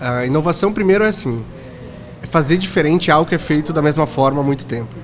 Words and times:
A 0.00 0.24
inovação, 0.24 0.72
primeiro, 0.72 1.04
é 1.04 1.08
assim: 1.08 1.44
é 2.22 2.26
fazer 2.26 2.56
diferente 2.56 3.10
algo 3.10 3.28
que 3.28 3.34
é 3.34 3.38
feito 3.38 3.72
da 3.72 3.82
mesma 3.82 4.06
forma 4.06 4.40
há 4.40 4.44
muito 4.44 4.64
tempo. 4.64 4.94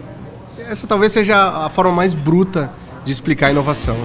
Essa 0.59 0.87
talvez 0.87 1.13
seja 1.13 1.67
a 1.67 1.69
forma 1.69 1.93
mais 1.93 2.15
bruta 2.15 2.71
de 3.05 3.13
explicar 3.13 3.49
a 3.49 3.51
inovação. 3.51 3.97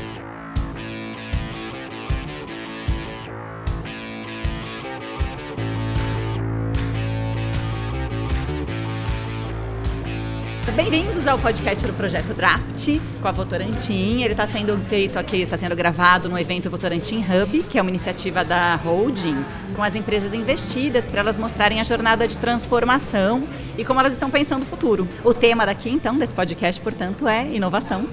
Ao 11.32 11.40
podcast 11.40 11.88
do 11.88 11.94
Projeto 11.94 12.34
Draft 12.34 13.00
com 13.22 13.28
a 13.28 13.32
Votorantim. 13.32 14.22
Ele 14.22 14.34
está 14.34 14.46
sendo 14.46 14.78
feito 14.90 15.18
aqui, 15.18 15.38
está 15.44 15.56
sendo 15.56 15.74
gravado 15.78 16.28
no 16.28 16.38
evento 16.38 16.70
Votorantim 16.70 17.20
Hub, 17.20 17.64
que 17.64 17.80
é 17.80 17.82
uma 17.82 17.90
iniciativa 17.90 18.44
da 18.44 18.76
Holding, 18.76 19.38
com 19.74 19.82
as 19.82 19.96
empresas 19.96 20.34
investidas 20.34 21.08
para 21.08 21.22
elas 21.22 21.38
mostrarem 21.38 21.80
a 21.80 21.86
jornada 21.86 22.28
de 22.28 22.38
transformação 22.38 23.44
e 23.78 23.86
como 23.86 24.02
elas 24.02 24.12
estão 24.12 24.30
pensando 24.30 24.64
o 24.64 24.66
futuro. 24.66 25.08
O 25.24 25.34
tema 25.34 25.66
daqui, 25.66 25.90
então, 25.90 26.18
desse 26.18 26.34
podcast, 26.34 26.82
portanto, 26.82 27.26
é 27.26 27.48
inovação. 27.48 28.10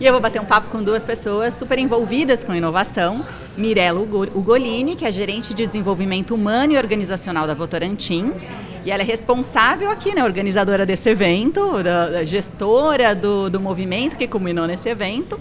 E 0.00 0.06
eu 0.06 0.12
vou 0.12 0.22
bater 0.22 0.40
um 0.40 0.46
papo 0.46 0.68
com 0.68 0.82
duas 0.82 1.04
pessoas 1.04 1.52
super 1.52 1.78
envolvidas 1.78 2.42
com 2.42 2.54
inovação. 2.54 3.22
Mirella 3.54 4.00
Ugolini, 4.00 4.96
que 4.96 5.04
é 5.04 5.12
gerente 5.12 5.52
de 5.52 5.66
desenvolvimento 5.66 6.34
humano 6.34 6.72
e 6.72 6.78
organizacional 6.78 7.46
da 7.46 7.52
Votorantim, 7.52 8.32
e 8.84 8.90
ela 8.90 9.02
é 9.02 9.04
responsável 9.04 9.90
aqui, 9.90 10.14
né, 10.14 10.24
organizadora 10.24 10.84
desse 10.84 11.08
evento, 11.10 11.82
da, 11.82 12.08
da 12.08 12.24
gestora 12.24 13.14
do, 13.14 13.48
do 13.48 13.60
movimento 13.60 14.16
que 14.16 14.26
culminou 14.26 14.66
nesse 14.66 14.88
evento. 14.88 15.38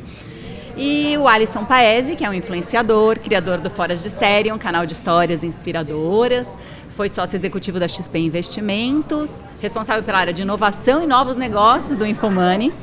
E 0.78 1.18
o 1.18 1.28
Alisson 1.28 1.66
Paese, 1.66 2.16
que 2.16 2.24
é 2.24 2.30
um 2.30 2.34
influenciador, 2.34 3.20
criador 3.20 3.58
do 3.58 3.70
Foras 3.70 4.02
de 4.02 4.10
Série, 4.10 4.52
um 4.52 4.58
canal 4.58 4.86
de 4.86 4.94
histórias 4.94 5.44
inspiradoras. 5.44 6.48
Foi 6.92 7.10
sócio 7.10 7.36
executivo 7.36 7.80
da 7.80 7.88
XP 7.88 8.20
Investimentos, 8.20 9.32
responsável 9.60 10.04
pela 10.04 10.20
área 10.20 10.34
de 10.34 10.42
inovação 10.42 11.02
e 11.02 11.08
novos 11.08 11.36
negócios 11.36 11.96
do 11.96 12.06
Infomani 12.06 12.74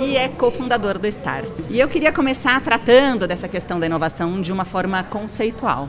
e 0.00 0.16
é 0.16 0.28
cofundador 0.28 0.98
do 0.98 1.06
Stars. 1.08 1.60
E 1.68 1.78
eu 1.80 1.88
queria 1.88 2.12
começar 2.12 2.60
tratando 2.60 3.26
dessa 3.26 3.48
questão 3.48 3.80
da 3.80 3.86
inovação 3.86 4.40
de 4.40 4.52
uma 4.52 4.64
forma 4.64 5.02
conceitual. 5.02 5.88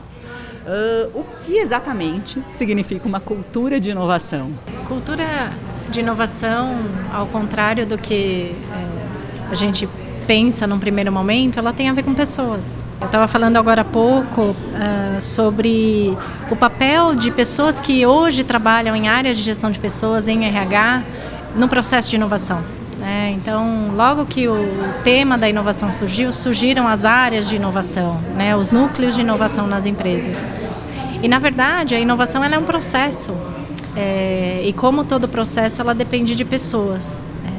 Uh, 0.70 1.10
o 1.18 1.24
que 1.40 1.56
exatamente 1.58 2.40
significa 2.54 3.08
uma 3.08 3.18
cultura 3.18 3.80
de 3.80 3.90
inovação? 3.90 4.52
Cultura 4.86 5.50
de 5.90 5.98
inovação, 5.98 6.78
ao 7.12 7.26
contrário 7.26 7.84
do 7.84 7.98
que 7.98 8.54
é, 8.72 9.50
a 9.50 9.54
gente 9.56 9.88
pensa 10.28 10.68
num 10.68 10.78
primeiro 10.78 11.10
momento, 11.10 11.58
ela 11.58 11.72
tem 11.72 11.88
a 11.88 11.92
ver 11.92 12.04
com 12.04 12.14
pessoas. 12.14 12.84
Eu 13.00 13.06
estava 13.06 13.26
falando 13.26 13.56
agora 13.56 13.80
há 13.80 13.84
pouco 13.84 14.42
uh, 14.42 15.20
sobre 15.20 16.16
o 16.48 16.54
papel 16.54 17.16
de 17.16 17.32
pessoas 17.32 17.80
que 17.80 18.06
hoje 18.06 18.44
trabalham 18.44 18.94
em 18.94 19.08
áreas 19.08 19.36
de 19.36 19.42
gestão 19.42 19.72
de 19.72 19.80
pessoas, 19.80 20.28
em 20.28 20.44
RH, 20.44 21.02
no 21.56 21.68
processo 21.68 22.08
de 22.08 22.14
inovação. 22.14 22.62
Então, 23.30 23.92
logo 23.96 24.26
que 24.26 24.48
o 24.48 24.56
tema 25.04 25.38
da 25.38 25.48
inovação 25.48 25.90
surgiu, 25.92 26.32
surgiram 26.32 26.86
as 26.86 27.04
áreas 27.04 27.48
de 27.48 27.56
inovação, 27.56 28.20
né? 28.36 28.56
os 28.56 28.70
núcleos 28.70 29.14
de 29.14 29.20
inovação 29.20 29.66
nas 29.66 29.86
empresas. 29.86 30.48
E, 31.22 31.28
na 31.28 31.38
verdade, 31.38 31.94
a 31.94 32.00
inovação 32.00 32.42
é 32.42 32.58
um 32.58 32.64
processo. 32.64 33.32
É, 33.96 34.62
e 34.64 34.72
como 34.72 35.04
todo 35.04 35.28
processo, 35.28 35.80
ela 35.80 35.94
depende 35.94 36.34
de 36.34 36.44
pessoas. 36.44 37.20
Né? 37.42 37.52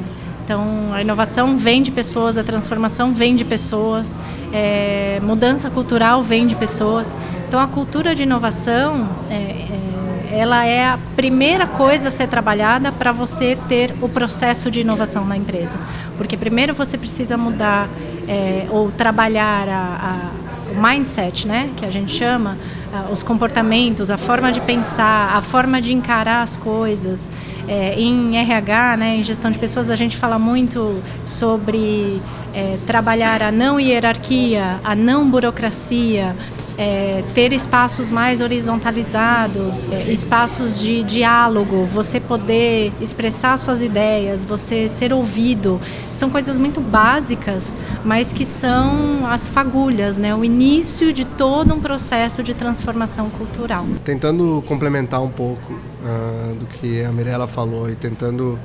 Então, 0.44 0.92
a 0.92 1.00
inovação 1.00 1.56
vem 1.56 1.82
de 1.82 1.90
pessoas, 1.90 2.36
a 2.36 2.42
transformação 2.42 3.12
vem 3.12 3.36
de 3.36 3.44
pessoas, 3.44 4.18
é, 4.52 5.20
mudança 5.22 5.70
cultural 5.70 6.22
vem 6.22 6.46
de 6.46 6.54
pessoas. 6.54 7.16
Então, 7.46 7.60
a 7.60 7.66
cultura 7.66 8.14
de 8.14 8.22
inovação 8.22 9.08
é, 9.30 9.34
é 9.34 10.01
ela 10.32 10.64
é 10.64 10.86
a 10.86 10.98
primeira 11.14 11.66
coisa 11.66 12.08
a 12.08 12.10
ser 12.10 12.26
trabalhada 12.26 12.90
para 12.90 13.12
você 13.12 13.56
ter 13.68 13.94
o 14.00 14.08
processo 14.08 14.70
de 14.70 14.80
inovação 14.80 15.26
na 15.26 15.36
empresa. 15.36 15.78
Porque 16.16 16.38
primeiro 16.38 16.72
você 16.72 16.96
precisa 16.96 17.36
mudar 17.36 17.86
é, 18.26 18.66
ou 18.70 18.90
trabalhar 18.90 19.68
a, 19.68 20.30
a, 20.70 20.72
o 20.72 20.82
mindset, 20.82 21.46
né, 21.46 21.70
que 21.76 21.84
a 21.84 21.90
gente 21.90 22.12
chama, 22.12 22.56
a, 22.90 23.10
os 23.10 23.22
comportamentos, 23.22 24.10
a 24.10 24.16
forma 24.16 24.50
de 24.50 24.60
pensar, 24.62 25.36
a 25.36 25.42
forma 25.42 25.82
de 25.82 25.92
encarar 25.92 26.42
as 26.42 26.56
coisas. 26.56 27.30
É, 27.68 28.00
em 28.00 28.36
RH, 28.38 28.96
né, 28.96 29.16
em 29.16 29.22
gestão 29.22 29.50
de 29.50 29.58
pessoas, 29.58 29.90
a 29.90 29.96
gente 29.96 30.16
fala 30.16 30.38
muito 30.38 31.00
sobre 31.24 32.20
é, 32.54 32.78
trabalhar 32.86 33.42
a 33.42 33.52
não 33.52 33.78
hierarquia, 33.78 34.80
a 34.82 34.96
não 34.96 35.28
burocracia, 35.28 36.34
é, 36.78 37.22
ter 37.34 37.52
espaços 37.52 38.10
mais 38.10 38.40
horizontalizados, 38.40 39.92
é, 39.92 40.10
espaços 40.10 40.78
de 40.78 41.02
diálogo, 41.02 41.84
você 41.86 42.18
poder 42.18 42.92
expressar 43.00 43.58
suas 43.58 43.82
ideias, 43.82 44.44
você 44.44 44.88
ser 44.88 45.12
ouvido, 45.12 45.80
são 46.14 46.30
coisas 46.30 46.56
muito 46.56 46.80
básicas, 46.80 47.74
mas 48.04 48.32
que 48.32 48.44
são 48.44 49.26
as 49.26 49.48
fagulhas, 49.48 50.16
né? 50.16 50.34
o 50.34 50.44
início 50.44 51.12
de 51.12 51.24
todo 51.24 51.74
um 51.74 51.80
processo 51.80 52.42
de 52.42 52.54
transformação 52.54 53.28
cultural. 53.30 53.86
Tentando 54.04 54.62
complementar 54.66 55.22
um 55.22 55.30
pouco 55.30 55.72
uh, 55.72 56.54
do 56.54 56.66
que 56.66 57.04
a 57.04 57.12
Mirella 57.12 57.46
falou 57.46 57.90
e 57.90 57.94
tentando 57.94 58.58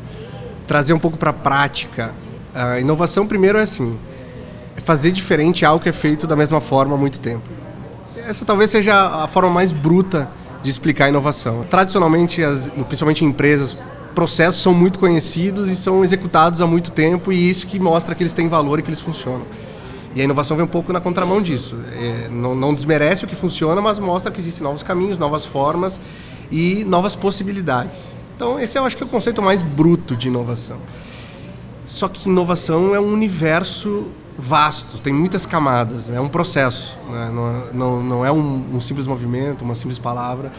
trazer 0.65 0.93
um 0.93 0.99
pouco 0.99 1.17
para 1.17 1.31
a 1.31 1.33
prática, 1.33 2.13
a 2.53 2.79
inovação 2.79 3.27
primeiro 3.27 3.57
é 3.57 3.61
assim, 3.61 3.97
é 4.75 4.81
fazer 4.81 5.11
diferente 5.11 5.65
algo 5.65 5.81
que 5.81 5.89
é 5.89 5.93
feito 5.93 6.25
da 6.25 6.35
mesma 6.35 6.61
forma 6.61 6.95
há 6.95 6.97
muito 6.97 7.19
tempo 7.19 7.66
essa 8.27 8.43
talvez 8.43 8.69
seja 8.69 9.23
a 9.23 9.27
forma 9.27 9.49
mais 9.49 9.71
bruta 9.71 10.29
de 10.61 10.69
explicar 10.69 11.05
a 11.05 11.09
inovação. 11.09 11.63
Tradicionalmente, 11.69 12.43
as, 12.43 12.67
principalmente 12.69 13.23
em 13.23 13.29
empresas, 13.29 13.77
processos 14.13 14.61
são 14.61 14.73
muito 14.73 14.99
conhecidos 14.99 15.69
e 15.69 15.75
são 15.75 16.03
executados 16.03 16.59
há 16.59 16.67
muito 16.67 16.91
tempo 16.91 17.31
e 17.31 17.49
isso 17.49 17.65
que 17.65 17.79
mostra 17.79 18.13
que 18.15 18.23
eles 18.23 18.33
têm 18.33 18.49
valor 18.49 18.79
e 18.79 18.81
que 18.81 18.89
eles 18.89 18.99
funcionam. 18.99 19.43
E 20.15 20.21
a 20.21 20.23
inovação 20.23 20.57
vem 20.57 20.65
um 20.65 20.69
pouco 20.69 20.91
na 20.91 20.99
contramão 20.99 21.41
disso. 21.41 21.77
É, 21.93 22.27
não, 22.29 22.55
não, 22.55 22.73
desmerece 22.73 23.23
o 23.23 23.27
que 23.27 23.35
funciona, 23.35 23.79
mas 23.79 23.99
mostra 23.99 24.31
que 24.31 24.39
existem 24.39 24.63
novos 24.63 24.81
caminhos, 24.81 25.19
novas 25.19 25.45
formas 25.45 25.99
e 26.51 26.83
novas 26.85 27.15
possibilidades. 27.15 28.15
Então, 28.35 28.59
esse 28.59 28.77
eu 28.77 28.85
acho 28.85 28.97
que 28.97 29.03
é 29.03 29.05
o 29.05 29.09
conceito 29.09 29.41
mais 29.41 29.61
bruto 29.61 30.15
de 30.15 30.27
inovação. 30.27 30.77
Só 31.85 32.07
que 32.07 32.27
inovação 32.27 32.93
é 32.95 32.99
um 32.99 33.13
universo 33.13 34.07
vasto, 34.37 35.01
tem 35.01 35.11
muitas 35.11 35.45
camadas, 35.45 36.11
é 36.11 36.21
um 36.21 36.29
processo, 36.29 36.95
né? 37.09 37.31
não, 37.33 37.73
não, 37.73 38.03
não, 38.03 38.25
é 38.25 38.31
um, 38.31 38.75
um, 38.75 38.79
simples 38.79 39.07
movimento, 39.07 39.63
uma 39.63 39.73
simples 39.73 39.97
palavra, 39.97 40.51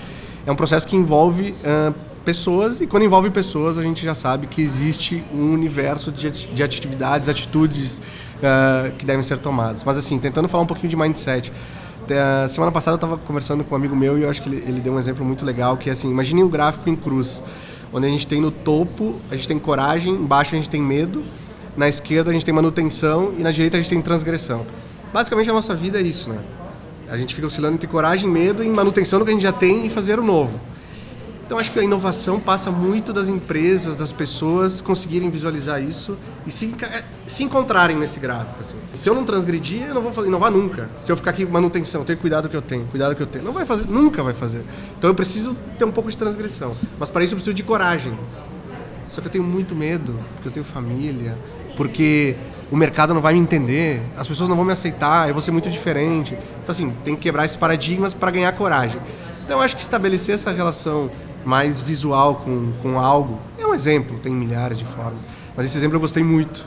é 0.44 0.50
um 0.50 0.56
processo 0.56 0.86
que 0.86 0.96
envolve 0.96 1.54
uh, 1.62 1.94
pessoas 2.24 2.80
e 2.80 2.86
quando 2.86 3.04
envolve 3.04 3.30
pessoas 3.30 3.78
a 3.78 3.82
gente 3.82 4.04
já 4.04 4.14
sabe 4.14 4.48
que 4.48 4.60
existe 4.60 5.22
um 5.32 5.52
universo 5.52 6.10
de, 6.10 6.28
de 6.28 6.62
atividades, 6.62 7.28
atitudes 7.28 7.98
uh, 7.98 8.92
que 8.96 9.06
devem 9.06 9.22
ser 9.22 9.38
tomadas. 9.38 9.84
Mas 9.84 9.96
assim, 9.96 10.18
tentando 10.18 10.48
falar 10.48 10.64
um 10.64 10.66
pouquinho 10.66 10.88
de 10.88 10.96
mindset, 10.96 11.50
uh, 11.50 12.48
semana 12.48 12.72
passada 12.72 12.94
eu 12.94 12.96
estava 12.96 13.16
conversando 13.16 13.62
com 13.62 13.74
um 13.74 13.78
amigo 13.78 13.94
meu 13.94 14.18
e 14.18 14.22
eu 14.22 14.30
acho 14.30 14.42
que 14.42 14.48
ele, 14.48 14.64
ele 14.66 14.80
deu 14.80 14.94
um 14.94 14.98
exemplo 14.98 15.24
muito 15.24 15.46
legal 15.46 15.76
que 15.76 15.88
é 15.88 15.92
assim, 15.92 16.10
imagine 16.10 16.42
um 16.42 16.48
gráfico 16.48 16.90
em 16.90 16.96
cruz, 16.96 17.42
onde 17.92 18.06
a 18.06 18.10
gente 18.10 18.26
tem 18.26 18.40
no 18.40 18.50
topo, 18.50 19.20
a 19.30 19.36
gente 19.36 19.46
tem 19.46 19.58
coragem, 19.58 20.12
embaixo 20.12 20.54
a 20.54 20.58
gente 20.58 20.68
tem 20.68 20.82
medo, 20.82 21.22
na 21.78 21.88
esquerda 21.88 22.30
a 22.30 22.34
gente 22.34 22.44
tem 22.44 22.52
manutenção 22.52 23.32
e 23.38 23.42
na 23.42 23.52
direita 23.52 23.76
a 23.76 23.80
gente 23.80 23.88
tem 23.88 24.02
transgressão. 24.02 24.66
Basicamente 25.12 25.48
a 25.48 25.52
nossa 25.52 25.76
vida 25.76 26.00
é 26.00 26.02
isso, 26.02 26.28
né? 26.28 26.40
A 27.08 27.16
gente 27.16 27.36
fica 27.36 27.46
oscilando 27.46 27.74
entre 27.74 27.86
coragem, 27.86 28.28
medo 28.28 28.64
e 28.64 28.68
manutenção 28.68 29.20
do 29.20 29.24
que 29.24 29.30
a 29.30 29.34
gente 29.34 29.44
já 29.44 29.52
tem 29.52 29.86
e 29.86 29.88
fazer 29.88 30.18
o 30.18 30.22
novo. 30.22 30.60
Então 31.46 31.56
acho 31.56 31.70
que 31.70 31.78
a 31.78 31.82
inovação 31.82 32.40
passa 32.40 32.70
muito 32.70 33.12
das 33.12 33.28
empresas, 33.28 33.96
das 33.96 34.10
pessoas 34.10 34.80
conseguirem 34.82 35.30
visualizar 35.30 35.80
isso 35.80 36.18
e 36.44 36.50
se, 36.50 36.74
é, 36.82 37.04
se 37.24 37.44
encontrarem 37.44 37.96
nesse 37.96 38.18
gráfico. 38.18 38.60
Assim. 38.60 38.76
Se 38.92 39.08
eu 39.08 39.14
não 39.14 39.24
transgredir, 39.24 39.86
eu 39.86 39.94
não 39.94 40.02
vou 40.02 40.12
fazer, 40.12 40.26
inovar 40.26 40.50
nunca. 40.50 40.90
Se 40.98 41.12
eu 41.12 41.16
ficar 41.16 41.30
aqui 41.30 41.46
manutenção, 41.46 42.04
ter 42.04 42.16
cuidado 42.16 42.48
que 42.48 42.56
eu 42.56 42.60
tenho, 42.60 42.86
cuidado 42.86 43.14
que 43.14 43.22
eu 43.22 43.26
tenho, 43.26 43.44
não 43.44 43.52
vai 43.52 43.64
fazer, 43.64 43.86
nunca 43.86 44.20
vai 44.20 44.34
fazer. 44.34 44.62
Então 44.98 45.08
eu 45.08 45.14
preciso 45.14 45.56
ter 45.78 45.84
um 45.84 45.92
pouco 45.92 46.10
de 46.10 46.16
transgressão, 46.16 46.76
mas 46.98 47.08
para 47.08 47.22
isso 47.22 47.34
eu 47.34 47.36
preciso 47.36 47.54
de 47.54 47.62
coragem. 47.62 48.18
Só 49.08 49.22
que 49.22 49.28
eu 49.28 49.32
tenho 49.32 49.44
muito 49.44 49.74
medo, 49.74 50.14
porque 50.34 50.48
eu 50.48 50.52
tenho 50.52 50.66
família, 50.66 51.38
porque 51.78 52.34
o 52.72 52.76
mercado 52.76 53.14
não 53.14 53.20
vai 53.20 53.32
me 53.34 53.38
entender, 53.38 54.02
as 54.18 54.26
pessoas 54.26 54.48
não 54.48 54.56
vão 54.56 54.64
me 54.64 54.72
aceitar, 54.72 55.28
eu 55.28 55.32
vou 55.32 55.40
ser 55.40 55.52
muito 55.52 55.70
diferente. 55.70 56.36
Então, 56.60 56.72
assim, 56.72 56.92
tem 57.04 57.14
que 57.14 57.22
quebrar 57.22 57.44
esses 57.44 57.56
paradigmas 57.56 58.12
para 58.12 58.32
ganhar 58.32 58.50
coragem. 58.52 59.00
Então, 59.44 59.58
eu 59.58 59.62
acho 59.62 59.76
que 59.76 59.82
estabelecer 59.82 60.34
essa 60.34 60.50
relação 60.50 61.08
mais 61.46 61.80
visual 61.80 62.34
com, 62.44 62.72
com 62.82 62.98
algo 62.98 63.40
é 63.56 63.64
um 63.64 63.72
exemplo, 63.72 64.18
tem 64.18 64.34
milhares 64.34 64.76
de 64.76 64.84
formas, 64.84 65.20
mas 65.56 65.66
esse 65.66 65.78
exemplo 65.78 65.96
eu 65.96 66.00
gostei 66.00 66.22
muito. 66.22 66.66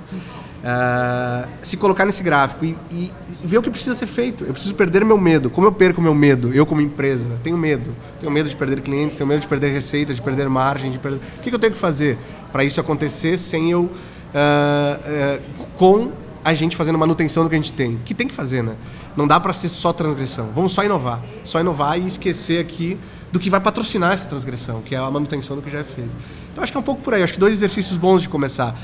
Uh, 0.62 1.50
se 1.62 1.76
colocar 1.76 2.06
nesse 2.06 2.22
gráfico 2.22 2.64
e, 2.64 2.78
e, 2.92 3.12
ver 3.44 3.58
o 3.58 3.62
que 3.62 3.70
precisa 3.70 3.96
ser 3.96 4.06
feito. 4.06 4.44
Eu 4.44 4.54
preciso 4.54 4.76
perder 4.76 5.04
meu 5.04 5.18
medo. 5.18 5.50
Como 5.50 5.66
eu 5.66 5.72
perco 5.72 6.00
meu 6.00 6.14
medo? 6.14 6.54
Eu, 6.54 6.68
como 6.68 6.82
empresa, 6.82 7.40
tenho 7.44 7.58
medo. 7.58 7.90
Tenho 8.20 8.32
medo 8.32 8.48
de 8.48 8.56
perder 8.56 8.80
clientes, 8.82 9.18
tenho 9.18 9.28
medo 9.28 9.42
de 9.42 9.48
perder 9.48 9.74
receita, 9.74 10.14
de 10.14 10.22
perder 10.22 10.48
margem, 10.48 10.92
de 10.92 11.00
perder. 11.00 11.18
O 11.18 11.42
que, 11.42 11.50
que 11.50 11.56
eu 11.56 11.60
tenho 11.60 11.74
que 11.74 11.80
fazer 11.80 12.16
para 12.52 12.64
isso 12.64 12.80
acontecer 12.80 13.40
sem 13.40 13.72
eu 13.72 13.90
uh, 14.34 15.42
com 15.76 16.12
a 16.44 16.54
gente 16.54 16.76
fazendo 16.76 16.98
manutenção 16.98 17.44
do 17.44 17.50
que 17.50 17.56
a 17.56 17.58
gente 17.58 17.74
tem. 17.74 18.00
Que 18.04 18.14
tem 18.14 18.28
que 18.28 18.34
fazer, 18.34 18.64
né? 18.64 18.76
Não 19.16 19.28
dá 19.28 19.40
para 19.40 19.54
ser 19.54 19.70
só 19.70 19.94
transgressão. 19.94 20.50
Vamos 20.56 20.74
só 20.74 20.84
inovar. 20.84 21.22
Só 21.44 21.60
inovar 21.60 22.00
e 22.00 22.08
esquecer 22.08 22.60
aqui 22.60 22.98
do 23.32 23.40
que 23.40 23.50
vai 23.50 23.60
patrocinar 23.60 24.14
essa 24.14 24.26
transgressão, 24.26 24.82
que 24.82 24.94
é 24.94 24.98
a 24.98 25.10
manutenção 25.10 25.56
do 25.56 25.62
que 25.62 25.70
já 25.70 25.80
é 25.80 25.84
feito. 25.84 26.12
Então 26.52 26.64
acho 26.64 26.72
que 26.72 26.78
é 26.78 26.82
um 26.82 26.84
pouco 26.84 27.02
por 27.02 27.14
aí. 27.14 27.24
Acho 27.24 27.34
que 27.34 27.40
dois 27.40 27.54
exercícios 27.54 27.98
bons 27.98 28.22
de 28.22 28.30
começar. 28.30 28.76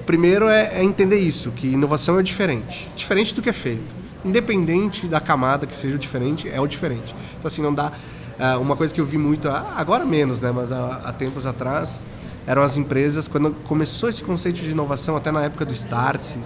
O 0.00 0.04
primeiro 0.04 0.48
é, 0.48 0.78
é 0.78 0.82
entender 0.82 1.18
isso, 1.18 1.52
que 1.52 1.68
inovação 1.68 2.18
é 2.18 2.22
diferente, 2.22 2.90
diferente 2.96 3.32
do 3.32 3.40
que 3.40 3.48
é 3.48 3.52
feito. 3.52 3.94
Independente 4.24 5.06
da 5.06 5.20
camada 5.20 5.66
que 5.66 5.76
seja 5.76 5.94
o 5.94 5.98
diferente, 5.98 6.48
é 6.48 6.60
o 6.60 6.66
diferente. 6.66 7.14
Então 7.38 7.46
assim 7.46 7.62
não 7.62 7.72
dá. 7.72 7.92
Uh, 8.32 8.60
uma 8.60 8.74
coisa 8.74 8.92
que 8.92 9.00
eu 9.00 9.06
vi 9.06 9.18
muito 9.18 9.48
agora 9.48 10.04
menos, 10.04 10.40
né? 10.40 10.50
Mas 10.50 10.72
há, 10.72 11.02
há 11.04 11.12
tempos 11.12 11.46
atrás 11.46 12.00
eram 12.46 12.62
as 12.62 12.76
empresas 12.76 13.28
quando 13.28 13.52
começou 13.64 14.08
esse 14.08 14.22
conceito 14.22 14.60
de 14.60 14.70
inovação 14.70 15.16
até 15.16 15.30
na 15.30 15.42
época 15.42 15.64
do 15.64 15.72
Startse 15.72 16.38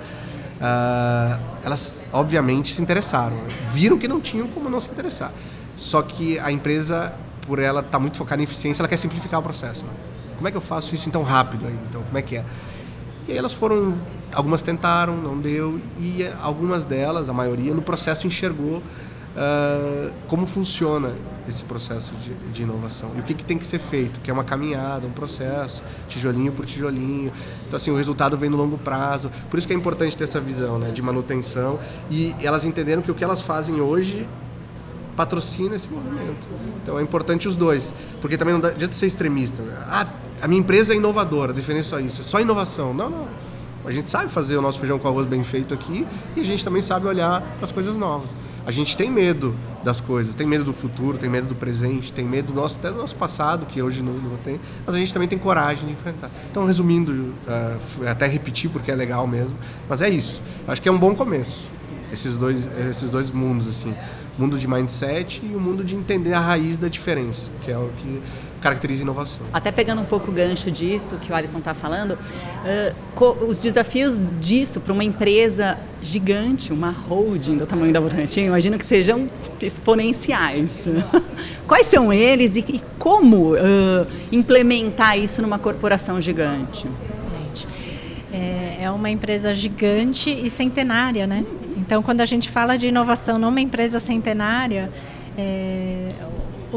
uh, 0.56 1.40
elas 1.62 2.08
obviamente 2.12 2.74
se 2.74 2.82
interessaram. 2.82 3.36
Viram 3.72 3.98
que 3.98 4.08
não 4.08 4.20
tinham 4.20 4.46
como 4.48 4.68
não 4.68 4.80
se 4.80 4.90
interessar. 4.90 5.32
Só 5.76 6.02
que 6.02 6.38
a 6.38 6.50
empresa, 6.50 7.14
por 7.42 7.58
ela 7.58 7.80
estar 7.80 7.92
tá 7.92 7.98
muito 7.98 8.16
focada 8.16 8.40
em 8.40 8.44
eficiência, 8.44 8.82
ela 8.82 8.88
quer 8.88 8.96
simplificar 8.96 9.40
o 9.40 9.42
processo. 9.42 9.84
Né? 9.84 9.90
Como 10.36 10.48
é 10.48 10.50
que 10.50 10.56
eu 10.56 10.62
faço 10.62 10.94
isso 10.94 11.10
tão 11.10 11.22
rápido 11.22 11.66
aí? 11.66 11.76
Então, 11.88 12.02
como 12.02 12.18
é 12.18 12.22
que 12.22 12.36
é? 12.36 12.44
E 13.28 13.32
aí 13.32 13.38
elas 13.38 13.52
foram, 13.52 13.94
algumas 14.32 14.62
tentaram, 14.62 15.16
não 15.16 15.38
deu, 15.38 15.80
e 15.98 16.28
algumas 16.40 16.84
delas, 16.84 17.28
a 17.28 17.32
maioria, 17.32 17.74
no 17.74 17.82
processo 17.82 18.26
enxergou 18.26 18.82
uh, 19.36 20.12
como 20.26 20.46
funciona 20.46 21.12
esse 21.48 21.62
processo 21.62 22.12
de, 22.16 22.34
de, 22.52 22.62
inovação 22.62 23.12
e 23.16 23.20
o 23.20 23.22
que, 23.22 23.32
que 23.32 23.44
tem 23.44 23.56
que 23.56 23.66
ser 23.66 23.78
feito, 23.78 24.18
que 24.20 24.30
é 24.30 24.34
uma 24.34 24.42
caminhada, 24.42 25.06
um 25.06 25.12
processo, 25.12 25.82
tijolinho 26.08 26.52
por 26.52 26.66
tijolinho. 26.66 27.32
Então 27.66 27.76
assim, 27.76 27.90
o 27.90 27.96
resultado 27.96 28.36
vem 28.36 28.50
no 28.50 28.56
longo 28.56 28.76
prazo. 28.76 29.30
Por 29.48 29.58
isso 29.58 29.66
que 29.66 29.72
é 29.72 29.76
importante 29.76 30.16
ter 30.16 30.24
essa 30.24 30.40
visão, 30.40 30.78
né, 30.78 30.90
de 30.90 31.00
manutenção 31.02 31.78
e 32.10 32.34
elas 32.42 32.64
entenderam 32.64 33.02
que 33.02 33.10
o 33.10 33.14
que 33.14 33.22
elas 33.22 33.40
fazem 33.40 33.80
hoje 33.80 34.26
patrocina 35.16 35.76
esse 35.76 35.88
movimento. 35.88 36.48
Então 36.82 36.98
é 36.98 37.02
importante 37.02 37.46
os 37.46 37.54
dois, 37.54 37.94
porque 38.20 38.36
também 38.36 38.58
não 38.58 38.68
adianta 38.68 38.94
ser 38.94 39.06
extremista. 39.06 39.62
Né? 39.62 39.76
Ah, 39.88 40.06
a 40.42 40.48
minha 40.48 40.60
empresa 40.60 40.92
é 40.92 40.96
inovadora, 40.96 41.52
defender 41.52 41.84
só 41.84 42.00
isso, 42.00 42.20
é 42.20 42.24
só 42.24 42.40
inovação. 42.40 42.92
Não, 42.92 43.08
não. 43.08 43.28
A 43.84 43.92
gente 43.92 44.10
sabe 44.10 44.28
fazer 44.30 44.56
o 44.56 44.62
nosso 44.62 44.80
feijão 44.80 44.98
com 44.98 45.06
arroz 45.06 45.28
bem 45.28 45.44
feito 45.44 45.72
aqui 45.72 46.04
e 46.34 46.40
a 46.40 46.44
gente 46.44 46.64
também 46.64 46.82
sabe 46.82 47.06
olhar 47.06 47.40
para 47.40 47.66
as 47.66 47.70
coisas 47.70 47.96
novas. 47.96 48.30
A 48.66 48.72
gente 48.72 48.96
tem 48.96 49.08
medo 49.08 49.54
das 49.84 50.00
coisas, 50.00 50.34
tem 50.34 50.44
medo 50.44 50.64
do 50.64 50.72
futuro, 50.72 51.16
tem 51.16 51.30
medo 51.30 51.46
do 51.46 51.54
presente, 51.54 52.12
tem 52.12 52.24
medo 52.24 52.52
do 52.52 52.60
nosso, 52.60 52.80
até 52.80 52.90
do 52.90 52.96
nosso 52.96 53.14
passado, 53.14 53.64
que 53.64 53.80
hoje 53.80 54.02
não, 54.02 54.14
não 54.14 54.36
tem, 54.38 54.60
mas 54.84 54.92
a 54.92 54.98
gente 54.98 55.12
também 55.12 55.28
tem 55.28 55.38
coragem 55.38 55.86
de 55.86 55.92
enfrentar. 55.92 56.28
Então, 56.50 56.66
resumindo, 56.66 57.12
uh, 57.12 58.08
até 58.08 58.26
repetir 58.26 58.68
porque 58.68 58.90
é 58.90 58.96
legal 58.96 59.24
mesmo, 59.24 59.56
mas 59.88 60.02
é 60.02 60.08
isso. 60.08 60.42
Acho 60.66 60.82
que 60.82 60.88
é 60.88 60.92
um 60.92 60.98
bom 60.98 61.14
começo, 61.14 61.70
esses 62.12 62.36
dois, 62.36 62.68
esses 62.90 63.08
dois 63.08 63.30
mundos, 63.30 63.68
assim. 63.68 63.94
O 64.36 64.42
mundo 64.42 64.58
de 64.58 64.66
mindset 64.66 65.40
e 65.44 65.54
o 65.54 65.60
mundo 65.60 65.84
de 65.84 65.94
entender 65.94 66.32
a 66.32 66.40
raiz 66.40 66.76
da 66.76 66.88
diferença, 66.88 67.48
que 67.64 67.70
é 67.70 67.78
o 67.78 67.90
que 68.02 68.20
caracteriza 68.60 69.02
inovação. 69.02 69.46
Até 69.52 69.70
pegando 69.70 70.02
um 70.02 70.04
pouco 70.04 70.30
o 70.30 70.34
gancho 70.34 70.70
disso 70.70 71.16
que 71.16 71.30
o 71.30 71.34
Alisson 71.34 71.58
está 71.58 71.74
falando, 71.74 72.12
uh, 72.12 73.46
os 73.46 73.58
desafios 73.58 74.28
disso 74.40 74.80
para 74.80 74.92
uma 74.92 75.04
empresa 75.04 75.78
gigante, 76.02 76.72
uma 76.72 76.90
holding 76.90 77.56
do 77.56 77.66
tamanho 77.66 77.92
da 77.92 78.00
Votorantim, 78.00 78.40
imagino 78.42 78.78
que 78.78 78.84
sejam 78.84 79.28
exponenciais. 79.60 80.70
Quais 81.66 81.86
são 81.86 82.12
eles 82.12 82.56
e, 82.56 82.60
e 82.60 82.80
como 82.98 83.54
uh, 83.54 84.06
implementar 84.30 85.18
isso 85.18 85.42
numa 85.42 85.58
corporação 85.58 86.20
gigante? 86.20 86.88
Excelente. 87.10 87.68
É, 88.32 88.84
é 88.84 88.90
uma 88.90 89.10
empresa 89.10 89.54
gigante 89.54 90.30
e 90.30 90.48
centenária, 90.50 91.26
né? 91.26 91.44
Então, 91.76 92.02
quando 92.02 92.20
a 92.20 92.26
gente 92.26 92.50
fala 92.50 92.76
de 92.76 92.88
inovação 92.88 93.38
numa 93.38 93.60
empresa 93.60 94.00
centenária, 94.00 94.90
é, 95.38 96.08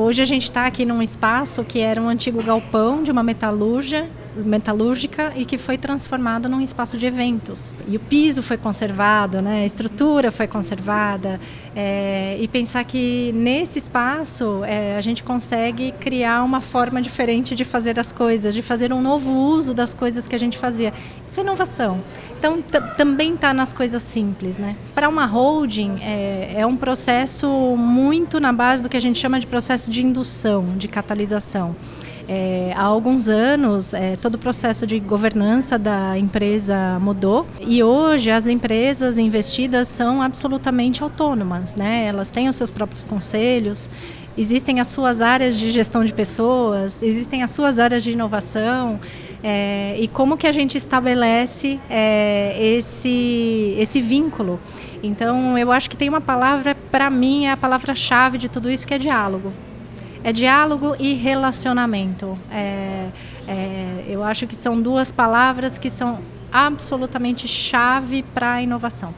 Hoje 0.02 0.22
a 0.22 0.26
gente 0.26 0.46
está 0.46 0.66
aqui 0.66 0.86
num 0.86 1.02
espaço 1.02 1.62
que 1.62 1.80
era 1.80 2.02
um 2.02 2.08
antigo 2.08 2.42
galpão 2.42 3.04
de 3.04 3.12
uma 3.12 3.22
metalúrgia 3.22 4.08
metalúrgica 4.44 5.34
e 5.36 5.46
que 5.46 5.58
foi 5.58 5.78
transformada 5.78 6.48
num 6.50 6.62
espaço 6.62 6.98
de 6.98 7.06
eventos. 7.06 7.76
E 7.88 7.96
o 7.96 8.00
piso 8.00 8.42
foi 8.42 8.58
conservado, 8.58 9.42
né? 9.42 9.62
a 9.62 9.66
estrutura 9.66 10.32
foi 10.32 10.48
conservada. 10.48 11.40
É, 11.76 12.38
e 12.40 12.48
pensar 12.48 12.84
que 12.84 13.32
nesse 13.34 13.80
espaço 13.80 14.64
é, 14.66 14.98
a 14.98 15.02
gente 15.02 15.24
consegue 15.24 15.92
criar 15.94 16.44
uma 16.44 16.62
forma 16.62 17.02
diferente 17.02 17.56
de 17.56 17.64
fazer 17.64 18.00
as 18.00 18.12
coisas, 18.12 18.54
de 18.54 18.62
fazer 18.62 18.92
um 18.92 19.02
novo 19.02 19.32
uso 19.32 19.74
das 19.74 19.94
coisas 19.94 20.28
que 20.28 20.36
a 20.36 20.40
gente 20.40 20.58
fazia. 20.58 20.94
Isso 21.26 21.40
é 21.40 21.44
inovação. 21.44 22.02
Então 22.38 22.62
também 22.98 23.34
está 23.34 23.54
nas 23.54 23.74
coisas 23.74 24.02
simples. 24.02 24.58
Né? 24.58 24.76
Para 24.96 25.08
uma 25.10 25.26
holding 25.26 25.98
é, 26.02 26.56
é 26.58 26.66
um 26.66 26.76
processo 26.76 27.48
muito 27.78 28.40
na 28.40 28.52
base 28.52 28.82
do 28.82 28.90
que 28.90 28.98
a 28.98 29.02
gente 29.02 29.20
chama 29.20 29.40
de 29.40 29.48
processo 29.48 29.92
de 29.92 30.04
indução, 30.04 30.78
de 30.78 30.88
catalisação. 30.88 31.76
É, 32.32 32.72
há 32.76 32.84
alguns 32.84 33.28
anos, 33.28 33.92
é, 33.92 34.16
todo 34.16 34.36
o 34.36 34.38
processo 34.38 34.86
de 34.86 35.00
governança 35.00 35.80
da 35.80 36.16
empresa 36.16 37.00
mudou 37.02 37.48
e 37.60 37.82
hoje 37.82 38.30
as 38.30 38.46
empresas 38.46 39.18
investidas 39.18 39.88
são 39.88 40.22
absolutamente 40.22 41.02
autônomas, 41.02 41.74
né? 41.74 42.06
Elas 42.06 42.30
têm 42.30 42.48
os 42.48 42.56
seus 42.56 42.70
próprios 42.70 43.04
conselhos, 43.04 43.90
existem 44.38 44.80
as 44.80 44.90
suas 44.90 45.22
áreas 45.22 45.58
de 45.58 45.72
gestão 45.72 46.06
de 46.06 46.14
pessoas, 46.14 47.02
existem 47.02 47.42
as 47.42 47.50
suas 47.50 47.80
áreas 47.80 48.04
de 48.04 48.12
inovação. 48.12 49.00
É, 49.44 49.96
e 49.98 50.08
como 50.08 50.38
que 50.38 50.46
a 50.46 50.52
gente 50.52 50.78
estabelece 50.78 51.80
é, 51.90 52.56
esse, 52.78 53.74
esse 53.80 54.02
vínculo? 54.02 54.60
Então, 55.02 55.58
eu 55.58 55.72
acho 55.72 55.90
que 55.90 55.98
tem 55.98 56.10
uma 56.10 56.22
palavra, 56.22 56.76
para 56.92 57.10
mim, 57.10 57.48
é 57.48 57.52
a 57.52 57.58
palavra-chave 57.58 58.38
de 58.38 58.50
tudo 58.50 58.70
isso, 58.70 58.86
que 58.86 58.94
é 58.94 59.00
diálogo 59.00 59.52
é 60.24 60.32
diálogo 60.34 60.96
e 61.00 61.14
relacionamento. 61.14 62.38
É, 62.52 63.08
é, 63.48 64.04
eu 64.08 64.24
acho 64.24 64.46
que 64.48 64.56
são 64.56 64.82
duas 64.82 65.12
palavras 65.12 65.78
que 65.78 65.90
são 65.90 66.20
absolutamente 66.52 67.48
chave 67.48 68.24
para 68.24 68.54
a 68.54 68.62
inovação. 68.62 69.14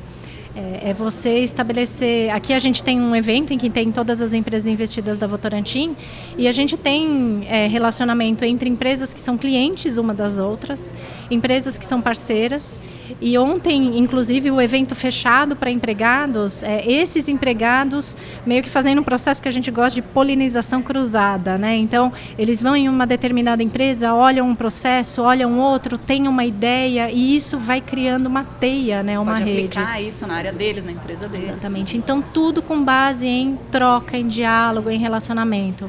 É, 0.54 0.90
é, 0.90 0.94
você 0.94 1.40
estabelecer. 1.40 2.30
Aqui 2.30 2.52
a 2.52 2.60
gente 2.60 2.84
tem 2.84 3.00
um 3.00 3.16
evento 3.16 3.54
em 3.54 3.58
que 3.58 3.70
tem 3.70 3.90
todas 3.90 4.22
as 4.22 4.34
empresas 4.34 4.68
investidas 4.68 5.18
da 5.18 5.26
Votorantim 5.26 5.96
e 6.38 6.46
a 6.46 6.52
gente 6.52 6.76
tem 6.76 7.48
é, 7.48 7.68
relacionamento 7.68 8.44
entre 8.44 8.70
empresas 8.70 9.14
que 9.14 9.20
são 9.20 9.38
clientes 9.38 9.98
uma 9.98 10.14
das 10.14 10.38
outras, 10.38 10.94
empresas 11.30 11.78
que 11.78 11.86
são 11.86 12.02
parceiras 12.02 12.78
e 13.22 13.38
ontem, 13.38 14.00
inclusive, 14.00 14.50
o 14.50 14.60
evento 14.60 14.96
fechado 14.96 15.56
para 15.56 15.70
empregados, 15.70 16.64
é, 16.64 16.84
esses 16.92 17.28
empregados 17.28 18.18
meio 18.46 18.64
que 18.64 18.70
fazendo 18.70 19.00
um 19.00 19.04
processo 19.04 19.40
que 19.40 19.48
a 19.48 19.52
gente 19.52 19.70
gosta 19.70 19.94
de 19.94 20.02
polinização 20.02 20.82
cruzada, 20.82 21.56
né? 21.56 21.76
Então, 21.76 22.12
eles 22.36 22.62
vão 22.64 22.76
em 22.76 22.90
uma 22.90 23.06
determinada 23.06 23.62
empresa, 23.62 24.12
olham 24.14 24.50
um 24.50 24.56
processo, 24.56 25.22
olham 25.22 25.60
outro, 25.60 26.00
têm 26.00 26.28
uma 26.28 26.44
ideia 26.44 27.12
e 27.12 27.36
isso 27.36 27.60
vai 27.60 27.80
criando 27.80 28.26
uma 28.26 28.44
teia, 28.44 29.04
né? 29.04 29.20
Uma 29.20 29.34
Pode 29.34 29.44
rede. 29.44 29.78
aplicar 29.78 30.02
isso 30.02 30.26
na 30.26 30.34
área 30.34 30.52
deles, 30.52 30.84
na 30.84 30.92
empresa 30.92 31.28
deles. 31.28 31.48
Exatamente. 31.48 31.96
Então, 31.96 32.24
tudo 32.24 32.62
com 32.64 32.84
base 32.84 33.28
em 33.28 33.56
troca, 33.70 34.18
em 34.18 34.28
diálogo, 34.28 34.90
em 34.90 34.98
relacionamento. 34.98 35.88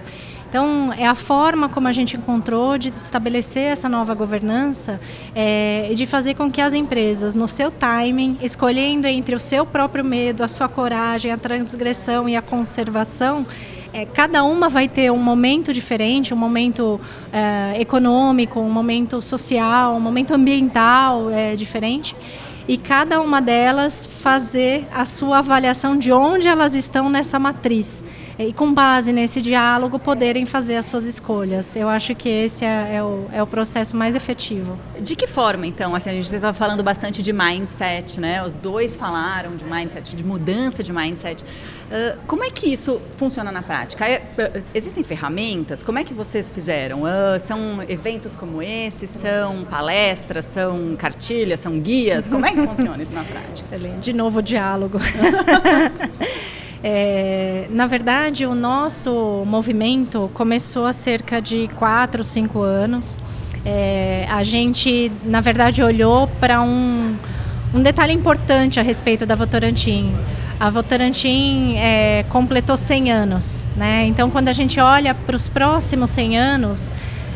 Então, 0.53 0.93
é 0.93 1.07
a 1.07 1.15
forma 1.15 1.67
como 1.67 1.89
a 1.89 1.93
gente 1.93 2.15
encontrou 2.15 2.77
de 2.77 2.91
estabelecer 2.91 3.73
essa 3.73 3.89
nova 3.89 4.13
governança 4.13 5.01
é, 5.35 5.89
e 5.91 5.95
de 5.95 6.05
fazer 6.05 6.35
com 6.35 6.51
que 6.51 6.61
as 6.61 6.75
empresas, 6.75 7.35
no 7.35 7.49
seu 7.49 7.71
timing, 7.71 8.37
escolhendo 8.43 9.07
entre 9.07 9.35
o 9.35 9.41
seu 9.41 9.65
próprio 9.65 10.05
medo, 10.05 10.45
a 10.45 10.49
sua 10.49 10.69
coragem, 10.69 11.33
a 11.33 11.39
transgressão 11.39 12.29
e 12.29 12.37
a 12.37 12.43
conservação, 12.43 13.47
é, 13.95 14.05
cada 14.05 14.45
uma 14.45 14.69
vai 14.69 14.89
ter 14.89 15.11
um 15.11 15.17
momento 15.17 15.73
diferente, 15.73 16.35
um 16.35 16.37
momento 16.37 17.01
é, 17.33 17.81
econômico, 17.81 18.61
um 18.61 18.71
momento 18.71 19.23
social, 19.23 19.95
um 19.95 20.01
momento 20.01 20.35
ambiental 20.35 21.31
é, 21.31 21.57
diferente. 21.57 22.15
E 22.69 22.77
cada 22.77 23.23
uma 23.23 23.41
delas 23.41 24.07
fazer 24.07 24.87
a 24.93 25.07
sua 25.07 25.39
avaliação 25.39 25.97
de 25.97 26.13
onde 26.13 26.47
elas 26.47 26.75
estão 26.75 27.09
nessa 27.09 27.39
matriz 27.39 28.05
e 28.39 28.53
com 28.53 28.73
base 28.73 29.13
nesse 29.13 29.41
diálogo 29.41 29.99
poderem 29.99 30.47
fazer 30.47 30.77
as 30.77 30.87
suas 30.87 31.05
escolhas. 31.05 31.77
Eu 31.77 31.89
acho 31.89 32.15
que 32.15 32.29
esse 32.29 32.65
é, 32.65 32.97
é, 32.97 33.03
o, 33.03 33.27
é 33.33 33.43
o 33.43 33.47
processo 33.47 33.97
mais 33.97 34.15
efetivo. 34.15 34.79
De 35.01 35.15
que 35.17 35.27
forma, 35.27 35.67
então? 35.67 35.95
Assim, 35.95 36.11
a 36.11 36.13
gente 36.13 36.33
estava 36.33 36.53
falando 36.53 36.83
bastante 36.83 37.23
de 37.23 37.33
mindset, 37.33 38.21
né? 38.21 38.45
Os 38.45 38.57
dois 38.57 38.97
falaram 38.97 39.57
de 39.57 39.65
mindset, 39.65 40.17
de 40.17 40.25
mudança 40.25 40.83
de 40.83 40.93
mindset. 40.93 41.43
Uh, 41.43 42.19
como 42.27 42.43
é 42.43 42.51
que 42.51 42.73
isso 42.73 43.03
funciona 43.17 43.53
na 43.53 43.63
prática? 43.63 44.07
É, 44.07 44.19
uh, 44.19 44.63
existem 44.75 45.05
ferramentas? 45.05 45.83
Como 45.83 45.99
é 45.99 46.05
que 46.05 46.15
vocês 46.15 46.51
fizeram? 46.51 47.03
Uh, 47.03 47.39
são 47.41 47.83
eventos 47.89 48.35
como 48.35 48.63
esse? 48.63 49.07
São 49.07 49.65
palestras? 49.65 50.47
São 50.47 50.97
cartilhas? 50.97 51.61
São 51.61 51.79
guias? 51.79 52.29
Como 52.29 52.47
é 52.47 52.53
que 52.53 52.67
funciona 52.67 53.03
isso 53.03 53.13
na 53.13 53.25
prática? 53.25 53.79
De 54.01 54.13
novo, 54.13 54.39
o 54.39 54.43
diálogo. 54.43 54.99
É, 56.85 57.67
na 57.71 57.87
verdade, 57.87 58.45
o 58.45 58.55
nosso 58.55 59.45
movimento 59.47 60.29
começou 60.35 60.85
há 60.85 60.93
cerca 60.93 61.41
de 61.41 61.69
4, 61.77 62.25
5 62.25 62.61
anos. 62.61 63.21
É, 63.65 64.27
a 64.29 64.43
gente, 64.43 65.13
na 65.25 65.41
verdade, 65.41 65.83
olhou 65.83 66.27
para 66.41 66.61
um, 66.61 67.17
um 67.73 67.81
detalhe 67.81 68.13
importante 68.13 68.81
a 68.81 68.83
respeito 68.83 69.25
da 69.25 69.37
Votorantim. 69.37 70.13
a 70.59 70.69
Votorantim 70.71 71.77
é, 71.77 72.25
completou 72.29 72.77
100 72.77 73.13
anos, 73.13 73.67
né? 73.77 74.05
Então, 74.07 74.29
quando 74.29 74.49
a 74.49 74.53
gente 74.53 74.81
olha 74.81 75.15
para 75.15 75.37
os 75.37 75.49
próximos 75.49 76.11
100 76.11 76.39
anos, 76.39 76.91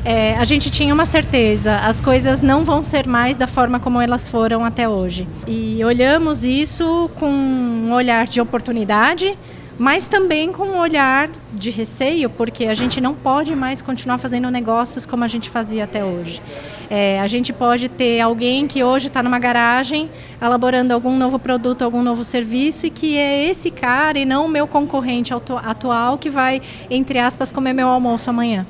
é, 0.07 0.37
a 0.37 0.45
gente 0.45 0.71
tinha 0.71 0.95
uma 0.95 1.05
certeza, 1.05 1.79
as 1.79 2.01
coisas 2.01 2.41
não 2.41 2.65
vão 2.65 2.81
ser 2.81 3.09
mais 3.09 3.35
da 3.35 3.49
forma 3.49 3.81
como 3.81 4.01
elas 4.01 4.29
foram 4.29 4.65
até 4.65 4.89
hoje. 4.89 5.27
E 5.49 5.85
olhamos 5.85 6.45
isso 6.45 7.11
com 7.17 7.29
um 7.29 7.93
olhar 7.93 8.25
de 8.27 8.41
oportunidade, 8.41 9.37
mas 9.77 10.07
também 10.07 10.53
com 10.53 10.63
um 10.63 10.79
olhar 10.79 11.29
de 11.53 11.71
receio, 11.71 12.31
porque 12.31 12.67
a 12.67 12.75
gente 12.75 13.01
não 13.01 13.15
pode 13.15 13.57
mais 13.57 13.83
continuar 13.83 14.19
fazendo 14.19 14.49
negócios 14.49 15.05
como 15.05 15.25
a 15.25 15.29
gente 15.29 15.51
fazia 15.51 15.83
até 15.83 16.05
hoje. 16.05 16.41
É, 16.89 17.19
a 17.21 17.27
gente 17.27 17.53
pode 17.53 17.89
ter 17.89 18.21
alguém 18.21 18.69
que 18.69 18.85
hoje 18.85 19.09
está 19.09 19.25
numa 19.25 19.41
garagem 19.41 20.09
elaborando 20.41 20.95
algum 20.95 21.19
novo 21.19 21.37
produto, 21.37 21.83
algum 21.83 22.05
novo 22.05 22.23
serviço 22.23 22.87
e 22.87 22.91
que 22.91 23.19
é 23.19 23.49
esse 23.51 23.73
cara 23.73 24.21
e 24.21 24.25
não 24.25 24.47
o 24.47 24.49
meu 24.49 24.69
concorrente 24.69 25.35
atual 25.35 26.17
que 26.17 26.31
vai, 26.31 26.63
entre 26.89 27.19
aspas, 27.19 27.51
comer 27.51 27.73
meu 27.73 27.89
almoço 27.89 28.31
amanhã. 28.31 28.65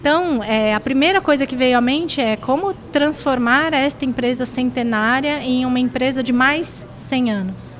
Então, 0.00 0.42
é, 0.44 0.74
a 0.74 0.80
primeira 0.80 1.20
coisa 1.20 1.44
que 1.44 1.56
veio 1.56 1.76
à 1.76 1.80
mente 1.80 2.20
é 2.20 2.36
como 2.36 2.72
transformar 2.92 3.72
esta 3.72 4.04
empresa 4.04 4.46
centenária 4.46 5.42
em 5.42 5.66
uma 5.66 5.80
empresa 5.80 6.22
de 6.22 6.32
mais 6.32 6.86
100 6.98 7.32
anos. 7.32 7.78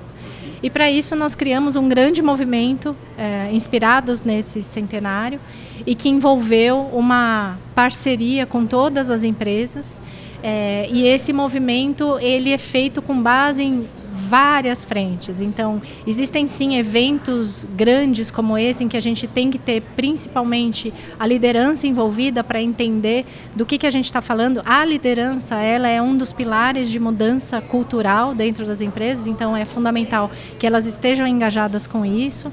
E 0.60 0.68
para 0.68 0.90
isso 0.90 1.14
nós 1.14 1.36
criamos 1.36 1.76
um 1.76 1.88
grande 1.88 2.20
movimento 2.20 2.96
é, 3.16 3.48
inspirados 3.52 4.24
nesse 4.24 4.64
centenário 4.64 5.40
e 5.86 5.94
que 5.94 6.08
envolveu 6.08 6.80
uma 6.92 7.56
parceria 7.74 8.44
com 8.44 8.66
todas 8.66 9.10
as 9.10 9.22
empresas. 9.22 10.02
É, 10.42 10.88
e 10.90 11.06
esse 11.06 11.32
movimento 11.32 12.18
ele 12.20 12.50
é 12.50 12.58
feito 12.58 13.00
com 13.00 13.22
base 13.22 13.62
em 13.62 13.88
várias 14.28 14.84
frentes. 14.84 15.40
Então, 15.40 15.80
existem 16.06 16.46
sim 16.46 16.76
eventos 16.76 17.66
grandes 17.74 18.30
como 18.30 18.58
esse 18.58 18.84
em 18.84 18.88
que 18.88 18.96
a 18.96 19.00
gente 19.00 19.26
tem 19.26 19.50
que 19.50 19.58
ter 19.58 19.80
principalmente 19.96 20.92
a 21.18 21.26
liderança 21.26 21.86
envolvida 21.86 22.44
para 22.44 22.60
entender 22.60 23.24
do 23.56 23.64
que, 23.64 23.78
que 23.78 23.86
a 23.86 23.90
gente 23.90 24.04
está 24.04 24.20
falando. 24.20 24.62
A 24.66 24.84
liderança, 24.84 25.56
ela 25.56 25.88
é 25.88 26.00
um 26.02 26.16
dos 26.16 26.32
pilares 26.32 26.90
de 26.90 27.00
mudança 27.00 27.60
cultural 27.60 28.34
dentro 28.34 28.66
das 28.66 28.80
empresas, 28.80 29.26
então 29.26 29.56
é 29.56 29.64
fundamental 29.64 30.30
que 30.58 30.66
elas 30.66 30.84
estejam 30.84 31.26
engajadas 31.26 31.86
com 31.86 32.04
isso. 32.04 32.52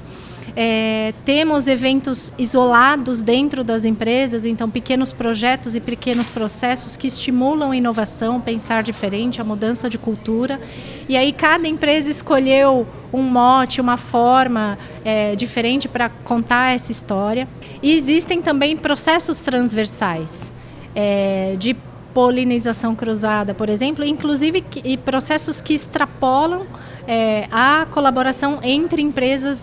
É, 0.58 1.12
temos 1.22 1.68
eventos 1.68 2.32
isolados 2.38 3.22
dentro 3.22 3.62
das 3.62 3.84
empresas, 3.84 4.46
então 4.46 4.70
pequenos 4.70 5.12
projetos 5.12 5.76
e 5.76 5.80
pequenos 5.80 6.30
processos 6.30 6.96
que 6.96 7.06
estimulam 7.06 7.72
a 7.72 7.76
inovação, 7.76 8.40
pensar 8.40 8.82
diferente, 8.82 9.38
a 9.38 9.44
mudança 9.44 9.90
de 9.90 9.98
cultura. 9.98 10.58
E 11.06 11.14
aí 11.14 11.30
cada 11.30 11.68
empresa 11.68 12.10
escolheu 12.10 12.86
um 13.12 13.22
mote, 13.22 13.82
uma 13.82 13.98
forma 13.98 14.78
é, 15.04 15.36
diferente 15.36 15.88
para 15.88 16.08
contar 16.08 16.74
essa 16.74 16.90
história. 16.90 17.46
E 17.82 17.92
existem 17.92 18.40
também 18.40 18.78
processos 18.78 19.42
transversais 19.42 20.50
é, 20.94 21.54
de 21.58 21.76
polinização 22.14 22.94
cruzada, 22.94 23.52
por 23.52 23.68
exemplo, 23.68 24.02
inclusive 24.02 24.64
e 24.82 24.96
processos 24.96 25.60
que 25.60 25.74
extrapolam 25.74 26.62
é, 27.06 27.46
a 27.52 27.86
colaboração 27.90 28.58
entre 28.62 29.02
empresas 29.02 29.62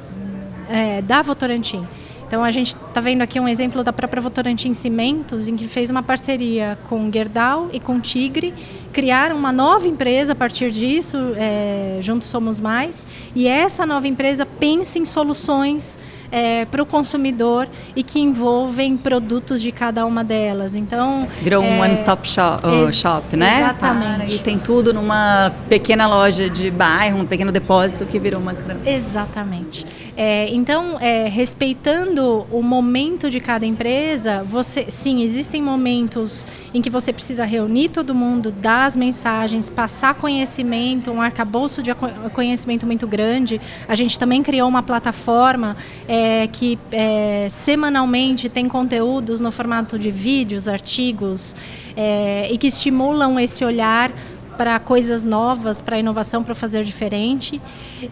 é, 0.70 1.02
da 1.02 1.22
Votorantim. 1.22 1.86
Então 2.34 2.44
a 2.44 2.50
gente 2.50 2.76
está 2.76 3.00
vendo 3.00 3.22
aqui 3.22 3.40
um 3.40 3.48
exemplo 3.48 3.84
da 3.84 3.94
própria 3.94 4.20
Votorantim 4.20 4.74
Cimentos, 4.74 5.48
em 5.48 5.56
que 5.56 5.68
fez 5.68 5.92
uma 5.92 6.02
parceria 6.02 6.80
com 6.90 7.12
Gerdau 7.12 7.70
e 7.72 7.80
com 7.80 8.00
Tigre, 8.00 8.56
criaram 8.92 9.36
uma 9.36 9.52
nova 9.52 9.88
empresa 9.88 10.32
a 10.34 10.36
partir 10.36 10.72
disso, 10.72 11.18
é, 11.36 12.00
Juntos 12.02 12.28
Somos 12.28 12.60
Mais, 12.60 13.06
e 13.36 13.48
essa 13.48 13.86
nova 13.86 14.08
empresa 14.08 14.48
pensa 14.48 14.98
em 14.98 15.06
soluções 15.06 15.96
é, 16.34 16.66
para 16.66 16.82
o 16.82 16.86
consumidor 16.86 17.70
e 17.96 18.02
que 18.02 18.20
envolvem 18.20 18.98
produtos 18.98 19.62
de 19.62 19.72
cada 19.72 20.04
uma 20.04 20.24
delas. 20.24 20.74
Então 20.76 21.28
virou 21.40 21.64
um 21.64 21.76
é, 21.76 21.82
one-stop 21.82 22.28
shop, 22.28 22.66
uh, 22.66 22.92
shop, 22.92 23.38
né? 23.38 23.60
Exatamente. 23.60 24.34
E 24.34 24.40
tem 24.40 24.58
tudo 24.58 24.92
numa 24.92 25.54
pequena 25.70 26.08
loja 26.08 26.50
de 26.50 26.72
bairro, 26.72 27.20
um 27.20 27.26
pequeno 27.28 27.52
depósito 27.52 28.08
que 28.08 28.18
virou 28.18 28.42
uma. 28.42 28.56
Exatamente. 28.84 29.86
É, 30.16 30.48
então, 30.54 31.00
é, 31.00 31.28
respeitando 31.28 32.46
o 32.52 32.62
momento 32.62 33.32
de 33.32 33.40
cada 33.40 33.66
empresa, 33.66 34.44
você, 34.44 34.86
sim, 34.90 35.24
existem 35.24 35.62
momentos 35.62 36.46
em 36.72 36.82
que 36.82 36.90
você 36.90 37.12
precisa 37.12 37.46
reunir 37.46 37.90
todo 37.90 38.14
mundo, 38.14 38.52
dar 38.52 38.86
as 38.86 38.96
mensagens, 38.96 39.70
passar 39.70 40.14
conhecimento, 40.14 41.12
um 41.12 41.22
arcabouço 41.22 41.82
de 41.82 41.92
conhecimento 42.34 42.86
muito 42.86 43.08
grande. 43.08 43.60
A 43.88 43.96
gente 43.96 44.20
também 44.20 44.44
criou 44.44 44.70
uma 44.70 44.84
plataforma 44.84 45.76
é, 46.08 46.48
que 46.48 46.78
é, 46.92 47.48
semanalmente 47.50 48.50
tem 48.50 48.68
conteúdos 48.68 49.42
no 49.42 49.52
formato 49.52 49.98
de 49.98 50.12
vídeos, 50.12 50.68
artigos, 50.68 51.56
é, 51.96 52.50
e 52.52 52.58
que 52.58 52.68
estimulam 52.68 53.40
esse 53.40 53.66
olhar 53.66 54.12
para 54.58 54.80
coisas 54.80 55.24
novas, 55.24 55.82
para 55.82 56.00
inovação, 56.00 56.44
para 56.44 56.56
fazer 56.56 56.84
diferente. 56.84 57.62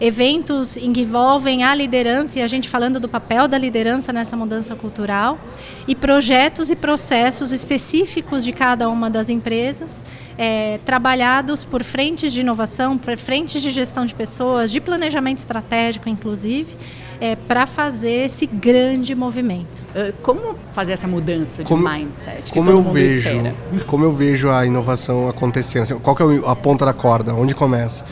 Eventos 0.00 0.76
em 0.76 0.92
que 0.92 1.00
envolvem 1.00 1.64
a 1.64 1.74
liderança 1.74 2.38
e 2.38 2.42
a 2.42 2.46
gente 2.46 2.68
falando 2.68 2.98
do 3.00 3.08
papel 3.08 3.48
da 3.48 3.58
liderança 3.58 4.12
nessa 4.12 4.36
mudança 4.36 4.74
cultural. 4.74 5.38
E 5.86 5.94
projetos 5.94 6.70
e 6.70 6.76
processos 6.76 7.52
específicos 7.52 8.44
de 8.44 8.52
cada 8.52 8.88
uma 8.88 9.08
das 9.08 9.28
empresas, 9.28 10.04
é, 10.36 10.78
trabalhados 10.84 11.64
por 11.64 11.82
frentes 11.82 12.32
de 12.32 12.40
inovação, 12.40 12.98
por 12.98 13.16
frentes 13.16 13.62
de 13.62 13.70
gestão 13.70 14.06
de 14.06 14.14
pessoas, 14.14 14.70
de 14.70 14.80
planejamento 14.80 15.38
estratégico, 15.38 16.08
inclusive 16.08 16.76
é, 17.22 17.36
para 17.36 17.66
fazer 17.66 18.24
esse 18.24 18.46
grande 18.46 19.14
movimento. 19.14 19.80
Uh, 19.94 20.12
como 20.22 20.56
fazer 20.72 20.94
essa 20.94 21.06
mudança 21.06 21.62
de 21.62 21.68
como, 21.68 21.88
mindset? 21.88 22.52
como 22.52 22.68
eu 22.68 22.82
vejo, 22.82 23.28
espera? 23.28 23.54
como 23.86 24.04
eu 24.04 24.10
vejo 24.10 24.50
a 24.50 24.66
inovação 24.66 25.28
acontecendo? 25.28 25.84
Assim, 25.84 25.98
qual 26.00 26.16
que 26.16 26.22
é 26.24 26.26
a 26.44 26.56
ponta 26.56 26.84
da 26.84 26.92
corda? 26.92 27.32
Onde 27.32 27.54
começa? 27.54 28.04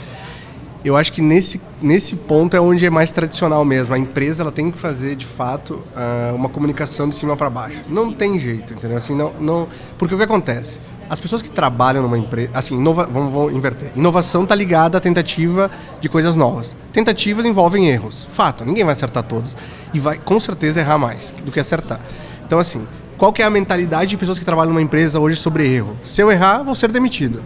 Eu 0.83 0.97
acho 0.97 1.13
que 1.13 1.21
nesse, 1.21 1.61
nesse 1.83 2.17
ponto 2.17 2.57
é 2.57 2.61
onde 2.61 2.87
é 2.87 2.91
mais 2.91 3.11
tradicional 3.11 3.65
mesmo. 3.65 3.93
A 3.93 3.99
empresa 3.99 4.43
ela 4.43 4.51
tem 4.51 4.71
que 4.71 4.79
fazer, 4.79 5.15
de 5.15 5.27
fato, 5.27 5.75
uh, 5.75 6.35
uma 6.35 6.49
comunicação 6.49 7.09
de 7.09 7.15
cima 7.15 7.37
para 7.37 7.51
baixo. 7.51 7.83
Não 7.89 8.11
tem 8.13 8.39
jeito, 8.39 8.73
entendeu? 8.73 8.97
Assim, 8.97 9.15
não, 9.15 9.33
não... 9.39 9.69
Porque 9.99 10.15
o 10.15 10.19
que 10.19 10.25
acontece? 10.25 10.81
As 11.11 11.21
pessoas 11.21 11.43
que 11.43 11.51
trabalham 11.51 12.03
numa 12.03 12.17
empresa, 12.17 12.51
assim, 12.55 12.77
inova, 12.79 13.05
vamos, 13.05 13.31
vamos 13.31 13.53
inverter. 13.53 13.91
Inovação 13.95 14.45
está 14.45 14.55
ligada 14.55 14.97
à 14.97 15.01
tentativa 15.01 15.71
de 16.01 16.09
coisas 16.09 16.35
novas. 16.35 16.75
Tentativas 16.93 17.45
envolvem 17.45 17.89
erros, 17.89 18.25
fato. 18.25 18.65
Ninguém 18.65 18.85
vai 18.85 18.93
acertar 18.93 19.25
todas 19.25 19.57
e 19.93 20.01
vai 20.01 20.19
com 20.19 20.41
certeza 20.41 20.81
errar 20.81 20.99
mais 20.99 21.35
do 21.45 21.53
que 21.53 21.61
acertar. 21.61 22.01
Então, 22.47 22.59
assim, 22.59 22.87
qual 23.19 23.35
que 23.35 23.43
é 23.43 23.45
a 23.45 23.51
mentalidade 23.51 24.11
de 24.11 24.17
pessoas 24.17 24.39
que 24.39 24.45
trabalham 24.45 24.71
numa 24.71 24.81
empresa 24.81 25.21
hoje 25.21 25.37
sobre 25.37 25.69
erro? 25.69 25.95
Se 26.05 26.23
eu 26.23 26.31
errar, 26.31 26.63
vou 26.63 26.75
ser 26.75 26.91
demitido. 26.91 27.43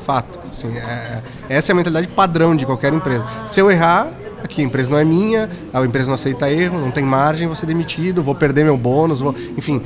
Fato. 0.00 0.47
Assim, 0.58 0.76
é, 0.76 1.22
essa 1.48 1.70
é 1.70 1.72
a 1.72 1.76
mentalidade 1.76 2.08
padrão 2.08 2.56
de 2.56 2.66
qualquer 2.66 2.92
empresa. 2.92 3.24
Se 3.46 3.60
eu 3.60 3.70
errar, 3.70 4.08
aqui 4.42 4.60
a 4.60 4.64
empresa 4.64 4.90
não 4.90 4.98
é 4.98 5.04
minha, 5.04 5.48
a 5.72 5.84
empresa 5.84 6.08
não 6.08 6.14
aceita 6.14 6.50
erro, 6.50 6.80
não 6.80 6.90
tem 6.90 7.04
margem, 7.04 7.46
vou 7.46 7.54
ser 7.54 7.66
demitido, 7.66 8.22
vou 8.22 8.34
perder 8.34 8.64
meu 8.64 8.76
bônus, 8.76 9.20
vou, 9.20 9.34
enfim, 9.56 9.76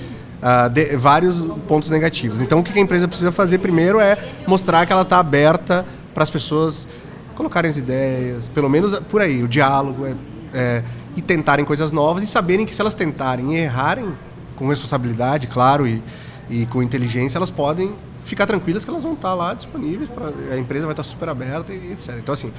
uh, 0.43 0.69
de, 0.71 0.97
vários 0.97 1.43
pontos 1.69 1.91
negativos. 1.91 2.41
Então, 2.41 2.61
o 2.61 2.62
que 2.62 2.76
a 2.79 2.83
empresa 2.83 3.07
precisa 3.07 3.31
fazer 3.31 3.59
primeiro 3.59 4.00
é 4.00 4.17
mostrar 4.47 4.87
que 4.87 4.93
ela 4.93 5.02
está 5.02 5.19
aberta 5.19 5.85
para 6.14 6.23
as 6.23 6.31
pessoas 6.31 6.88
colocarem 7.35 7.71
as 7.71 7.76
ideias, 7.76 8.49
pelo 8.49 8.69
menos 8.69 8.99
por 9.00 9.21
aí, 9.21 9.43
o 9.43 9.49
diálogo, 9.49 10.07
é, 10.07 10.14
é, 10.55 10.83
e 11.17 11.23
tentarem 11.23 11.64
coisas 11.64 11.93
novas 11.93 12.23
e 12.23 12.26
saberem 12.26 12.64
que 12.64 12.75
se 12.75 12.81
elas 12.81 12.95
tentarem 12.95 13.55
e 13.55 13.59
errarem 13.59 14.12
com 14.57 14.69
responsabilidade, 14.69 15.47
claro, 15.47 15.87
e, 15.87 16.02
e 16.49 16.67
com 16.67 16.83
inteligência, 16.83 17.38
elas 17.38 17.50
podem 17.50 17.93
ficar 18.25 18.47
tranquilas 18.47 18.85
que 18.85 18.91
elas 18.91 19.02
vão 19.02 19.14
estar 19.14 19.35
lá 19.35 19.55
disponíveis, 19.55 20.09
pra, 20.09 20.29
a 20.52 20.59
empresa 20.59 20.87
vai 20.87 20.93
estar 20.93 21.02
super 21.02 21.29
aberta 21.29 21.73
e 21.73 21.93
etc. 21.93 22.17
Então, 22.19 22.33
assim, 22.33 22.52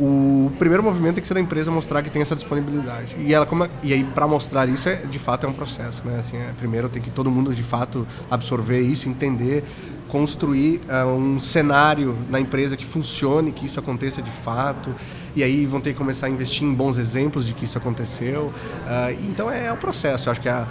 o 0.00 0.50
primeiro 0.58 0.82
movimento 0.82 1.16
tem 1.16 1.22
que 1.22 1.28
ser 1.28 1.34
da 1.34 1.40
empresa 1.40 1.70
mostrar 1.70 2.02
que 2.02 2.10
tem 2.10 2.22
essa 2.22 2.34
disponibilidade. 2.34 3.14
E 3.18 3.34
ela 3.34 3.44
como, 3.44 3.66
e 3.82 3.92
aí 3.92 4.02
para 4.02 4.26
mostrar 4.26 4.68
isso 4.68 4.88
é 4.88 4.96
de 4.96 5.18
fato 5.18 5.46
é 5.46 5.48
um 5.48 5.52
processo, 5.52 6.02
né? 6.04 6.18
Assim, 6.18 6.36
é, 6.38 6.52
primeiro 6.56 6.88
tem 6.88 7.02
que 7.02 7.10
todo 7.10 7.30
mundo 7.30 7.54
de 7.54 7.62
fato 7.62 8.06
absorver 8.30 8.80
isso, 8.80 9.08
entender, 9.08 9.62
construir 10.08 10.80
uh, 10.88 11.06
um 11.08 11.38
cenário 11.38 12.16
na 12.30 12.40
empresa 12.40 12.76
que 12.76 12.86
funcione, 12.86 13.52
que 13.52 13.66
isso 13.66 13.78
aconteça 13.78 14.22
de 14.22 14.30
fato. 14.30 14.94
E 15.36 15.42
aí 15.42 15.66
vão 15.66 15.80
ter 15.80 15.92
que 15.92 15.98
começar 15.98 16.26
a 16.26 16.30
investir 16.30 16.66
em 16.66 16.72
bons 16.72 16.96
exemplos 16.96 17.46
de 17.46 17.52
que 17.52 17.64
isso 17.64 17.76
aconteceu. 17.76 18.46
Uh, 18.46 19.24
então 19.24 19.50
é, 19.50 19.66
é 19.66 19.72
o 19.72 19.76
processo. 19.76 20.28
Eu 20.28 20.32
acho 20.32 20.40
que 20.40 20.48
é 20.48 20.52
a, 20.52 20.66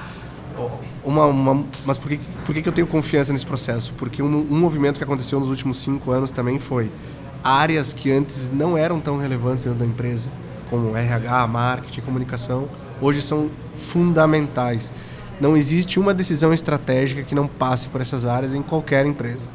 uma, 1.03 1.25
uma, 1.25 1.65
mas 1.85 1.97
por 1.97 2.09
que, 2.09 2.19
por 2.45 2.53
que 2.53 2.67
eu 2.67 2.71
tenho 2.71 2.87
confiança 2.87 3.31
nesse 3.31 3.45
processo? 3.45 3.93
Porque 3.97 4.21
um, 4.21 4.27
um 4.27 4.59
movimento 4.59 4.97
que 4.97 5.03
aconteceu 5.03 5.39
nos 5.39 5.49
últimos 5.49 5.77
cinco 5.77 6.11
anos 6.11 6.31
também 6.31 6.59
foi 6.59 6.91
áreas 7.43 7.91
que 7.93 8.11
antes 8.11 8.49
não 8.53 8.77
eram 8.77 8.99
tão 8.99 9.17
relevantes 9.17 9.65
dentro 9.65 9.79
da 9.79 9.85
empresa, 9.85 10.29
como 10.69 10.95
RH, 10.95 11.47
marketing, 11.47 12.01
comunicação, 12.01 12.69
hoje 13.01 13.21
são 13.21 13.49
fundamentais. 13.75 14.91
Não 15.39 15.57
existe 15.57 15.99
uma 15.99 16.13
decisão 16.13 16.53
estratégica 16.53 17.23
que 17.23 17.33
não 17.33 17.47
passe 17.47 17.87
por 17.87 17.99
essas 17.99 18.25
áreas 18.25 18.53
em 18.53 18.61
qualquer 18.61 19.05
empresa. 19.05 19.49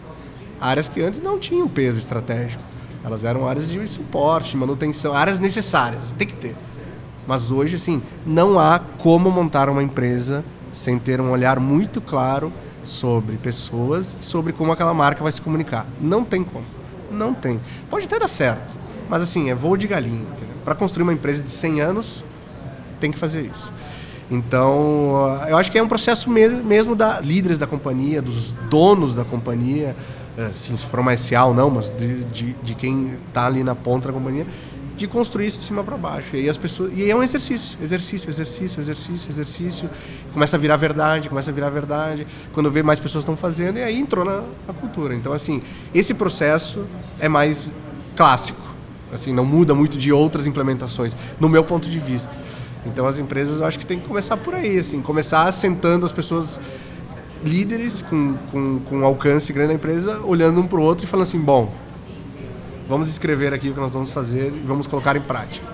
Áreas 0.61 0.89
que 0.89 1.01
antes 1.01 1.23
não 1.23 1.39
tinham 1.39 1.69
peso 1.69 1.99
estratégico. 1.99 2.63
Elas 3.05 3.23
eram 3.23 3.47
áreas 3.47 3.69
de 3.71 3.87
suporte, 3.87 4.57
manutenção, 4.57 5.15
áreas 5.15 5.39
necessárias, 5.39 6.13
tem 6.13 6.27
que 6.27 6.35
ter. 6.35 6.57
Mas 7.25 7.53
hoje, 7.53 7.77
assim, 7.77 8.03
não 8.25 8.59
há 8.59 8.79
como 8.79 9.31
montar 9.31 9.69
uma 9.69 9.83
empresa 9.83 10.45
sem 10.77 10.99
ter 10.99 11.21
um 11.21 11.31
olhar 11.31 11.59
muito 11.59 12.01
claro 12.01 12.53
sobre 12.85 13.37
pessoas, 13.37 14.17
sobre 14.21 14.53
como 14.53 14.71
aquela 14.73 14.93
marca 14.93 15.23
vai 15.23 15.33
se 15.33 15.41
comunicar. 15.41 15.87
Não 16.01 16.23
tem 16.23 16.45
como. 16.45 16.65
Não 17.11 17.33
tem. 17.33 17.61
Pode 17.89 18.05
até 18.05 18.19
dar 18.19 18.29
certo, 18.29 18.77
mas 19.09 19.23
assim, 19.23 19.51
é 19.51 19.55
voo 19.55 19.77
de 19.77 19.87
galinha, 19.87 20.27
Para 20.65 20.75
construir 20.75 21.03
uma 21.05 21.13
empresa 21.13 21.43
de 21.43 21.51
100 21.51 21.81
anos, 21.81 22.25
tem 23.01 23.11
que 23.11 23.19
fazer 23.19 23.43
isso. 23.43 23.73
Então, 24.31 25.39
eu 25.49 25.57
acho 25.57 25.71
que 25.71 25.79
é 25.79 25.83
um 25.83 25.89
processo 25.89 26.29
mesmo 26.29 26.95
da 26.95 27.21
líderes 27.21 27.59
da 27.59 27.67
companhia, 27.67 28.21
dos 28.21 28.53
donos 28.69 29.15
da 29.15 29.25
companhia, 29.25 29.97
assim, 30.37 30.77
se 30.77 30.85
for 30.85 31.01
SA 31.17 31.45
ou 31.45 31.55
não, 31.55 31.71
mas 31.71 31.91
de, 31.91 32.25
de, 32.25 32.53
de 32.55 32.75
quem 32.75 33.19
está 33.29 33.47
ali 33.47 33.63
na 33.65 33.75
ponta 33.75 34.09
da 34.09 34.15
companhia, 34.15 34.47
de 34.97 35.07
construir 35.07 35.47
isso 35.47 35.59
de 35.59 35.65
cima 35.65 35.85
para 35.85 35.97
baixo. 35.97 36.37
E 36.37 36.49
as 36.49 36.57
pessoas, 36.57 36.93
e 36.97 37.11
é 37.11 37.15
um 37.15 37.23
exercício, 37.23 37.79
exercício, 37.83 38.31
exercício, 38.31 38.81
exercício, 38.81 39.31
exercício. 39.31 39.91
Começa 40.33 40.57
a 40.57 40.59
virar 40.59 40.77
verdade, 40.77 41.29
começa 41.29 41.51
a 41.51 41.55
virar 41.55 41.71
verdade. 41.71 42.27
Quando 42.53 42.71
vê 42.71 42.83
mais 42.83 42.99
pessoas 42.99 43.23
estão 43.23 43.37
fazendo, 43.37 43.79
e 43.79 43.83
aí 43.83 43.99
entrou 43.99 44.25
na, 44.25 44.43
na 44.67 44.75
cultura. 44.75 45.15
Então 45.15 45.33
assim, 45.33 45.61
esse 45.95 46.15
processo 46.15 46.87
é 47.21 47.29
mais 47.29 47.71
clássico. 48.17 48.61
Assim, 49.13 49.33
não 49.33 49.45
muda 49.45 49.75
muito 49.75 49.99
de 49.99 50.13
outras 50.13 50.47
implementações, 50.47 51.17
no 51.39 51.49
meu 51.49 51.63
ponto 51.63 51.89
de 51.89 51.99
vista. 51.99 52.33
Então 52.87 53.07
as 53.07 53.19
empresas 53.19 53.59
eu 53.59 53.67
acho 53.67 53.79
que 53.79 53.87
tem 53.87 53.99
que 53.99 54.07
começar 54.07 54.37
por 54.37 54.55
aí, 54.55 54.79
assim, 54.79 55.03
começar 55.03 55.45
assentando 55.45 56.07
as 56.07 56.13
pessoas 56.13 56.59
líderes 57.45 58.03
com, 58.03 58.35
com, 58.51 58.81
com 58.81 59.05
alcance 59.05 59.53
grande 59.53 59.69
na 59.69 59.75
empresa, 59.75 60.21
olhando 60.25 60.61
um 60.61 60.67
para 60.67 60.79
o 60.79 60.83
outro 60.83 61.05
e 61.05 61.07
falando 61.07 61.25
assim, 61.25 61.39
bom, 61.39 61.73
vamos 62.89 63.09
escrever 63.09 63.53
aqui 63.53 63.71
o 63.71 63.75
que 63.75 63.81
nós 63.81 63.93
vamos 63.93 64.11
fazer 64.11 64.49
e 64.49 64.63
vamos 64.65 64.87
colocar 64.87 65.17
em 65.17 65.21
prática. 65.21 65.67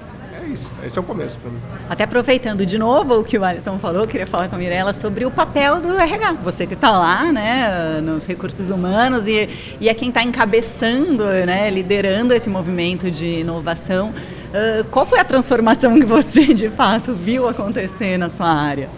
É 0.42 0.46
isso, 0.46 0.68
esse 0.84 0.98
é 0.98 1.00
o 1.00 1.04
começo 1.04 1.38
para 1.38 1.50
mim. 1.50 1.60
Até 1.88 2.04
aproveitando 2.04 2.66
de 2.66 2.76
novo 2.76 3.20
o 3.20 3.24
que 3.24 3.38
o 3.38 3.44
Alisson 3.44 3.78
falou, 3.78 4.06
queria 4.06 4.26
falar 4.26 4.48
com 4.48 4.56
a 4.56 4.58
Mirella 4.58 4.92
sobre 4.92 5.24
o 5.24 5.30
papel 5.30 5.80
do 5.80 5.96
RH. 5.96 6.32
Você 6.42 6.66
que 6.66 6.74
está 6.74 6.90
lá, 6.90 7.30
né, 7.30 8.00
nos 8.02 8.26
recursos 8.26 8.70
humanos 8.70 9.28
e, 9.28 9.48
e 9.80 9.88
é 9.88 9.94
quem 9.94 10.08
está 10.08 10.22
encabeçando, 10.22 11.24
né, 11.24 11.70
liderando 11.70 12.34
esse 12.34 12.50
movimento 12.50 13.10
de 13.10 13.40
inovação. 13.40 14.10
Uh, 14.10 14.84
qual 14.90 15.06
foi 15.06 15.20
a 15.20 15.24
transformação 15.24 15.98
que 15.98 16.04
você, 16.04 16.52
de 16.52 16.68
fato, 16.68 17.14
viu 17.14 17.48
acontecer 17.48 18.18
na 18.18 18.28
sua 18.28 18.48
área? 18.48 18.90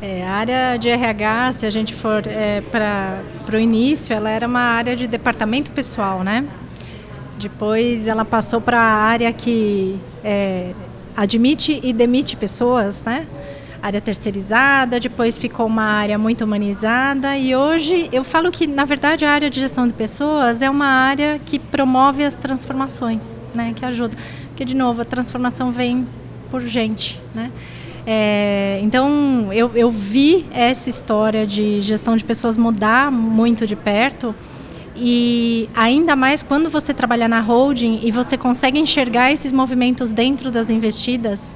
É, 0.00 0.26
a 0.26 0.30
área 0.30 0.76
de 0.76 0.88
RH, 0.88 1.52
se 1.54 1.66
a 1.66 1.70
gente 1.70 1.94
for 1.94 2.22
é, 2.26 2.60
para 2.60 3.22
o 3.52 3.56
início, 3.56 4.14
ela 4.14 4.30
era 4.30 4.46
uma 4.46 4.60
área 4.60 4.94
de 4.94 5.06
departamento 5.06 5.70
pessoal, 5.70 6.22
né? 6.22 6.44
Depois 7.38 8.06
ela 8.06 8.24
passou 8.24 8.60
para 8.60 8.80
a 8.80 8.94
área 8.94 9.32
que 9.32 9.98
é, 10.24 10.72
admite 11.16 11.80
e 11.82 11.92
demite 11.92 12.36
pessoas, 12.36 13.02
né? 13.02 13.26
Área 13.82 14.00
terceirizada, 14.00 14.98
depois 14.98 15.36
ficou 15.36 15.66
uma 15.66 15.84
área 15.84 16.18
muito 16.18 16.44
humanizada 16.44 17.36
e 17.36 17.54
hoje 17.54 18.08
eu 18.10 18.24
falo 18.24 18.50
que, 18.50 18.66
na 18.66 18.84
verdade, 18.84 19.24
a 19.24 19.30
área 19.30 19.50
de 19.50 19.60
gestão 19.60 19.86
de 19.86 19.92
pessoas 19.92 20.62
é 20.62 20.68
uma 20.68 20.86
área 20.86 21.38
que 21.44 21.58
promove 21.58 22.24
as 22.24 22.34
transformações, 22.34 23.38
né? 23.54 23.72
Que 23.76 23.84
ajuda. 23.84 24.16
Porque, 24.48 24.64
de 24.64 24.74
novo, 24.74 25.02
a 25.02 25.04
transformação 25.04 25.70
vem 25.70 26.06
por 26.50 26.62
gente, 26.62 27.20
né? 27.34 27.52
É, 28.06 28.80
então, 28.82 29.52
eu, 29.52 29.70
eu 29.74 29.90
vi 29.90 30.46
essa 30.52 30.88
história 30.88 31.46
de 31.46 31.82
gestão 31.82 32.16
de 32.16 32.24
pessoas 32.24 32.56
mudar 32.56 33.10
muito 33.10 33.66
de 33.66 33.74
perto 33.76 34.34
e 34.96 35.68
ainda 35.74 36.16
mais 36.16 36.42
quando 36.42 36.70
você 36.70 36.94
trabalha 36.94 37.28
na 37.28 37.40
holding 37.40 38.00
e 38.02 38.10
você 38.10 38.36
consegue 38.36 38.78
enxergar 38.78 39.32
esses 39.32 39.52
movimentos 39.52 40.12
dentro 40.12 40.50
das 40.50 40.70
investidas 40.70 41.54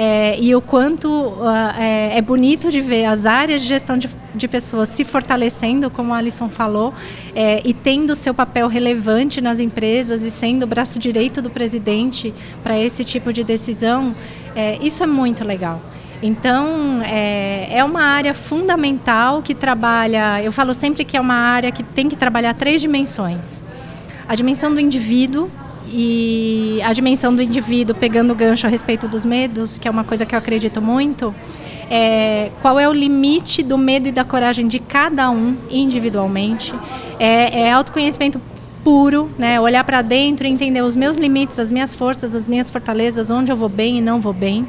é, 0.00 0.38
e 0.38 0.54
o 0.54 0.60
quanto 0.60 1.08
uh, 1.08 1.44
é, 1.76 2.18
é, 2.18 2.22
bonito 2.22 2.70
de 2.70 2.80
ver 2.80 3.04
as 3.06 3.26
áreas 3.26 3.62
de 3.62 3.66
gestão 3.66 3.98
de, 3.98 4.08
de 4.32 4.46
pessoas 4.46 4.90
se 4.90 5.04
fortalecendo, 5.04 5.90
como 5.90 6.14
a 6.14 6.18
Alison 6.18 6.48
falou, 6.48 6.94
é, 7.34 7.60
e 7.64 7.74
tendo 7.74 8.14
seu 8.14 8.32
papel 8.32 8.68
relevante 8.68 9.40
nas 9.40 9.58
empresas 9.58 10.22
e 10.22 10.30
sendo 10.30 10.62
o 10.62 10.66
braço 10.68 11.00
direito 11.00 11.42
do 11.42 11.50
presidente 11.50 12.32
para 12.62 12.78
esse 12.78 13.04
tipo 13.04 13.32
de 13.32 13.42
decisão, 13.42 14.14
isso 14.80 15.02
é 15.02 15.06
muito 15.06 15.44
legal. 15.44 15.80
Então, 16.22 17.00
é, 17.04 17.68
é 17.78 17.84
uma 17.84 18.02
área 18.02 18.34
fundamental 18.34 19.40
que 19.40 19.54
trabalha. 19.54 20.42
Eu 20.42 20.50
falo 20.50 20.74
sempre 20.74 21.04
que 21.04 21.16
é 21.16 21.20
uma 21.20 21.34
área 21.34 21.70
que 21.70 21.82
tem 21.82 22.08
que 22.08 22.16
trabalhar 22.16 22.54
três 22.54 22.80
dimensões: 22.80 23.62
a 24.28 24.34
dimensão 24.34 24.72
do 24.72 24.80
indivíduo, 24.80 25.48
e 25.90 26.80
a 26.84 26.92
dimensão 26.92 27.34
do 27.34 27.40
indivíduo, 27.40 27.94
pegando 27.94 28.32
o 28.32 28.34
gancho 28.34 28.66
a 28.66 28.70
respeito 28.70 29.08
dos 29.08 29.24
medos, 29.24 29.78
que 29.78 29.88
é 29.88 29.90
uma 29.90 30.04
coisa 30.04 30.26
que 30.26 30.34
eu 30.34 30.38
acredito 30.38 30.82
muito, 30.82 31.34
é, 31.90 32.50
qual 32.60 32.78
é 32.78 32.88
o 32.88 32.92
limite 32.92 33.62
do 33.62 33.78
medo 33.78 34.08
e 34.08 34.12
da 34.12 34.24
coragem 34.24 34.68
de 34.68 34.78
cada 34.78 35.30
um 35.30 35.56
individualmente. 35.70 36.74
É, 37.18 37.62
é 37.62 37.72
autoconhecimento 37.72 38.40
puro, 38.84 39.30
né? 39.38 39.60
olhar 39.60 39.84
para 39.84 40.02
dentro 40.02 40.46
e 40.46 40.50
entender 40.50 40.82
os 40.82 40.94
meus 40.94 41.16
limites, 41.16 41.58
as 41.58 41.70
minhas 41.70 41.94
forças, 41.94 42.34
as 42.34 42.46
minhas 42.46 42.68
fortalezas, 42.68 43.30
onde 43.30 43.50
eu 43.50 43.56
vou 43.56 43.68
bem 43.68 43.98
e 43.98 44.00
não 44.00 44.20
vou 44.20 44.32
bem 44.32 44.66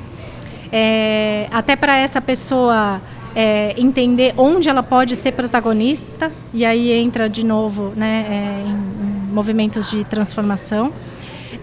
é, 0.72 1.48
até 1.52 1.76
para 1.76 1.96
essa 1.98 2.22
pessoa 2.22 3.02
é, 3.36 3.74
entender 3.78 4.34
onde 4.38 4.70
ela 4.70 4.84
pode 4.84 5.16
ser 5.16 5.34
protagonista, 5.34 6.32
e 6.54 6.66
aí 6.66 6.92
entra 6.92 7.30
de 7.30 7.46
novo 7.46 7.94
né, 7.96 8.26
é, 8.30 8.70
em, 8.70 8.72
em, 8.72 9.34
movimentos 9.34 9.90
de 9.90 10.04
transformação. 10.04 10.92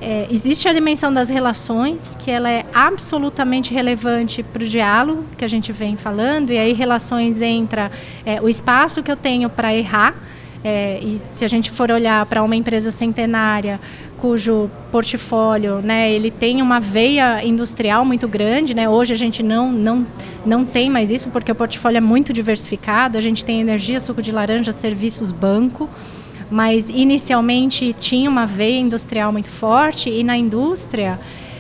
É, 0.01 0.27
existe 0.31 0.69
a 0.69 0.73
dimensão 0.73 1.13
das 1.13 1.29
relações, 1.29 2.17
que 2.19 2.31
ela 2.31 2.51
é 2.51 2.67
absolutamente 2.75 3.73
relevante 3.73 4.43
para 4.43 4.63
o 4.63 4.67
diálogo 4.67 5.25
que 5.37 5.45
a 5.45 5.49
gente 5.49 5.73
vem 5.73 5.97
falando, 5.97 6.51
e 6.51 6.59
aí 6.59 6.73
relações 6.73 7.41
entra 7.41 7.91
é, 8.25 8.41
o 8.41 8.49
espaço 8.49 9.03
que 9.03 9.11
eu 9.11 9.17
tenho 9.17 9.49
para 9.49 9.75
errar, 9.75 10.15
é, 10.65 10.99
e 11.01 11.21
se 11.31 11.45
a 11.45 11.49
gente 11.49 11.71
for 11.71 11.91
olhar 11.91 12.25
para 12.27 12.43
uma 12.43 12.57
empresa 12.57 12.91
centenária, 12.91 13.81
cujo 14.17 14.71
portfólio, 14.91 15.81
né, 15.81 16.11
ele 16.11 16.31
tem 16.31 16.63
uma 16.63 16.81
veia 16.81 17.45
industrial 17.45 18.05
muito 18.05 18.27
grande, 18.27 18.75
né? 18.75 18.89
Hoje 18.89 19.13
a 19.13 19.17
gente 19.17 19.43
não 19.43 19.71
não 19.71 20.07
não 20.45 20.65
tem 20.65 20.89
mais 20.89 21.11
isso 21.11 21.29
porque 21.31 21.53
o 21.53 21.55
portfólio 21.55 21.99
é 21.99 22.01
muito 22.01 22.33
diversificado. 22.33 23.19
A 23.19 23.21
gente 23.21 23.45
tem 23.45 23.61
energia, 23.61 24.01
suco 24.01 24.23
de 24.23 24.33
laranja, 24.33 24.73
serviços, 24.73 25.31
banco, 25.31 25.89
mas 26.51 26.89
inicialmente 26.89 27.95
tinha 27.99 28.29
uma 28.31 28.47
veia 28.47 28.79
industrial 28.79 29.33
muito 29.33 29.49
forte 29.49 30.09
e 30.09 30.25
na 30.25 30.37
indústria 30.37 31.19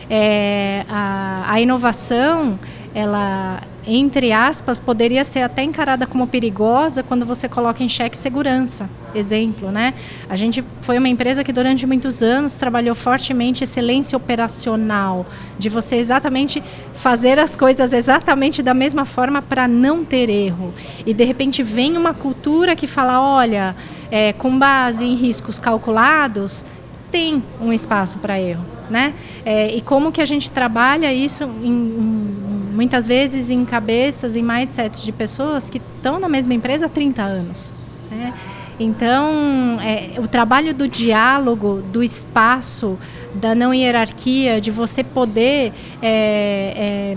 é, 0.08 0.84
a, 0.88 1.44
a 1.46 1.60
inovação 1.60 2.58
ela 2.96 3.60
entre 3.86 4.32
aspas, 4.32 4.80
poderia 4.80 5.24
ser 5.24 5.40
até 5.40 5.62
encarada 5.62 6.06
como 6.06 6.26
perigosa 6.26 7.04
quando 7.04 7.24
você 7.24 7.48
coloca 7.48 7.84
em 7.84 7.88
xeque 7.88 8.16
segurança. 8.16 8.90
Exemplo, 9.14 9.70
né? 9.70 9.94
A 10.28 10.34
gente 10.34 10.64
foi 10.80 10.98
uma 10.98 11.08
empresa 11.08 11.44
que 11.44 11.52
durante 11.52 11.86
muitos 11.86 12.20
anos 12.20 12.56
trabalhou 12.56 12.94
fortemente 12.96 13.62
excelência 13.62 14.16
operacional, 14.16 15.24
de 15.56 15.68
você 15.68 15.96
exatamente 15.96 16.60
fazer 16.94 17.38
as 17.38 17.54
coisas 17.54 17.92
exatamente 17.92 18.60
da 18.60 18.74
mesma 18.74 19.04
forma 19.04 19.40
para 19.40 19.68
não 19.68 20.04
ter 20.04 20.28
erro. 20.28 20.74
E 21.06 21.14
de 21.14 21.24
repente 21.24 21.62
vem 21.62 21.96
uma 21.96 22.12
cultura 22.12 22.74
que 22.74 22.88
fala, 22.88 23.20
olha, 23.20 23.76
é, 24.10 24.32
com 24.32 24.58
base 24.58 25.04
em 25.04 25.14
riscos 25.14 25.60
calculados, 25.60 26.64
tem 27.08 27.40
um 27.60 27.72
espaço 27.72 28.18
para 28.18 28.38
erro, 28.40 28.64
né? 28.90 29.14
É, 29.44 29.74
e 29.74 29.80
como 29.80 30.10
que 30.10 30.20
a 30.20 30.26
gente 30.26 30.50
trabalha 30.50 31.12
isso 31.12 31.44
em, 31.44 31.70
em 31.70 32.45
muitas 32.76 33.06
vezes 33.06 33.50
em 33.50 33.64
cabeças, 33.64 34.36
em 34.36 34.42
mindsets 34.42 35.02
de 35.02 35.10
pessoas 35.10 35.70
que 35.70 35.78
estão 35.78 36.20
na 36.20 36.28
mesma 36.28 36.52
empresa 36.52 36.86
há 36.86 36.88
30 36.88 37.22
anos. 37.22 37.74
Né? 38.10 38.34
Então, 38.78 39.80
é, 39.80 40.20
o 40.20 40.28
trabalho 40.28 40.74
do 40.74 40.86
diálogo, 40.86 41.82
do 41.90 42.04
espaço, 42.04 42.98
da 43.34 43.54
não 43.54 43.72
hierarquia, 43.72 44.60
de 44.60 44.70
você 44.70 45.02
poder 45.02 45.72
é, 46.02 47.14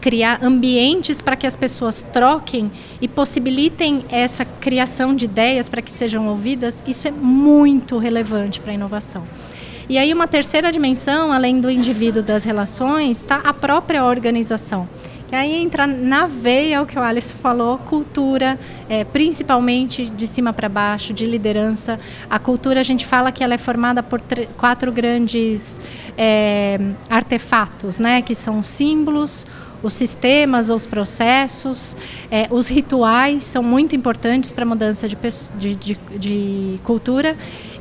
criar 0.00 0.38
ambientes 0.40 1.20
para 1.20 1.34
que 1.34 1.46
as 1.46 1.56
pessoas 1.56 2.04
troquem 2.04 2.70
e 3.00 3.08
possibilitem 3.08 4.04
essa 4.08 4.44
criação 4.44 5.16
de 5.16 5.24
ideias 5.24 5.68
para 5.68 5.82
que 5.82 5.90
sejam 5.90 6.28
ouvidas, 6.28 6.80
isso 6.86 7.08
é 7.08 7.10
muito 7.10 7.98
relevante 7.98 8.60
para 8.60 8.70
a 8.70 8.74
inovação. 8.74 9.24
E 9.88 9.98
aí 9.98 10.12
uma 10.14 10.26
terceira 10.26 10.72
dimensão, 10.72 11.32
além 11.32 11.60
do 11.60 11.70
indivíduo 11.70 12.22
das 12.22 12.42
relações, 12.44 13.18
está 13.18 13.36
a 13.44 13.52
própria 13.52 14.04
organização. 14.04 14.88
Que 15.28 15.34
aí 15.34 15.54
entra 15.54 15.86
na 15.86 16.26
veia 16.26 16.80
o 16.80 16.86
que 16.86 16.98
o 16.98 17.02
Alice 17.02 17.34
falou, 17.34 17.78
cultura, 17.78 18.58
é, 18.88 19.04
principalmente 19.04 20.06
de 20.06 20.26
cima 20.26 20.52
para 20.52 20.68
baixo, 20.68 21.12
de 21.12 21.26
liderança. 21.26 21.98
A 22.30 22.38
cultura 22.38 22.80
a 22.80 22.82
gente 22.82 23.04
fala 23.04 23.32
que 23.32 23.42
ela 23.42 23.54
é 23.54 23.58
formada 23.58 24.02
por 24.02 24.22
quatro 24.56 24.92
grandes 24.92 25.80
é, 26.16 26.78
artefatos, 27.10 27.98
né? 27.98 28.22
Que 28.22 28.34
são 28.34 28.62
símbolos, 28.62 29.46
os 29.82 29.92
sistemas, 29.92 30.70
os 30.70 30.86
processos, 30.86 31.96
é, 32.30 32.46
os 32.50 32.68
rituais 32.68 33.44
são 33.44 33.62
muito 33.62 33.94
importantes 33.94 34.50
para 34.50 34.64
a 34.64 34.66
mudança 34.66 35.06
de, 35.06 35.16
de, 35.58 35.74
de, 35.74 35.98
de 36.18 36.80
cultura 36.84 37.36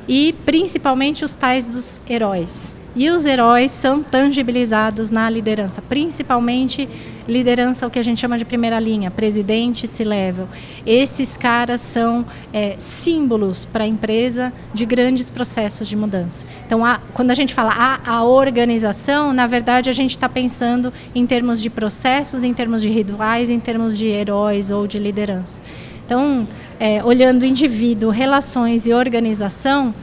e 0.08 0.34
principalmente 0.46 1.24
os 1.24 1.36
tais 1.36 1.68
dos 1.68 2.02
heróis. 2.10 2.76
E 2.96 3.10
os 3.10 3.26
heróis 3.26 3.72
são 3.72 4.04
tangibilizados 4.04 5.10
na 5.10 5.28
liderança, 5.28 5.82
principalmente 5.82 6.88
liderança, 7.28 7.88
o 7.88 7.90
que 7.90 7.98
a 7.98 8.04
gente 8.04 8.20
chama 8.20 8.38
de 8.38 8.46
primeira 8.46 8.80
linha, 8.80 9.10
presidente, 9.10 9.88
se 9.88 10.04
level. 10.04 10.48
Esses 10.86 11.36
caras 11.36 11.82
são 11.82 12.24
é, 12.54 12.76
símbolos 12.78 13.66
para 13.66 13.86
a 13.86 13.88
empresa 13.88 14.54
de 14.76 14.86
grandes 14.86 15.28
processos 15.32 15.88
de 15.88 15.96
mudança. 15.96 16.46
Então, 16.68 16.86
a, 16.86 17.00
quando 17.16 17.32
a 17.32 17.36
gente 17.36 17.52
fala 17.52 17.72
a, 17.72 18.18
a 18.18 18.24
organização, 18.24 19.34
na 19.34 19.48
verdade, 19.48 19.90
a 19.90 19.94
gente 19.94 20.12
está 20.12 20.30
pensando 20.30 20.94
em 21.16 21.26
termos 21.26 21.60
de 21.60 21.72
processos, 21.72 22.44
em 22.44 22.54
termos 22.54 22.84
de 22.84 22.90
rituais, 22.90 23.50
em 23.50 23.60
termos 23.60 23.98
de 23.98 24.06
heróis 24.06 24.70
ou 24.70 24.86
de 24.86 25.00
liderança. 25.00 25.60
Então, 26.06 26.48
é, 26.80 27.04
olhando 27.04 27.46
indivíduo, 27.46 28.10
relações 28.10 28.86
e 28.86 28.94
organização, 28.94 29.94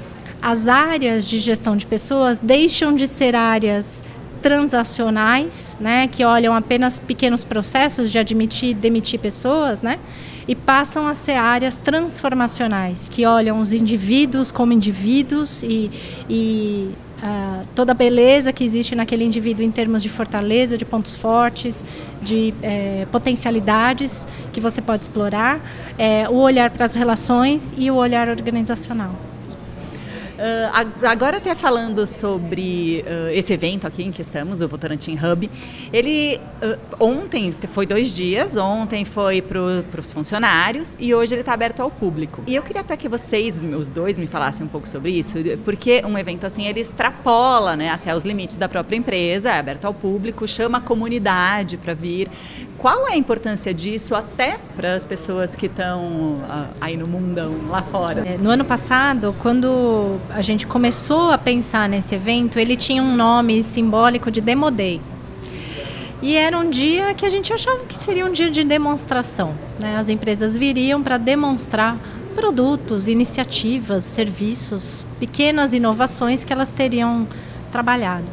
as 0.40 0.68
áreas 0.68 1.26
de 1.26 1.38
gestão 1.38 1.76
de 1.76 1.86
pessoas 1.86 2.38
deixam 2.38 2.94
de 2.94 3.06
ser 3.06 3.36
áreas 3.36 4.02
transacionais, 4.40 5.76
né, 5.78 6.08
que 6.08 6.24
olham 6.24 6.54
apenas 6.54 6.98
pequenos 6.98 7.44
processos 7.44 8.10
de 8.10 8.18
admitir 8.18 8.70
e 8.70 8.74
demitir 8.74 9.20
pessoas, 9.20 9.82
né, 9.82 9.98
e 10.48 10.54
passam 10.54 11.06
a 11.06 11.12
ser 11.12 11.32
áreas 11.32 11.76
transformacionais, 11.76 13.08
que 13.08 13.26
olham 13.26 13.60
os 13.60 13.72
indivíduos 13.72 14.50
como 14.50 14.72
indivíduos 14.72 15.62
e, 15.62 15.90
e 16.28 16.90
uh, 17.22 17.66
toda 17.74 17.92
a 17.92 17.94
beleza 17.94 18.52
que 18.52 18.64
existe 18.64 18.94
naquele 18.94 19.24
indivíduo 19.24 19.64
em 19.64 19.70
termos 19.70 20.02
de 20.02 20.08
fortaleza, 20.08 20.76
de 20.76 20.84
pontos 20.84 21.14
fortes, 21.14 21.84
de 22.20 22.52
eh, 22.62 23.06
potencialidades 23.10 24.26
que 24.52 24.60
você 24.60 24.82
pode 24.82 25.04
explorar, 25.04 25.60
eh, 25.98 26.28
o 26.28 26.34
olhar 26.34 26.70
para 26.70 26.84
as 26.84 26.94
relações 26.94 27.74
e 27.78 27.90
o 27.90 27.94
olhar 27.94 28.28
organizacional. 28.28 29.29
Uh, 30.40 31.06
agora 31.06 31.36
até 31.36 31.54
falando 31.54 32.06
sobre 32.06 33.04
uh, 33.06 33.28
esse 33.30 33.52
evento 33.52 33.86
aqui 33.86 34.02
em 34.02 34.10
que 34.10 34.22
estamos, 34.22 34.62
o 34.62 34.68
Votorantim 34.68 35.14
Hub, 35.14 35.50
ele 35.92 36.40
uh, 36.62 36.78
ontem 36.98 37.52
foi 37.70 37.84
dois 37.84 38.16
dias, 38.16 38.56
ontem 38.56 39.04
foi 39.04 39.42
para 39.42 39.60
os 40.00 40.10
funcionários 40.10 40.96
e 40.98 41.14
hoje 41.14 41.34
ele 41.34 41.42
está 41.42 41.52
aberto 41.52 41.80
ao 41.80 41.90
público. 41.90 42.42
E 42.46 42.54
eu 42.54 42.62
queria 42.62 42.80
até 42.80 42.96
que 42.96 43.06
vocês, 43.06 43.62
os 43.62 43.90
dois, 43.90 44.16
me 44.16 44.26
falassem 44.26 44.64
um 44.64 44.68
pouco 44.68 44.88
sobre 44.88 45.12
isso, 45.12 45.36
porque 45.62 46.02
um 46.06 46.16
evento 46.16 46.46
assim 46.46 46.66
ele 46.66 46.80
extrapola, 46.80 47.76
né, 47.76 47.90
até 47.90 48.16
os 48.16 48.24
limites 48.24 48.56
da 48.56 48.66
própria 48.66 48.96
empresa, 48.96 49.50
é 49.50 49.58
aberto 49.58 49.84
ao 49.84 49.92
público, 49.92 50.48
chama 50.48 50.78
a 50.78 50.80
comunidade 50.80 51.76
para 51.76 51.92
vir. 51.92 52.30
Qual 52.78 53.06
é 53.06 53.12
a 53.12 53.16
importância 53.16 53.74
disso 53.74 54.14
até 54.14 54.58
para 54.74 54.94
as 54.94 55.04
pessoas 55.04 55.54
que 55.54 55.66
estão 55.66 56.38
aí 56.80 56.96
no 56.96 57.06
mundão 57.06 57.54
lá 57.68 57.82
fora? 57.82 58.26
É, 58.26 58.38
no 58.38 58.48
ano 58.48 58.64
passado, 58.64 59.36
quando 59.38 60.18
a 60.34 60.42
gente 60.42 60.66
começou 60.66 61.30
a 61.30 61.38
pensar 61.38 61.88
nesse 61.88 62.14
evento, 62.14 62.58
ele 62.58 62.76
tinha 62.76 63.02
um 63.02 63.14
nome 63.14 63.62
simbólico 63.62 64.30
de 64.30 64.40
Demo 64.40 64.70
Day. 64.70 65.00
E 66.22 66.36
era 66.36 66.58
um 66.58 66.68
dia 66.68 67.14
que 67.14 67.24
a 67.24 67.30
gente 67.30 67.52
achava 67.52 67.84
que 67.86 67.96
seria 67.96 68.26
um 68.26 68.32
dia 68.32 68.50
de 68.50 68.62
demonstração. 68.62 69.54
Né? 69.80 69.96
As 69.96 70.08
empresas 70.08 70.56
viriam 70.56 71.02
para 71.02 71.16
demonstrar 71.16 71.96
produtos, 72.34 73.08
iniciativas, 73.08 74.04
serviços, 74.04 75.04
pequenas 75.18 75.72
inovações 75.72 76.44
que 76.44 76.52
elas 76.52 76.70
teriam 76.70 77.26
trabalhado. 77.72 78.26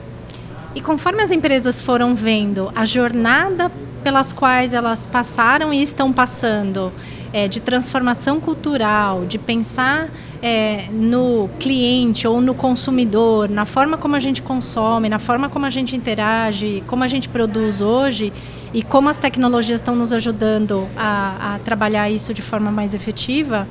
E 0.75 0.81
conforme 0.81 1.23
as 1.23 1.31
empresas 1.31 1.79
foram 1.79 2.13
vendo 2.13 2.71
a 2.75 2.86
jornada 2.86 3.71
pelas 4.08 4.32
quais 4.32 4.74
elas 4.74 5.06
passaram 5.06 5.74
e 5.74 5.82
estão 5.82 6.13
passando, 6.13 6.93
é, 7.34 7.46
de 7.46 7.60
transformação 7.60 8.39
cultural, 8.39 9.26
de 9.26 9.38
pensar 9.38 10.08
é, 10.41 10.86
no 10.93 11.50
cliente 11.60 12.26
ou 12.26 12.39
no 12.39 12.54
consumidor, 12.54 13.50
na 13.50 13.65
forma 13.65 13.98
como 13.98 14.15
a 14.15 14.20
gente 14.22 14.41
consome, 14.41 15.10
na 15.10 15.20
forma 15.20 15.50
como 15.50 15.65
a 15.65 15.70
gente 15.70 15.93
interage, 15.93 16.82
como 16.88 17.04
a 17.04 17.08
gente 17.08 17.28
produz 17.28 17.82
hoje 17.82 18.32
e 18.74 18.82
como 18.82 19.10
as 19.10 19.17
tecnologias 19.17 19.82
estão 19.82 19.93
nos 19.93 20.13
ajudando 20.13 20.88
a, 20.96 21.56
a 21.56 21.60
trabalhar 21.60 22.10
isso 22.10 22.34
de 22.34 22.41
forma 22.41 22.72
mais 22.72 22.93
efetiva, 22.93 23.67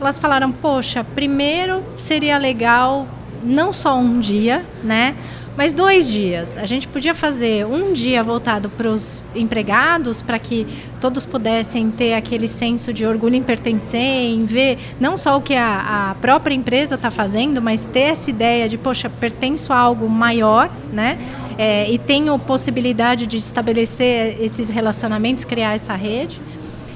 elas 0.00 0.20
falaram: 0.20 0.52
poxa, 0.52 1.02
primeiro 1.02 1.82
seria 1.96 2.38
legal 2.38 3.08
não 3.42 3.72
só 3.72 3.98
um 3.98 4.20
dia, 4.20 4.64
né? 4.84 5.16
Mas 5.58 5.72
dois 5.72 6.08
dias. 6.08 6.56
A 6.56 6.66
gente 6.66 6.86
podia 6.86 7.12
fazer 7.12 7.66
um 7.66 7.92
dia 7.92 8.22
voltado 8.22 8.68
para 8.68 8.88
os 8.88 9.24
empregados, 9.34 10.22
para 10.22 10.38
que 10.38 10.64
todos 11.00 11.26
pudessem 11.26 11.90
ter 11.90 12.14
aquele 12.14 12.46
senso 12.46 12.92
de 12.92 13.04
orgulho 13.04 13.34
em 13.34 13.42
pertencer, 13.42 14.00
em 14.00 14.44
ver 14.44 14.78
não 15.00 15.16
só 15.16 15.36
o 15.36 15.42
que 15.42 15.56
a, 15.56 16.10
a 16.10 16.14
própria 16.20 16.54
empresa 16.54 16.94
está 16.94 17.10
fazendo, 17.10 17.60
mas 17.60 17.84
ter 17.86 18.12
essa 18.12 18.30
ideia 18.30 18.68
de, 18.68 18.78
poxa, 18.78 19.10
pertenço 19.10 19.72
a 19.72 19.76
algo 19.76 20.08
maior, 20.08 20.70
né? 20.92 21.18
É, 21.58 21.90
e 21.90 21.98
tenho 21.98 22.38
possibilidade 22.38 23.26
de 23.26 23.38
estabelecer 23.38 24.40
esses 24.40 24.70
relacionamentos, 24.70 25.44
criar 25.44 25.74
essa 25.74 25.96
rede. 25.96 26.40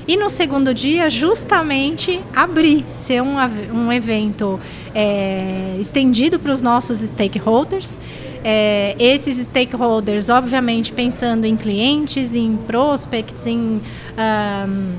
E 0.06 0.16
no 0.16 0.30
segundo 0.30 0.72
dia, 0.72 1.10
justamente 1.10 2.20
abrir, 2.32 2.84
ser 2.90 3.22
um, 3.22 3.34
um 3.72 3.92
evento 3.92 4.60
é, 4.94 5.76
estendido 5.80 6.38
para 6.38 6.52
os 6.52 6.62
nossos 6.62 6.98
stakeholders 7.00 7.98
é, 8.44 8.96
esses 8.98 9.38
stakeholders, 9.38 10.28
obviamente, 10.28 10.92
pensando 10.92 11.44
em 11.44 11.56
clientes, 11.56 12.34
em 12.34 12.56
prospects, 12.56 13.46
em 13.46 13.58
um, 13.58 14.96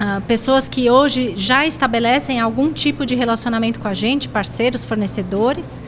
uh, 0.00 0.20
pessoas 0.26 0.68
que 0.68 0.88
hoje 0.90 1.34
já 1.36 1.66
estabelecem 1.66 2.40
algum 2.40 2.72
tipo 2.72 3.04
de 3.04 3.14
relacionamento 3.14 3.78
com 3.78 3.88
a 3.88 3.94
gente, 3.94 4.28
parceiros, 4.28 4.84
fornecedores, 4.84 5.82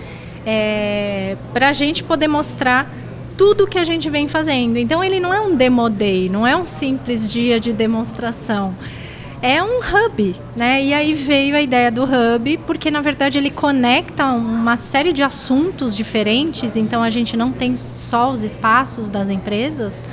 é, 0.44 1.36
para 1.52 1.70
a 1.70 1.72
gente 1.72 2.04
poder 2.04 2.28
mostrar 2.28 2.90
tudo 3.38 3.66
que 3.66 3.78
a 3.78 3.84
gente 3.84 4.10
vem 4.10 4.28
fazendo. 4.28 4.76
Então, 4.76 5.02
ele 5.02 5.18
não 5.18 5.32
é 5.32 5.40
um 5.40 5.56
demo 5.56 5.88
day, 5.88 6.28
não 6.28 6.46
é 6.46 6.54
um 6.54 6.66
simples 6.66 7.30
dia 7.32 7.58
de 7.58 7.72
demonstração 7.72 8.74
é 9.42 9.60
um 9.60 9.80
hub, 9.80 10.36
né? 10.56 10.82
E 10.82 10.94
aí 10.94 11.12
veio 11.12 11.56
a 11.56 11.60
ideia 11.60 11.90
do 11.90 12.04
hub, 12.04 12.58
porque 12.58 12.92
na 12.92 13.00
verdade 13.00 13.38
ele 13.38 13.50
conecta 13.50 14.26
uma 14.26 14.76
série 14.76 15.12
de 15.12 15.22
assuntos 15.22 15.96
diferentes, 15.96 16.76
então 16.76 17.02
a 17.02 17.10
gente 17.10 17.36
não 17.36 17.50
tem 17.50 17.76
só 17.76 18.30
os 18.30 18.44
espaços 18.44 19.10
das 19.10 19.28
empresas, 19.28 20.04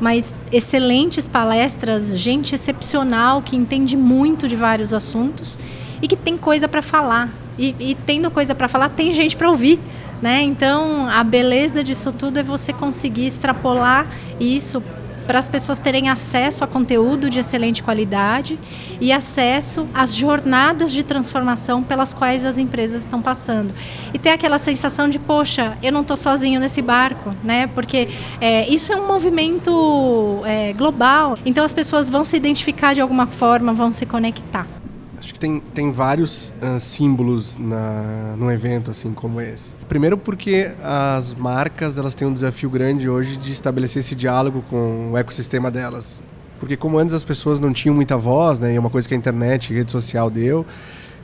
mas 0.00 0.40
excelentes 0.50 1.28
palestras, 1.28 2.16
gente 2.18 2.54
excepcional 2.54 3.42
que 3.42 3.54
entende 3.54 3.98
muito 3.98 4.48
de 4.48 4.56
vários 4.56 4.94
assuntos 4.94 5.58
e 6.00 6.08
que 6.08 6.16
tem 6.16 6.38
coisa 6.38 6.66
para 6.66 6.80
falar. 6.80 7.28
E, 7.58 7.76
e 7.78 7.94
tendo 7.94 8.30
coisa 8.30 8.54
para 8.54 8.66
falar, 8.66 8.88
tem 8.88 9.12
gente 9.12 9.36
para 9.36 9.50
ouvir. 9.50 9.78
Né? 10.22 10.42
Então, 10.42 11.08
a 11.08 11.24
beleza 11.24 11.82
disso 11.82 12.12
tudo 12.12 12.38
é 12.38 12.42
você 12.42 12.74
conseguir 12.74 13.26
extrapolar 13.26 14.06
isso 14.38 14.82
para 15.30 15.38
as 15.38 15.46
pessoas 15.46 15.78
terem 15.78 16.08
acesso 16.08 16.64
a 16.64 16.66
conteúdo 16.66 17.30
de 17.30 17.38
excelente 17.38 17.84
qualidade 17.84 18.58
e 19.00 19.12
acesso 19.12 19.86
às 19.94 20.12
jornadas 20.12 20.90
de 20.90 21.04
transformação 21.04 21.84
pelas 21.84 22.12
quais 22.12 22.44
as 22.44 22.58
empresas 22.58 23.02
estão 23.02 23.22
passando. 23.22 23.72
E 24.12 24.18
ter 24.18 24.30
aquela 24.30 24.58
sensação 24.58 25.08
de, 25.08 25.20
poxa, 25.20 25.78
eu 25.84 25.92
não 25.92 26.00
estou 26.00 26.16
sozinho 26.16 26.58
nesse 26.58 26.82
barco, 26.82 27.32
né? 27.44 27.68
Porque 27.68 28.08
é, 28.40 28.68
isso 28.68 28.92
é 28.92 28.96
um 28.96 29.06
movimento 29.06 30.42
é, 30.44 30.72
global. 30.72 31.38
Então 31.46 31.64
as 31.64 31.72
pessoas 31.72 32.08
vão 32.08 32.24
se 32.24 32.36
identificar 32.36 32.92
de 32.92 33.00
alguma 33.00 33.28
forma, 33.28 33.72
vão 33.72 33.92
se 33.92 34.04
conectar. 34.06 34.79
Acho 35.20 35.34
que 35.34 35.38
tem, 35.38 35.60
tem 35.60 35.92
vários 35.92 36.52
uh, 36.62 36.80
símbolos 36.80 37.54
na, 37.58 38.34
num 38.38 38.50
evento 38.50 38.90
assim 38.90 39.12
como 39.12 39.38
esse. 39.38 39.74
Primeiro 39.86 40.16
porque 40.16 40.70
as 40.82 41.34
marcas 41.34 41.98
elas 41.98 42.14
têm 42.14 42.26
um 42.26 42.32
desafio 42.32 42.70
grande 42.70 43.06
hoje 43.06 43.36
de 43.36 43.52
estabelecer 43.52 44.00
esse 44.00 44.14
diálogo 44.14 44.64
com 44.70 45.10
o 45.12 45.18
ecossistema 45.18 45.70
delas. 45.70 46.22
Porque 46.58 46.74
como 46.74 46.98
antes 46.98 47.14
as 47.14 47.22
pessoas 47.22 47.60
não 47.60 47.70
tinham 47.70 47.94
muita 47.94 48.16
voz, 48.16 48.58
né, 48.58 48.72
e 48.72 48.76
é 48.76 48.80
uma 48.80 48.88
coisa 48.88 49.06
que 49.06 49.14
a 49.14 49.16
internet, 49.16 49.72
a 49.72 49.76
rede 49.76 49.92
social 49.92 50.30
deu, 50.30 50.64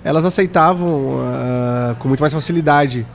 elas 0.04 0.26
aceitavam 0.26 1.16
uh, 1.16 1.94
com 1.98 2.06
muito 2.06 2.20
mais 2.20 2.34
facilidade 2.34 3.06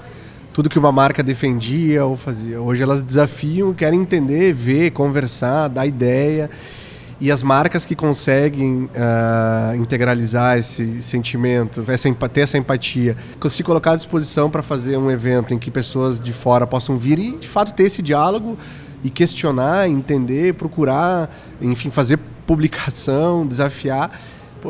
tudo 0.52 0.70
que 0.70 0.78
uma 0.78 0.92
marca 0.92 1.24
defendia 1.24 2.06
ou 2.06 2.18
fazia. 2.18 2.60
Hoje 2.60 2.84
elas 2.84 3.04
desafiam, 3.04 3.74
querem 3.74 4.02
entender, 4.02 4.52
ver, 4.52 4.92
conversar, 4.92 5.68
dar 5.68 5.86
ideia. 5.86 6.50
E 7.22 7.32
as 7.32 7.44
marcas 7.44 7.86
que 7.86 7.96
conseguem 7.96 8.90
uh, 8.96 9.76
integralizar 9.76 10.58
esse 10.58 11.04
sentimento, 11.04 11.84
essa, 11.88 12.12
ter 12.12 12.42
essa 12.42 12.58
empatia, 12.58 13.16
se 13.48 13.62
colocar 13.62 13.92
à 13.92 13.96
disposição 13.96 14.50
para 14.50 14.64
fazer 14.64 14.98
um 14.98 15.12
evento 15.12 15.54
em 15.54 15.60
que 15.60 15.70
pessoas 15.70 16.20
de 16.20 16.34
fora 16.34 16.66
possam 16.66 16.98
vir 16.98 17.20
e, 17.20 17.38
de 17.38 17.48
fato, 17.48 17.76
ter 17.76 17.84
esse 17.84 18.02
diálogo 18.02 18.58
e 19.04 19.10
questionar, 19.12 19.88
entender, 19.88 20.56
procurar, 20.56 21.30
enfim, 21.62 21.92
fazer 21.92 22.18
publicação, 22.48 23.46
desafiar, 23.48 24.20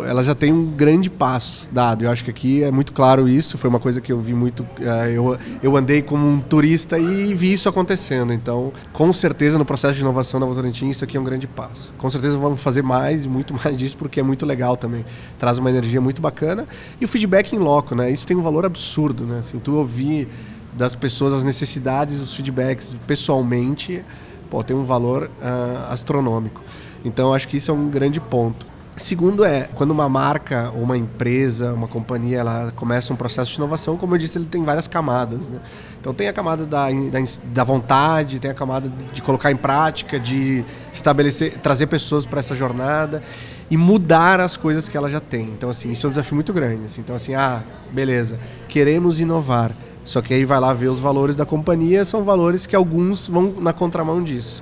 ela 0.05 0.23
já 0.23 0.33
tem 0.33 0.53
um 0.53 0.65
grande 0.65 1.09
passo 1.09 1.67
dado. 1.71 2.05
Eu 2.05 2.11
acho 2.11 2.23
que 2.23 2.29
aqui 2.29 2.63
é 2.63 2.71
muito 2.71 2.93
claro 2.93 3.27
isso. 3.27 3.57
Foi 3.57 3.69
uma 3.69 3.79
coisa 3.79 3.99
que 3.99 4.11
eu 4.11 4.19
vi 4.21 4.33
muito. 4.33 4.63
Uh, 4.63 5.09
eu, 5.13 5.37
eu 5.61 5.77
andei 5.77 6.01
como 6.01 6.27
um 6.27 6.39
turista 6.39 6.97
e 6.97 7.33
vi 7.33 7.53
isso 7.53 7.67
acontecendo. 7.67 8.31
Então, 8.31 8.71
com 8.93 9.11
certeza, 9.11 9.57
no 9.57 9.65
processo 9.65 9.95
de 9.95 10.01
inovação 10.01 10.39
da 10.39 10.45
Votorantim, 10.45 10.89
isso 10.89 11.03
aqui 11.03 11.17
é 11.17 11.19
um 11.19 11.23
grande 11.23 11.47
passo. 11.47 11.93
Com 11.97 12.09
certeza 12.09 12.37
vamos 12.37 12.61
fazer 12.61 12.81
mais 12.81 13.25
e 13.25 13.27
muito 13.27 13.53
mais 13.61 13.75
disso, 13.75 13.97
porque 13.97 14.19
é 14.19 14.23
muito 14.23 14.45
legal 14.45 14.77
também. 14.77 15.05
Traz 15.37 15.57
uma 15.57 15.69
energia 15.69 15.99
muito 15.99 16.21
bacana. 16.21 16.67
E 16.99 17.05
o 17.05 17.07
feedback 17.07 17.53
em 17.53 17.59
loco, 17.59 17.93
né? 17.95 18.09
Isso 18.09 18.25
tem 18.25 18.37
um 18.37 18.41
valor 18.41 18.65
absurdo, 18.65 19.25
né? 19.25 19.39
Assim, 19.39 19.59
tu 19.59 19.75
ouvir 19.75 20.27
das 20.73 20.95
pessoas 20.95 21.33
as 21.33 21.43
necessidades, 21.43 22.21
os 22.21 22.33
feedbacks 22.33 22.95
pessoalmente, 23.05 24.03
pô, 24.49 24.63
tem 24.63 24.75
um 24.75 24.85
valor 24.85 25.29
uh, 25.41 25.91
astronômico. 25.91 26.61
Então, 27.03 27.33
acho 27.33 27.47
que 27.47 27.57
isso 27.57 27.71
é 27.71 27.73
um 27.73 27.89
grande 27.89 28.19
ponto. 28.19 28.70
Segundo 28.97 29.45
é, 29.45 29.69
quando 29.73 29.91
uma 29.91 30.09
marca, 30.09 30.69
uma 30.71 30.97
empresa, 30.97 31.73
uma 31.73 31.87
companhia, 31.87 32.39
ela 32.39 32.73
começa 32.75 33.13
um 33.13 33.15
processo 33.15 33.51
de 33.51 33.57
inovação, 33.57 33.95
como 33.95 34.15
eu 34.15 34.17
disse, 34.17 34.37
ele 34.37 34.45
tem 34.45 34.65
várias 34.65 34.85
camadas. 34.85 35.47
Né? 35.47 35.59
Então 35.99 36.13
tem 36.13 36.27
a 36.27 36.33
camada 36.33 36.65
da, 36.65 36.89
da, 36.89 37.19
da, 37.45 37.63
vontade, 37.63 38.37
tem 38.37 38.51
a 38.51 38.53
camada 38.53 38.91
de 39.13 39.21
colocar 39.21 39.49
em 39.49 39.55
prática, 39.55 40.19
de 40.19 40.65
estabelecer, 40.93 41.57
trazer 41.59 41.87
pessoas 41.87 42.25
para 42.25 42.39
essa 42.41 42.53
jornada 42.53 43.23
e 43.69 43.77
mudar 43.77 44.41
as 44.41 44.57
coisas 44.57 44.89
que 44.89 44.97
ela 44.97 45.09
já 45.09 45.21
tem. 45.21 45.45
Então 45.57 45.69
assim, 45.69 45.89
isso 45.89 46.05
é 46.05 46.07
um 46.07 46.11
desafio 46.11 46.35
muito 46.35 46.51
grande. 46.51 46.85
Assim. 46.85 46.99
Então 46.99 47.15
assim, 47.15 47.33
ah, 47.33 47.63
beleza, 47.91 48.37
queremos 48.67 49.21
inovar. 49.21 49.73
Só 50.03 50.21
que 50.21 50.33
aí 50.33 50.43
vai 50.43 50.59
lá 50.59 50.73
ver 50.73 50.89
os 50.89 50.99
valores 50.99 51.35
da 51.35 51.45
companhia, 51.45 52.03
são 52.03 52.25
valores 52.25 52.65
que 52.65 52.75
alguns 52.75 53.27
vão 53.27 53.53
na 53.61 53.71
contramão 53.71 54.21
disso 54.21 54.61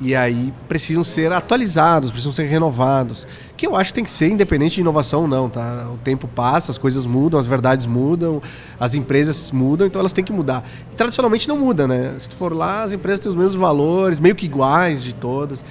e 0.00 0.14
aí 0.14 0.52
precisam 0.68 1.02
ser 1.02 1.32
atualizados, 1.32 2.10
precisam 2.10 2.32
ser 2.32 2.44
renovados. 2.44 3.26
Que 3.56 3.66
eu 3.66 3.74
acho 3.74 3.90
que 3.90 3.94
tem 3.94 4.04
que 4.04 4.10
ser 4.10 4.28
independente 4.28 4.74
de 4.74 4.80
inovação 4.82 5.22
ou 5.22 5.28
não, 5.28 5.48
tá? 5.48 5.88
O 5.92 5.96
tempo 5.98 6.28
passa, 6.28 6.70
as 6.70 6.76
coisas 6.76 7.06
mudam, 7.06 7.40
as 7.40 7.46
verdades 7.46 7.86
mudam, 7.86 8.42
as 8.78 8.94
empresas 8.94 9.50
mudam, 9.50 9.86
então 9.86 9.98
elas 9.98 10.12
têm 10.12 10.22
que 10.22 10.32
mudar. 10.32 10.68
E 10.92 10.96
tradicionalmente 10.96 11.48
não 11.48 11.56
muda, 11.58 11.88
né? 11.88 12.14
Se 12.18 12.28
tu 12.28 12.36
for 12.36 12.52
lá, 12.52 12.82
as 12.82 12.92
empresas 12.92 13.20
têm 13.20 13.30
os 13.30 13.36
mesmos 13.36 13.54
valores, 13.54 14.20
meio 14.20 14.34
que 14.34 14.44
iguais 14.44 15.02
de 15.02 15.14
todas. 15.14 15.64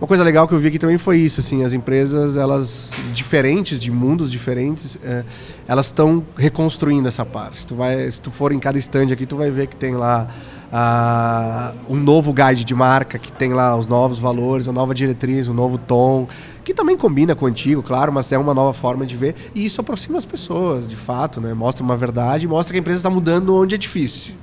Uma 0.00 0.08
coisa 0.08 0.24
legal 0.24 0.48
que 0.48 0.54
eu 0.54 0.58
vi 0.58 0.66
aqui 0.66 0.80
também 0.80 0.98
foi 0.98 1.18
isso, 1.18 1.38
assim, 1.38 1.64
as 1.64 1.72
empresas, 1.72 2.36
elas 2.36 2.90
diferentes, 3.14 3.78
de 3.78 3.88
mundos 3.88 4.32
diferentes, 4.32 4.98
é, 5.02 5.24
elas 5.66 5.86
estão 5.86 6.24
reconstruindo 6.36 7.06
essa 7.06 7.24
parte. 7.24 7.64
Tu 7.64 7.74
vai, 7.76 8.10
se 8.10 8.20
tu 8.20 8.28
for 8.30 8.52
em 8.52 8.58
cada 8.58 8.76
stand 8.78 9.12
aqui, 9.12 9.26
tu 9.26 9.36
vai 9.36 9.48
ver 9.48 9.68
que 9.68 9.76
tem 9.76 9.94
lá 9.94 10.28
uh, 10.72 11.74
um 11.88 11.96
novo 11.96 12.32
guide 12.32 12.64
de 12.64 12.74
marca 12.74 13.18
que 13.18 13.30
tem 13.30 13.52
lá 13.52 13.76
os 13.76 13.86
novos 13.86 14.18
valores, 14.18 14.68
a 14.68 14.72
nova 14.72 14.94
diretriz, 14.94 15.48
o 15.48 15.52
um 15.52 15.54
novo 15.54 15.76
tom, 15.76 16.26
que 16.64 16.72
também 16.72 16.96
combina 16.96 17.34
com 17.34 17.44
o 17.44 17.48
antigo, 17.48 17.82
claro, 17.82 18.12
mas 18.12 18.32
é 18.32 18.38
uma 18.38 18.54
nova 18.54 18.72
forma 18.72 19.04
de 19.04 19.16
ver 19.16 19.34
e 19.54 19.66
isso 19.66 19.80
aproxima 19.80 20.16
as 20.18 20.24
pessoas, 20.24 20.88
de 20.88 20.96
fato, 20.96 21.40
né? 21.40 21.52
Mostra 21.52 21.84
uma 21.84 21.96
verdade, 21.96 22.48
mostra 22.48 22.72
que 22.72 22.78
a 22.78 22.80
empresa 22.80 23.00
está 23.00 23.10
mudando 23.10 23.54
onde 23.54 23.74
é 23.74 23.78
difícil. 23.78 24.34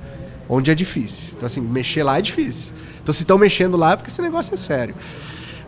Onde 0.48 0.70
é 0.70 0.74
difícil. 0.74 1.30
Então, 1.36 1.46
assim, 1.46 1.60
mexer 1.60 2.02
lá 2.02 2.18
é 2.18 2.22
difícil. 2.22 2.72
Então, 3.02 3.14
se 3.14 3.22
estão 3.22 3.38
mexendo 3.38 3.76
lá 3.76 3.92
é 3.92 3.96
porque 3.96 4.10
esse 4.10 4.20
negócio 4.20 4.54
é 4.54 4.56
sério. 4.56 4.94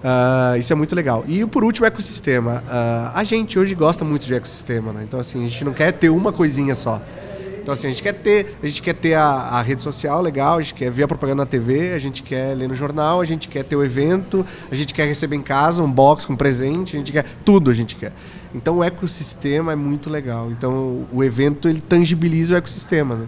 Uh, 0.03 0.59
isso 0.59 0.72
é 0.72 0.77
muito 0.77 0.94
legal. 0.96 1.25
E 1.29 1.46
por 1.46 1.62
último, 1.62 1.87
ecossistema. 1.87 2.64
Uh, 2.66 3.12
a 3.14 3.22
gente 3.22 3.57
hoje 3.57 3.75
gosta 3.75 4.05
muito 4.05 4.27
de 4.27 4.35
ecossistema, 4.35 4.92
né? 4.92 5.05
Então, 5.05 5.20
assim, 5.20 5.44
a 5.44 5.48
gente 5.48 5.64
não 5.64 5.72
quer 5.72 5.92
ter 5.92 6.11
uma 6.11 6.33
coisinha 6.33 6.75
só. 6.75 7.01
Então, 7.62 7.72
assim, 7.72 7.87
a 7.87 7.90
gente 7.90 8.03
quer 8.03 8.12
ter, 8.12 8.57
a 8.61 8.66
gente 8.66 8.83
quer 8.83 8.94
ter 8.94 9.14
a, 9.14 9.25
a, 9.25 9.62
rede 9.62 9.83
social 9.83 10.20
legal, 10.20 10.59
a 10.59 10.62
gente 10.62 10.75
quer 10.75 10.90
ver 10.90 11.05
a 11.05 11.09
propaganda 11.09 11.42
na 11.42 11.46
TV, 11.46 11.92
a 11.92 11.98
gente 11.98 12.20
quer 12.22 12.57
ler 12.57 12.68
no 12.68 12.75
jornal, 12.75 13.20
a 13.20 13.25
gente 13.25 13.48
quer 13.48 13.62
ter 13.62 13.77
o 13.77 13.85
evento, 13.85 14.44
a 14.68 14.75
gente 14.75 14.92
quer 14.92 15.07
receber 15.07 15.37
em 15.37 15.42
casa 15.42 15.81
um 15.81 15.90
box 15.90 16.27
com 16.27 16.35
presente, 16.35 16.96
a 16.96 16.98
gente 16.98 17.12
quer 17.12 17.25
tudo, 17.44 17.70
a 17.70 17.75
gente 17.75 17.94
quer. 17.94 18.12
Então, 18.53 18.79
o 18.79 18.85
ecossistema 18.85 19.72
é 19.72 19.77
muito 19.77 20.11
legal. 20.11 20.51
Então, 20.51 21.07
o 21.12 21.22
evento 21.22 21.68
ele 21.68 21.81
tangibiliza 21.81 22.55
o 22.55 22.57
ecossistema, 22.57 23.14
né? 23.14 23.27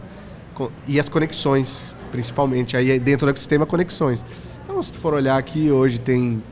E 0.89 0.99
as 0.99 1.09
conexões, 1.09 1.95
principalmente. 2.11 2.77
Aí 2.77 2.99
dentro 2.99 3.27
do 3.27 3.31
ecossistema, 3.31 3.65
conexões. 3.65 4.25
Então, 4.65 4.83
se 4.83 4.93
tu 4.93 4.99
for 4.99 5.15
olhar 5.15 5.39
aqui, 5.39 5.71
hoje 5.71 6.01
tem 6.01 6.43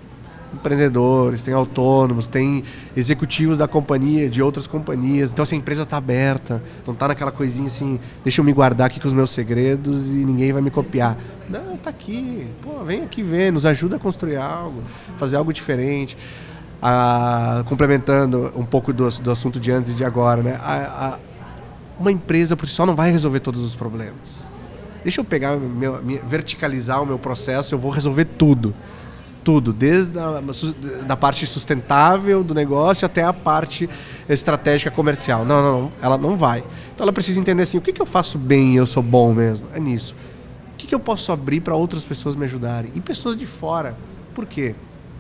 empreendedores, 0.54 1.42
tem 1.42 1.54
autônomos, 1.54 2.26
tem 2.26 2.62
executivos 2.96 3.58
da 3.58 3.66
companhia, 3.66 4.28
de 4.28 4.42
outras 4.42 4.66
companhias. 4.66 5.32
Então, 5.32 5.42
assim, 5.42 5.56
a 5.56 5.58
empresa 5.58 5.82
está 5.82 5.96
aberta, 5.96 6.62
não 6.86 6.94
está 6.94 7.08
naquela 7.08 7.32
coisinha 7.32 7.66
assim, 7.66 7.98
deixa 8.22 8.40
eu 8.40 8.44
me 8.44 8.52
guardar 8.52 8.86
aqui 8.86 9.00
com 9.00 9.08
os 9.08 9.14
meus 9.14 9.30
segredos 9.30 10.12
e 10.12 10.24
ninguém 10.24 10.52
vai 10.52 10.62
me 10.62 10.70
copiar. 10.70 11.16
Não, 11.48 11.76
tá 11.76 11.90
aqui, 11.90 12.46
pô, 12.62 12.84
vem 12.84 13.02
aqui 13.02 13.22
ver, 13.22 13.52
nos 13.52 13.66
ajuda 13.66 13.96
a 13.96 13.98
construir 13.98 14.36
algo, 14.36 14.82
fazer 15.16 15.36
algo 15.36 15.52
diferente. 15.52 16.16
Ah, 16.84 17.62
complementando 17.66 18.52
um 18.56 18.64
pouco 18.64 18.92
do, 18.92 19.08
do 19.08 19.30
assunto 19.30 19.60
de 19.60 19.70
antes 19.70 19.92
e 19.92 19.94
de 19.94 20.04
agora, 20.04 20.42
né? 20.42 20.58
A, 20.60 21.14
a, 21.14 21.18
uma 22.00 22.10
empresa 22.10 22.56
por 22.56 22.66
si 22.66 22.72
só 22.72 22.84
não 22.84 22.96
vai 22.96 23.12
resolver 23.12 23.38
todos 23.38 23.62
os 23.62 23.76
problemas. 23.76 24.44
Deixa 25.04 25.20
eu 25.20 25.24
pegar, 25.24 25.56
meu, 25.56 26.00
verticalizar 26.26 27.00
o 27.00 27.06
meu 27.06 27.20
processo, 27.20 27.72
eu 27.72 27.78
vou 27.78 27.90
resolver 27.90 28.24
tudo 28.24 28.74
tudo, 29.42 29.72
desde 29.72 30.18
a 30.18 30.42
da 31.06 31.16
parte 31.16 31.46
sustentável 31.46 32.42
do 32.42 32.54
negócio 32.54 33.04
até 33.04 33.22
a 33.22 33.32
parte 33.32 33.88
estratégica 34.28 34.90
comercial. 34.90 35.44
Não, 35.44 35.62
não, 35.62 35.92
ela 36.00 36.16
não 36.16 36.36
vai. 36.36 36.58
Então 36.94 37.04
ela 37.04 37.12
precisa 37.12 37.38
entender 37.38 37.62
assim, 37.62 37.78
o 37.78 37.80
que, 37.80 37.92
que 37.92 38.00
eu 38.00 38.06
faço 38.06 38.38
bem 38.38 38.76
eu 38.76 38.86
sou 38.86 39.02
bom 39.02 39.32
mesmo? 39.32 39.66
É 39.74 39.80
nisso. 39.80 40.14
O 40.72 40.76
que, 40.76 40.86
que 40.86 40.94
eu 40.94 41.00
posso 41.00 41.30
abrir 41.32 41.60
para 41.60 41.74
outras 41.74 42.04
pessoas 42.04 42.34
me 42.34 42.44
ajudarem? 42.44 42.90
E 42.94 43.00
pessoas 43.00 43.36
de 43.36 43.46
fora. 43.46 43.96
Por 44.34 44.46
quê? 44.46 44.74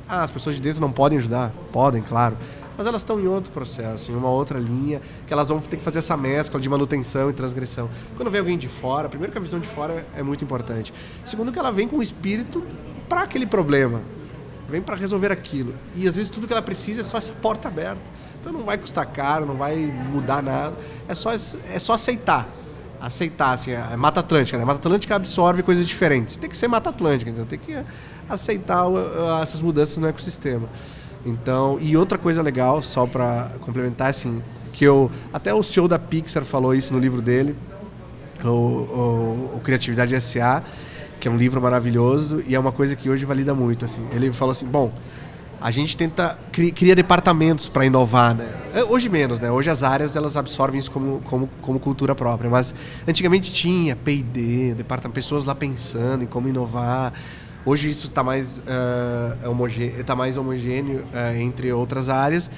Ah, 0.08 0.22
as 0.22 0.30
pessoas 0.30 0.56
de 0.56 0.62
dentro 0.62 0.80
não 0.80 0.90
podem 0.90 1.18
ajudar? 1.18 1.52
Podem, 1.72 2.02
claro. 2.02 2.36
Mas 2.76 2.86
elas 2.86 3.02
estão 3.02 3.20
em 3.20 3.26
outro 3.26 3.52
processo, 3.52 4.10
em 4.10 4.14
uma 4.14 4.30
outra 4.30 4.58
linha, 4.58 5.00
que 5.26 5.32
elas 5.32 5.48
vão 5.48 5.60
ter 5.60 5.76
que 5.76 5.84
fazer 5.84 5.98
essa 5.98 6.16
mescla 6.16 6.58
de 6.58 6.68
manutenção 6.68 7.30
e 7.30 7.32
transgressão. 7.32 7.88
Quando 8.16 8.30
vem 8.30 8.40
alguém 8.40 8.58
de 8.58 8.68
fora, 8.68 9.08
primeiro 9.08 9.30
que 9.30 9.38
a 9.38 9.40
visão 9.40 9.60
de 9.60 9.68
fora 9.68 10.04
é 10.16 10.22
muito 10.22 10.42
importante. 10.42 10.92
Segundo 11.24 11.52
que 11.52 11.58
ela 11.58 11.70
vem 11.70 11.86
com 11.86 11.98
o 11.98 12.02
espírito 12.02 12.64
para 13.08 13.22
aquele 13.22 13.46
problema. 13.46 14.00
Vem 14.68 14.80
para 14.80 14.96
resolver 14.96 15.30
aquilo. 15.30 15.74
E 15.94 16.08
às 16.08 16.16
vezes 16.16 16.30
tudo 16.30 16.46
que 16.46 16.52
ela 16.52 16.62
precisa 16.62 17.02
é 17.02 17.04
só 17.04 17.18
essa 17.18 17.32
porta 17.32 17.68
aberta. 17.68 18.00
Então 18.40 18.52
não 18.52 18.62
vai 18.62 18.76
custar 18.76 19.06
caro, 19.06 19.46
não 19.46 19.56
vai 19.56 19.76
mudar 19.76 20.42
nada. 20.42 20.74
É 21.06 21.14
só, 21.14 21.30
é 21.32 21.78
só 21.78 21.92
aceitar. 21.94 22.48
Aceitar, 23.00 23.52
assim, 23.52 23.72
é 23.72 23.96
Mata 23.96 24.20
Atlântica, 24.20 24.56
né? 24.56 24.64
Mata 24.64 24.78
Atlântica 24.78 25.14
absorve 25.16 25.62
coisas 25.62 25.86
diferentes. 25.86 26.36
Tem 26.36 26.48
que 26.48 26.56
ser 26.56 26.68
Mata 26.68 26.90
Atlântica, 26.90 27.30
então 27.30 27.44
tem 27.44 27.58
que 27.58 27.76
aceitar 28.28 28.84
essas 29.42 29.60
mudanças 29.60 29.96
no 29.98 30.06
ecossistema. 30.06 30.68
Então, 31.24 31.78
e 31.80 31.96
outra 31.96 32.18
coisa 32.18 32.42
legal, 32.42 32.82
só 32.82 33.06
para 33.06 33.50
complementar, 33.60 34.10
assim, 34.10 34.42
que 34.72 34.84
eu 34.84 35.10
até 35.32 35.54
o 35.54 35.62
CEO 35.62 35.86
da 35.86 35.98
Pixar 35.98 36.44
falou 36.44 36.74
isso 36.74 36.92
no 36.92 36.98
livro 36.98 37.22
dele, 37.22 37.54
o, 38.44 38.48
o, 38.48 39.52
o 39.56 39.60
Criatividade 39.62 40.20
SA, 40.20 40.62
que 41.22 41.28
é 41.28 41.30
um 41.30 41.36
livro 41.36 41.62
maravilhoso 41.62 42.42
e 42.48 42.56
é 42.56 42.58
uma 42.58 42.72
coisa 42.72 42.96
que 42.96 43.08
hoje 43.08 43.24
valida 43.24 43.54
muito. 43.54 43.84
Assim. 43.84 44.04
Ele 44.12 44.32
falou 44.32 44.50
assim: 44.50 44.66
bom, 44.66 44.92
a 45.60 45.70
gente 45.70 45.96
tenta 45.96 46.36
cria 46.50 46.96
departamentos 46.96 47.68
para 47.68 47.86
inovar, 47.86 48.34
né? 48.34 48.48
É, 48.74 48.82
hoje 48.82 49.08
menos, 49.08 49.38
né? 49.38 49.48
Hoje 49.48 49.70
as 49.70 49.84
áreas 49.84 50.16
elas 50.16 50.36
absorvem 50.36 50.80
isso 50.80 50.90
como, 50.90 51.20
como, 51.20 51.48
como 51.62 51.78
cultura 51.78 52.12
própria, 52.12 52.50
mas 52.50 52.74
antigamente 53.06 53.52
tinha 53.52 53.94
P&D, 53.94 54.74
pessoas 55.14 55.44
lá 55.44 55.54
pensando 55.54 56.24
em 56.24 56.26
como 56.26 56.48
inovar. 56.48 57.12
Hoje 57.64 57.88
isso 57.88 58.08
está 58.08 58.24
mais, 58.24 58.58
uh, 58.58 59.48
homogêneo, 59.48 60.02
tá 60.02 60.16
mais 60.16 60.36
homogêneo 60.36 61.04
uh, 61.14 61.38
entre 61.38 61.72
outras 61.72 62.08
áreas, 62.08 62.50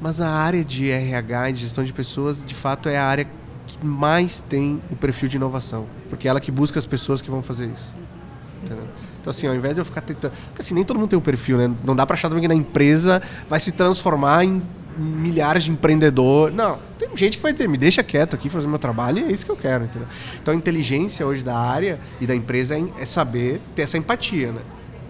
mas 0.00 0.20
a 0.20 0.28
área 0.28 0.64
de 0.64 0.88
RH, 0.88 1.50
de 1.50 1.60
gestão 1.62 1.82
de 1.82 1.92
pessoas, 1.92 2.44
de 2.44 2.54
fato 2.54 2.88
é 2.88 2.96
a 2.96 3.04
área 3.04 3.26
que 3.68 3.86
mais 3.86 4.42
tem 4.42 4.82
o 4.90 4.96
perfil 4.96 5.28
de 5.28 5.36
inovação. 5.36 5.86
Porque 6.08 6.26
é 6.26 6.30
ela 6.30 6.40
que 6.40 6.50
busca 6.50 6.78
as 6.78 6.86
pessoas 6.86 7.20
que 7.20 7.30
vão 7.30 7.42
fazer 7.42 7.66
isso. 7.66 7.94
Entendeu? 8.62 8.84
Então, 9.20 9.30
assim, 9.30 9.46
ao 9.46 9.54
invés 9.54 9.74
de 9.74 9.80
eu 9.80 9.84
ficar 9.84 10.00
tentando. 10.00 10.32
Porque 10.48 10.62
assim, 10.62 10.74
nem 10.74 10.84
todo 10.84 10.98
mundo 10.98 11.10
tem 11.10 11.18
um 11.18 11.22
perfil, 11.22 11.58
né? 11.58 11.74
Não 11.84 11.94
dá 11.94 12.06
para 12.06 12.14
achar 12.14 12.28
também 12.28 12.42
que 12.42 12.48
na 12.48 12.54
empresa 12.54 13.22
vai 13.48 13.60
se 13.60 13.72
transformar 13.72 14.44
em 14.44 14.62
milhares 14.96 15.62
de 15.62 15.70
empreendedores. 15.70 16.54
Não, 16.54 16.78
tem 16.98 17.08
gente 17.16 17.36
que 17.36 17.42
vai 17.42 17.52
dizer, 17.52 17.68
me 17.68 17.78
deixa 17.78 18.02
quieto 18.02 18.34
aqui 18.34 18.48
fazer 18.48 18.66
meu 18.66 18.78
trabalho 18.78 19.18
e 19.18 19.24
é 19.24 19.32
isso 19.32 19.44
que 19.44 19.52
eu 19.52 19.56
quero, 19.56 19.84
entendeu? 19.84 20.08
Então 20.42 20.52
a 20.52 20.56
inteligência 20.56 21.24
hoje 21.24 21.44
da 21.44 21.56
área 21.56 22.00
e 22.20 22.26
da 22.26 22.34
empresa 22.34 22.76
é, 22.76 22.82
é 23.00 23.04
saber 23.04 23.60
ter 23.76 23.82
essa 23.82 23.96
empatia, 23.96 24.50
né? 24.50 24.60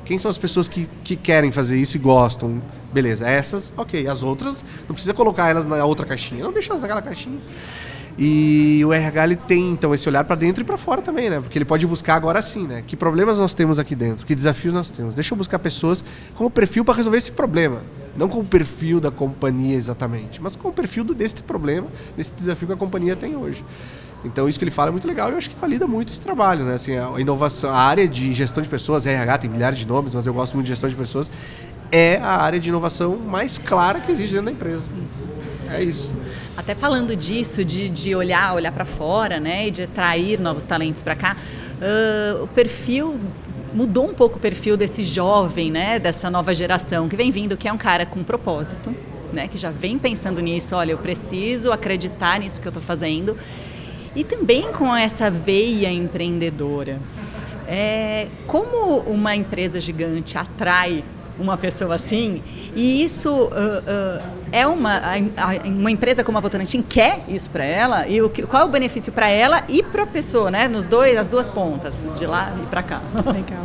Quem 0.05 0.19
são 0.19 0.31
as 0.31 0.39
pessoas 0.39 0.69
que, 0.69 0.89
que 1.05 1.17
querem 1.17 1.53
fazer 1.53 1.77
isso 1.77 1.97
e 1.97 2.01
gostam? 2.01 2.63
Beleza, 2.93 3.29
essas, 3.29 3.73
ok. 3.77 4.09
As 4.09 4.23
outras, 4.23 4.65
não 4.89 4.95
precisa 4.95 5.13
colocar 5.13 5.51
elas 5.51 5.67
na 5.67 5.85
outra 5.85 6.07
caixinha. 6.07 6.43
Não 6.43 6.53
deixa 6.53 6.73
elas 6.73 6.81
naquela 6.81 7.03
caixinha. 7.03 7.39
E 8.21 8.85
o 8.85 8.93
RH 8.93 9.25
ele 9.25 9.37
tem 9.37 9.71
então 9.71 9.95
esse 9.95 10.09
olhar 10.09 10.25
para 10.25 10.35
dentro 10.35 10.63
e 10.63 10.67
para 10.67 10.77
fora 10.77 11.01
também, 11.01 11.31
né? 11.31 11.41
Porque 11.41 11.57
ele 11.57 11.65
pode 11.65 11.87
buscar 11.87 12.17
agora 12.17 12.43
sim, 12.43 12.67
né? 12.67 12.83
Que 12.85 12.97
problemas 12.97 13.39
nós 13.39 13.55
temos 13.55 13.79
aqui 13.79 13.95
dentro? 13.95 14.27
Que 14.27 14.35
desafios 14.35 14.75
nós 14.75 14.91
temos? 14.91 15.15
Deixa 15.15 15.33
eu 15.33 15.39
buscar 15.39 15.59
pessoas 15.61 16.05
com 16.35 16.45
o 16.45 16.51
perfil 16.51 16.85
para 16.85 16.95
resolver 16.95 17.17
esse 17.17 17.31
problema, 17.31 17.81
não 18.17 18.29
com 18.29 18.41
o 18.41 18.45
perfil 18.45 18.99
da 18.99 19.13
companhia 19.13 19.77
exatamente, 19.77 20.43
mas 20.43 20.57
com 20.57 20.69
o 20.69 20.73
perfil 20.73 21.05
desse 21.05 21.43
problema, 21.45 21.87
desse 22.17 22.33
desafio 22.33 22.67
que 22.67 22.75
a 22.75 22.77
companhia 22.77 23.15
tem 23.15 23.37
hoje. 23.37 23.65
Então 24.25 24.49
isso 24.49 24.59
que 24.59 24.65
ele 24.65 24.73
fala 24.73 24.89
é 24.89 24.93
muito 24.93 25.07
legal 25.07 25.29
e 25.29 25.33
eu 25.33 25.39
acho 25.39 25.49
que 25.49 25.57
valida 25.57 25.87
muito 25.87 26.13
esse 26.13 26.21
trabalho, 26.21 26.65
né? 26.65 26.75
Assim, 26.75 26.97
a 26.97 27.21
inovação, 27.21 27.71
a 27.71 27.79
área 27.79 28.09
de 28.09 28.33
gestão 28.33 28.61
de 28.61 28.69
pessoas, 28.69 29.07
RH 29.07 29.39
tem 29.39 29.51
milhares 29.51 29.79
de 29.79 29.87
nomes, 29.87 30.13
mas 30.13 30.27
eu 30.27 30.35
gosto 30.35 30.55
muito 30.55 30.67
de 30.67 30.73
gestão 30.73 30.91
de 30.91 30.97
pessoas 30.97 31.31
é 31.91 32.17
a 32.17 32.43
área 32.43 32.61
de 32.61 32.69
inovação 32.69 33.17
mais 33.17 33.59
clara 33.59 34.01
que 34.01 34.13
existe 34.13 34.33
dentro 34.33 34.47
da 34.47 34.53
empresa. 34.53 34.83
É 35.71 35.83
isso. 35.83 36.13
Até 36.59 36.75
falando 36.75 37.15
disso, 37.15 37.65
de, 37.65 37.89
de 37.89 38.17
olhar, 38.17 38.53
olhar 38.53 38.73
para 38.73 38.85
fora, 38.85 39.39
né, 39.39 39.69
e 39.69 39.71
de 39.71 39.85
atrair 39.85 40.41
novos 40.41 40.65
talentos 40.65 41.01
para 41.01 41.15
cá, 41.15 41.37
uh, 41.81 42.43
o 42.43 42.49
perfil 42.49 43.21
mudou 43.73 44.11
um 44.11 44.13
pouco 44.13 44.39
o 44.39 44.41
perfil 44.41 44.77
desse 44.77 45.05
jovem, 45.05 45.71
né, 45.71 46.01
dessa 46.01 46.29
nova 46.29 46.53
geração 46.53 47.09
que 47.09 47.15
vem 47.15 47.31
vindo, 47.31 47.57
que 47.57 47.69
é 47.69 47.73
um 47.73 47.79
cara 47.79 48.05
com 48.05 48.25
propósito, 48.25 48.93
né, 49.33 49.47
que 49.47 49.57
já 49.57 49.71
vem 49.71 50.01
pensando 50.01 50.41
nisso, 50.41 50.75
olha, 50.75 50.91
eu 50.91 50.99
preciso 50.99 51.71
acreditar 51.71 52.41
nisso 52.41 52.61
que 52.61 52.67
eu 52.67 52.71
estou 52.71 52.83
fazendo, 52.83 53.37
e 54.17 54.25
também 54.25 54.73
com 54.73 54.93
essa 54.97 55.31
veia 55.31 55.93
empreendedora. 55.93 56.99
É, 57.69 58.27
como 58.49 58.99
uma 59.03 59.37
empresa 59.37 59.81
gigante 59.81 60.37
atrai 60.37 61.05
uma 61.39 61.57
pessoa 61.57 61.95
assim, 61.95 62.43
e 62.75 63.03
isso 63.03 63.31
uh, 63.31 63.47
uh, 63.47 64.23
é 64.51 64.67
uma, 64.67 65.01
uma 65.65 65.91
empresa 65.91 66.25
como 66.25 66.39
a 66.39 66.41
Votorantim 66.41 66.83
quer 66.83 67.21
isso 67.29 67.49
para 67.51 67.65
ela, 67.65 68.09
e 68.09 68.21
o, 68.21 68.31
qual 68.31 68.63
é 68.63 68.65
o 68.67 68.69
benefício 68.69 69.13
para 69.13 69.29
ela 69.29 69.63
e 69.69 69.83
para 69.83 70.03
a 70.03 70.07
pessoa, 70.07 70.51
né? 70.51 70.69
Nos 70.69 70.87
dois, 70.87 71.17
as 71.17 71.27
duas 71.27 71.49
pontas, 71.49 71.99
de 72.19 72.27
lá 72.27 72.53
e 72.63 72.67
para 72.67 72.83
cá. 72.83 73.01
Legal. 73.15 73.65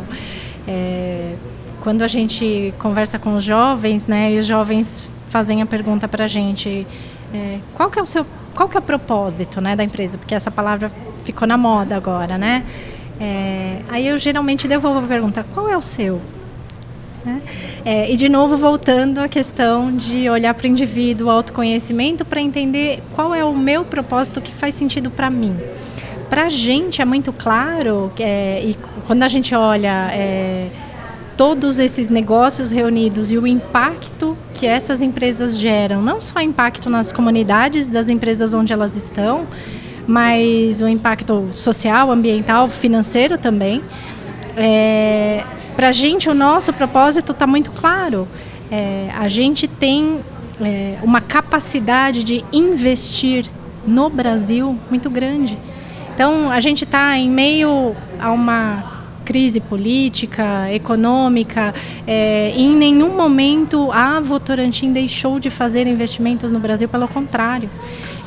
É, 0.66 1.34
quando 1.80 2.02
a 2.02 2.08
gente 2.08 2.72
conversa 2.78 3.18
com 3.18 3.36
os 3.36 3.44
jovens, 3.44 4.06
né, 4.06 4.32
e 4.32 4.38
os 4.38 4.46
jovens 4.46 5.10
fazem 5.28 5.60
a 5.60 5.66
pergunta 5.66 6.08
para 6.08 6.24
a 6.24 6.26
gente, 6.26 6.86
é, 7.34 7.58
qual 7.74 7.90
que 7.90 7.98
é 7.98 8.02
o 8.02 8.06
seu, 8.06 8.24
qual 8.54 8.68
que 8.68 8.76
é 8.76 8.80
o 8.80 8.82
propósito, 8.82 9.60
né, 9.60 9.76
da 9.76 9.84
empresa? 9.84 10.16
Porque 10.16 10.34
essa 10.34 10.50
palavra 10.50 10.90
ficou 11.24 11.46
na 11.46 11.56
moda 11.56 11.96
agora, 11.96 12.38
né? 12.38 12.64
É, 13.20 13.80
aí 13.88 14.06
eu 14.06 14.18
geralmente 14.18 14.66
devolvo 14.66 15.00
a 15.00 15.08
pergunta, 15.08 15.44
qual 15.52 15.68
é 15.68 15.76
o 15.76 15.82
seu? 15.82 16.20
Né? 17.24 17.40
É, 17.84 18.12
e 18.12 18.16
de 18.16 18.28
novo 18.28 18.56
voltando 18.56 19.18
à 19.18 19.28
questão 19.28 19.94
de 19.96 20.28
olhar 20.28 20.52
para 20.54 20.64
o 20.64 20.68
indivíduo, 20.68 21.30
autoconhecimento, 21.30 22.24
para 22.24 22.40
entender 22.40 23.02
qual 23.14 23.34
é 23.34 23.44
o 23.44 23.54
meu 23.54 23.84
propósito 23.84 24.40
que 24.40 24.52
faz 24.52 24.74
sentido 24.74 25.10
para 25.10 25.30
mim. 25.30 25.56
Para 26.28 26.44
a 26.44 26.48
gente 26.48 27.00
é 27.00 27.04
muito 27.04 27.32
claro, 27.32 28.12
é, 28.18 28.62
e 28.64 28.76
quando 29.06 29.22
a 29.22 29.28
gente 29.28 29.54
olha 29.54 30.10
é, 30.12 30.68
todos 31.36 31.78
esses 31.78 32.08
negócios 32.08 32.70
reunidos 32.70 33.30
e 33.30 33.38
o 33.38 33.46
impacto 33.46 34.36
que 34.52 34.66
essas 34.66 35.02
empresas 35.02 35.58
geram, 35.58 36.02
não 36.02 36.20
só 36.20 36.40
impacto 36.40 36.88
nas 36.90 37.12
comunidades 37.12 37.86
das 37.86 38.08
empresas 38.08 38.54
onde 38.54 38.72
elas 38.72 38.96
estão, 38.96 39.46
mas 40.06 40.80
o 40.82 40.88
impacto 40.88 41.48
social, 41.52 42.10
ambiental, 42.10 42.68
financeiro 42.68 43.38
também. 43.38 43.82
É, 44.56 45.44
para 45.76 45.88
a 45.88 45.92
gente, 45.92 46.28
o 46.28 46.34
nosso 46.34 46.72
propósito 46.72 47.32
está 47.32 47.46
muito 47.46 47.70
claro. 47.72 48.28
É, 48.70 49.08
a 49.18 49.28
gente 49.28 49.66
tem 49.66 50.20
é, 50.60 50.98
uma 51.02 51.20
capacidade 51.20 52.22
de 52.22 52.44
investir 52.52 53.46
no 53.86 54.08
Brasil 54.08 54.78
muito 54.90 55.10
grande. 55.10 55.58
Então, 56.14 56.50
a 56.50 56.60
gente 56.60 56.84
está 56.84 57.16
em 57.18 57.28
meio 57.28 57.94
a 58.20 58.30
uma 58.30 58.94
crise 59.24 59.58
política, 59.58 60.70
econômica, 60.70 61.74
é, 62.06 62.52
em 62.54 62.68
nenhum 62.76 63.16
momento 63.16 63.90
a 63.90 64.20
Votorantim 64.20 64.92
deixou 64.92 65.40
de 65.40 65.50
fazer 65.50 65.86
investimentos 65.86 66.52
no 66.52 66.60
Brasil, 66.60 66.88
pelo 66.88 67.08
contrário. 67.08 67.70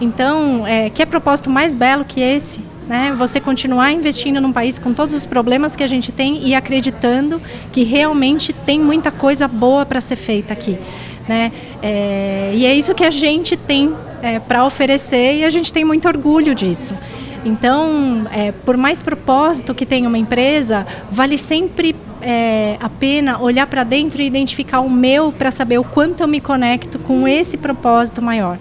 Então, 0.01 0.65
é, 0.65 0.89
que 0.89 1.01
é 1.01 1.05
propósito 1.05 1.49
mais 1.49 1.73
belo 1.73 2.03
que 2.03 2.19
esse? 2.19 2.59
Né? 2.87 3.13
Você 3.17 3.39
continuar 3.39 3.91
investindo 3.91 4.39
num 4.39 4.53
país 4.53 4.79
com 4.79 4.93
todos 4.93 5.13
os 5.13 5.25
problemas 5.25 5.75
que 5.75 5.83
a 5.83 5.87
gente 5.87 6.11
tem 6.11 6.47
e 6.47 6.55
acreditando 6.55 7.41
que 7.71 7.83
realmente 7.83 8.53
tem 8.53 8.79
muita 8.79 9.11
coisa 9.11 9.47
boa 9.47 9.85
para 9.85 9.99
ser 9.99 10.15
feita 10.15 10.53
aqui, 10.53 10.77
né? 11.27 11.51
É, 11.81 12.53
e 12.55 12.65
é 12.65 12.73
isso 12.73 12.95
que 12.95 13.03
a 13.03 13.11
gente 13.11 13.57
tem 13.57 13.93
é, 14.21 14.39
para 14.39 14.65
oferecer 14.65 15.39
e 15.39 15.45
a 15.45 15.49
gente 15.49 15.73
tem 15.73 15.83
muito 15.83 16.07
orgulho 16.07 16.55
disso. 16.55 16.95
Então, 17.45 18.25
é, 18.31 18.51
por 18.51 18.75
mais 18.75 18.97
propósito 18.97 19.73
que 19.73 19.85
tenha 19.85 20.07
uma 20.07 20.17
empresa, 20.17 20.85
vale 21.09 21.37
sempre 21.37 21.95
é, 22.21 22.75
a 22.79 22.89
pena 22.89 23.39
olhar 23.39 23.67
para 23.67 23.83
dentro 23.83 24.21
e 24.21 24.25
identificar 24.25 24.79
o 24.79 24.89
meu 24.89 25.31
para 25.31 25.51
saber 25.51 25.77
o 25.77 25.83
quanto 25.83 26.21
eu 26.21 26.27
me 26.27 26.41
conecto 26.41 26.99
com 26.99 27.27
esse 27.27 27.55
propósito 27.55 28.21
maior. 28.21 28.57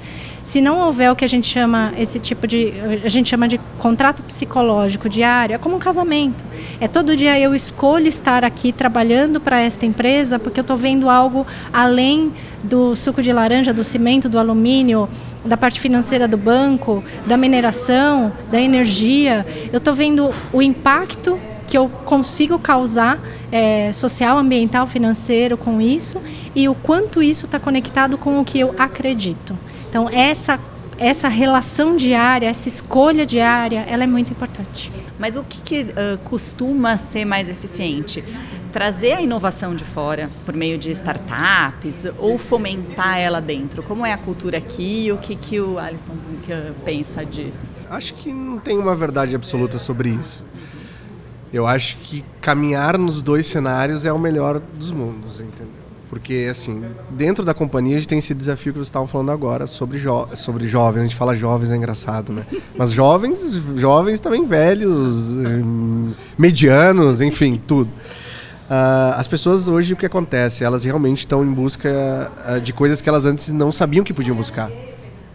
Se 0.47 0.61
não 0.61 0.79
houver 0.79 1.11
o 1.11 1.17
que 1.17 1.25
a 1.25 1.29
gente 1.29 1.45
chama 1.49 1.93
esse 1.99 2.21
tipo 2.21 2.47
de 2.47 2.73
a 3.05 3.09
gente 3.09 3.29
chama 3.29 3.49
de 3.49 3.59
contrato 3.79 4.23
psicológico 4.23 5.09
diário, 5.09 5.55
é 5.55 5.59
como 5.59 5.75
um 5.75 5.79
casamento. 5.81 6.45
É 6.81 6.87
todo 6.87 7.17
dia 7.17 7.37
eu 7.37 7.53
escolho 7.53 8.07
estar 8.07 8.45
aqui 8.45 8.73
trabalhando 8.73 9.41
para 9.41 9.61
esta 9.61 9.85
empresa 9.85 10.39
porque 10.39 10.61
eu 10.61 10.63
estou 10.63 10.77
vendo 10.77 11.11
algo 11.11 11.45
além 11.73 12.33
do 12.63 12.95
suco 12.95 13.21
de 13.25 13.33
laranja, 13.33 13.75
do 13.75 13.83
cimento, 13.83 14.29
do 14.29 14.39
alumínio, 14.39 15.09
da 15.45 15.57
parte 15.57 15.81
financeira 15.81 16.29
do 16.29 16.37
banco, 16.37 17.03
da 17.27 17.37
mineração, 17.37 18.33
da 18.49 18.61
energia. 18.61 19.45
Eu 19.73 19.79
estou 19.79 19.95
vendo 19.95 20.31
o 20.53 20.63
impacto 20.63 21.41
que 21.67 21.77
eu 21.77 21.89
consigo 22.05 22.57
causar 22.57 23.19
é, 23.51 23.93
social, 23.93 24.39
ambiental, 24.39 24.87
financeiro 24.87 25.57
com 25.57 25.81
isso 25.81 26.23
e 26.55 26.69
o 26.69 26.75
quanto 26.77 27.21
isso 27.21 27.47
está 27.47 27.59
conectado 27.59 28.17
com 28.17 28.39
o 28.39 28.45
que 28.45 28.61
eu 28.61 28.77
acredito. 28.79 29.59
Então, 29.97 30.11
essa 30.11 30.61
essa 30.99 31.27
relação 31.29 31.97
diária, 31.97 32.47
essa 32.47 32.69
escolha 32.69 33.25
diária, 33.25 33.81
ela 33.89 34.05
é 34.05 34.07
muito 34.07 34.31
importante. 34.31 34.93
Mas 35.19 35.37
o 35.37 35.43
que, 35.43 35.61
que 35.61 35.83
uh, 35.83 36.19
costuma 36.25 36.99
ser 36.99 37.25
mais 37.25 37.51
eficiente? 37.51 38.23
Trazer 38.73 39.13
a 39.13 39.23
inovação 39.23 39.75
de 39.75 39.85
fora 39.85 40.31
por 40.45 40.55
meio 40.55 40.77
de 40.77 40.91
startups 40.91 42.05
ou 42.19 42.39
fomentar 42.39 43.19
ela 43.19 43.41
dentro? 43.41 43.83
Como 43.83 44.05
é 44.05 44.13
a 44.13 44.19
cultura 44.19 44.59
aqui 44.59 45.07
e 45.07 45.13
o 45.13 45.19
que, 45.19 45.35
que 45.35 45.61
o 45.61 45.79
Alisson 45.79 46.15
pensa 46.85 47.25
disso? 47.25 47.63
Acho 47.91 48.13
que 48.15 48.31
não 48.33 48.59
tem 48.59 48.79
uma 48.79 48.97
verdade 48.97 49.35
absoluta 49.35 49.79
sobre 49.79 50.11
isso. 50.11 50.45
Eu 51.53 51.67
acho 51.67 51.97
que 51.99 52.23
caminhar 52.41 52.99
nos 52.99 53.23
dois 53.23 53.47
cenários 53.47 54.05
é 54.05 54.13
o 54.13 54.19
melhor 54.19 54.61
dos 54.61 54.91
mundos, 54.91 55.41
entendeu? 55.41 55.86
Porque, 56.09 56.47
assim, 56.49 56.85
dentro 57.11 57.45
da 57.45 57.53
companhia 57.53 57.97
a 57.97 57.99
gente 57.99 58.09
tem 58.09 58.19
esse 58.19 58.33
desafio 58.33 58.73
que 58.73 58.79
vocês 58.79 58.87
estavam 58.87 59.09
falando 59.09 59.33
agora 59.33 59.67
sobre, 59.67 59.99
jo 59.99 60.29
sobre 60.37 60.69
jovens. 60.69 61.01
A 61.01 61.03
gente 61.05 61.17
fala 61.17 61.35
jovens, 61.35 61.71
é 61.71 61.77
engraçado, 61.77 62.33
né? 62.33 62.47
Mas 62.77 62.93
jovens, 62.93 63.41
jovens 63.77 64.21
também 64.21 64.47
velhos, 64.47 65.31
hum, 65.31 66.13
medianos, 66.39 67.21
enfim, 67.21 67.61
tudo. 67.67 67.91
Uh, 68.69 69.15
as 69.17 69.27
pessoas 69.27 69.67
hoje, 69.67 69.95
o 69.95 69.97
que 69.97 70.07
acontece? 70.07 70.65
Elas 70.65 70.85
realmente 70.85 71.19
estão 71.19 71.45
em 71.45 71.53
busca 71.53 71.89
uh, 72.49 72.61
de 72.61 72.73
coisas 72.73 73.01
que 73.01 73.09
elas 73.09 73.25
antes 73.25 73.53
não 73.53 73.73
sabiam 73.73 74.05
que 74.05 74.15
podiam 74.15 74.37
buscar. 74.37 74.71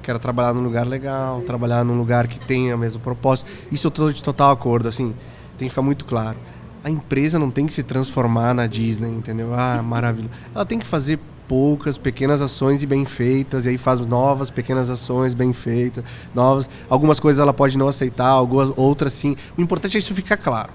Que 0.02 0.10
era 0.10 0.20
trabalhar 0.20 0.54
num 0.54 0.64
lugar 0.64 0.88
legal, 0.88 1.42
trabalhar 1.42 1.84
num 1.84 1.98
lugar 1.98 2.28
que 2.28 2.40
tenha 2.40 2.76
o 2.76 2.80
mesmo 2.80 3.02
propósito. 3.02 3.50
Isso 3.72 3.88
eu 3.88 3.90
estou 3.90 4.12
de 4.12 4.24
total 4.24 4.52
acordo, 4.52 4.88
assim, 4.88 5.14
tem 5.58 5.68
que 5.68 5.70
ficar 5.70 5.82
muito 5.82 6.06
claro 6.06 6.38
a 6.84 6.90
empresa 6.90 7.38
não 7.38 7.52
tem 7.52 7.66
que 7.66 7.74
se 7.74 7.84
transformar 7.84 8.54
na 8.54 8.68
Disney, 8.68 9.10
entendeu? 9.10 9.54
Ah, 9.54 9.82
maravilhoso. 9.86 10.34
Ela 10.54 10.66
tem 10.66 10.80
que 10.80 10.88
fazer 10.88 11.20
poucas 11.48 11.98
pequenas 11.98 12.42
ações 12.42 12.82
e 12.82 12.88
bem 12.88 13.06
feitas, 13.06 13.66
e 13.66 13.70
aí 13.70 13.78
faz 13.78 14.00
novas 14.00 14.50
pequenas 14.50 14.90
ações 14.90 15.34
bem 15.34 15.52
feitas, 15.52 16.04
novas. 16.34 16.70
Algumas 16.90 17.20
coisas 17.20 17.42
ela 17.42 17.54
pode 17.54 17.78
não 17.78 17.88
aceitar, 17.88 18.30
algumas 18.30 18.72
outras 18.78 19.14
sim. 19.14 19.36
O 19.58 19.62
importante 19.62 19.98
é 19.98 20.00
isso 20.00 20.14
ficar 20.14 20.38
claro. 20.38 20.72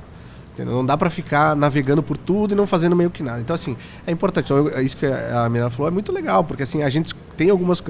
Entendeu? 0.52 0.74
Não 0.74 0.86
dá 0.86 0.96
para 0.96 1.10
ficar 1.10 1.54
navegando 1.54 2.02
por 2.02 2.16
tudo 2.16 2.52
e 2.52 2.54
não 2.54 2.66
fazendo 2.66 2.96
meio 2.96 3.10
que 3.10 3.22
nada. 3.22 3.40
Então, 3.40 3.52
assim, 3.52 3.76
é 4.06 4.10
importante. 4.10 4.50
É 4.74 4.82
isso 4.82 4.96
que 4.96 5.04
a 5.04 5.46
Mirella 5.50 5.68
falou 5.68 5.88
é 5.88 5.90
muito 5.90 6.10
legal, 6.10 6.42
porque 6.44 6.62
assim, 6.62 6.82
a 6.82 6.88
gente 6.88 7.14
tem 7.36 7.50
algumas. 7.50 7.82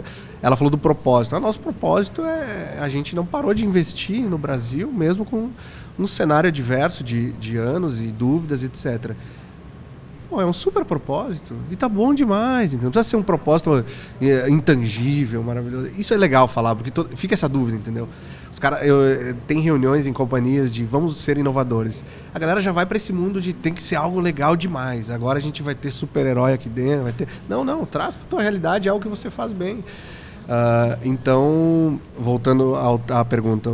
Ela 0.42 0.56
falou 0.56 0.68
do 0.68 0.76
propósito. 0.76 1.36
O 1.36 1.40
nosso 1.40 1.60
propósito 1.60 2.24
é. 2.24 2.76
A 2.80 2.88
gente 2.88 3.14
não 3.14 3.24
parou 3.24 3.54
de 3.54 3.64
investir 3.64 4.22
no 4.22 4.36
Brasil, 4.36 4.90
mesmo 4.92 5.24
com 5.24 5.50
um 5.98 6.06
cenário 6.06 6.50
diverso 6.52 7.02
de, 7.02 7.32
de 7.32 7.56
anos 7.56 8.00
e 8.00 8.06
dúvidas, 8.06 8.62
etc. 8.64 9.14
Pô, 10.28 10.40
é 10.40 10.46
um 10.46 10.52
super 10.52 10.84
propósito 10.84 11.54
e 11.70 11.76
tá 11.76 11.88
bom 11.88 12.12
demais, 12.12 12.74
então 12.74 12.86
não 12.86 12.90
precisa 12.90 13.10
ser 13.10 13.16
um 13.16 13.22
propósito 13.22 13.84
é, 14.20 14.50
intangível, 14.50 15.42
maravilhoso. 15.42 15.90
Isso 15.96 16.12
é 16.12 16.16
legal 16.16 16.48
falar, 16.48 16.74
porque 16.74 16.92
fica 17.14 17.34
essa 17.34 17.48
dúvida, 17.48 17.76
entendeu? 17.76 18.08
Os 18.52 18.58
cara, 18.58 18.84
eu, 18.84 19.34
tem 19.46 19.60
reuniões 19.60 20.06
em 20.06 20.12
companhias 20.12 20.74
de 20.74 20.84
vamos 20.84 21.16
ser 21.18 21.38
inovadores. 21.38 22.04
A 22.34 22.38
galera 22.38 22.60
já 22.60 22.72
vai 22.72 22.84
para 22.84 22.96
esse 22.96 23.12
mundo 23.12 23.40
de 23.40 23.52
tem 23.52 23.72
que 23.72 23.82
ser 23.82 23.94
algo 23.94 24.18
legal 24.18 24.56
demais. 24.56 25.10
Agora 25.10 25.38
a 25.38 25.42
gente 25.42 25.62
vai 25.62 25.74
ter 25.74 25.90
super-herói 25.92 26.54
aqui 26.54 26.68
dentro, 26.68 27.04
vai 27.04 27.12
ter. 27.12 27.28
Não, 27.48 27.64
não, 27.64 27.84
traz 27.84 28.16
para 28.16 28.26
tua 28.28 28.42
realidade 28.42 28.88
algo 28.88 29.02
que 29.02 29.08
você 29.08 29.30
faz 29.30 29.52
bem. 29.52 29.84
Uh, 30.46 30.96
então, 31.04 32.00
voltando 32.16 32.76
ao, 32.76 33.02
à 33.10 33.24
pergunta, 33.24 33.68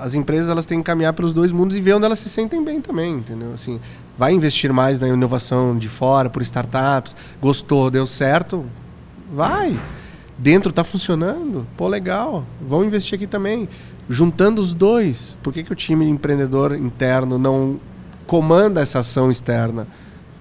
as 0.00 0.16
empresas 0.16 0.48
elas 0.48 0.66
têm 0.66 0.78
que 0.78 0.84
caminhar 0.84 1.12
pelos 1.12 1.32
dois 1.32 1.52
mundos 1.52 1.76
e 1.76 1.80
ver 1.80 1.94
onde 1.94 2.04
elas 2.04 2.18
se 2.18 2.28
sentem 2.28 2.64
bem 2.64 2.80
também, 2.80 3.14
entendeu? 3.14 3.52
Assim, 3.54 3.80
vai 4.18 4.32
investir 4.32 4.72
mais 4.72 4.98
na 5.00 5.06
inovação 5.06 5.76
de 5.76 5.88
fora, 5.88 6.28
por 6.28 6.42
startups, 6.42 7.14
gostou, 7.40 7.92
deu 7.92 8.08
certo, 8.08 8.64
vai. 9.32 9.78
Dentro 10.36 10.70
está 10.70 10.82
funcionando, 10.82 11.64
pô, 11.76 11.86
legal, 11.86 12.44
vão 12.60 12.84
investir 12.84 13.14
aqui 13.14 13.26
também. 13.28 13.68
Juntando 14.08 14.60
os 14.60 14.74
dois, 14.74 15.36
por 15.44 15.52
que, 15.52 15.62
que 15.62 15.72
o 15.72 15.76
time 15.76 16.08
empreendedor 16.08 16.74
interno 16.76 17.38
não 17.38 17.80
comanda 18.26 18.80
essa 18.80 18.98
ação 18.98 19.30
externa? 19.30 19.86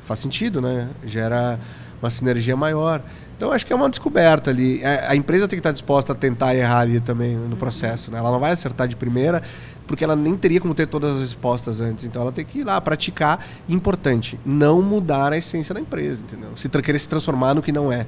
Faz 0.03 0.19
sentido, 0.19 0.61
né? 0.61 0.89
Gera 1.05 1.59
uma 2.01 2.09
sinergia 2.09 2.55
maior. 2.55 3.01
Então 3.37 3.51
acho 3.51 3.65
que 3.65 3.73
é 3.73 3.75
uma 3.75 3.89
descoberta 3.89 4.49
ali. 4.49 4.83
A, 4.83 5.11
a 5.11 5.15
empresa 5.15 5.47
tem 5.47 5.57
que 5.57 5.59
estar 5.59 5.71
disposta 5.71 6.13
a 6.13 6.15
tentar 6.15 6.55
errar 6.55 6.79
ali 6.79 6.99
também 6.99 7.35
no 7.35 7.57
processo. 7.57 8.11
Né? 8.11 8.17
Ela 8.17 8.31
não 8.31 8.39
vai 8.39 8.51
acertar 8.51 8.87
de 8.87 8.95
primeira, 8.95 9.41
porque 9.85 10.03
ela 10.03 10.15
nem 10.15 10.35
teria 10.35 10.61
como 10.61 10.73
ter 10.73 10.87
todas 10.87 11.15
as 11.15 11.21
respostas 11.21 11.81
antes. 11.81 12.05
Então 12.05 12.21
ela 12.21 12.31
tem 12.31 12.45
que 12.45 12.59
ir 12.59 12.63
lá 12.63 12.79
praticar. 12.79 13.45
Importante, 13.67 14.39
não 14.45 14.81
mudar 14.81 15.33
a 15.33 15.37
essência 15.37 15.73
da 15.73 15.81
empresa, 15.81 16.23
entendeu? 16.23 16.51
Se 16.55 16.69
querer 16.69 16.99
se 16.99 17.09
transformar 17.09 17.53
no 17.53 17.61
que 17.61 17.71
não 17.71 17.91
é. 17.91 18.05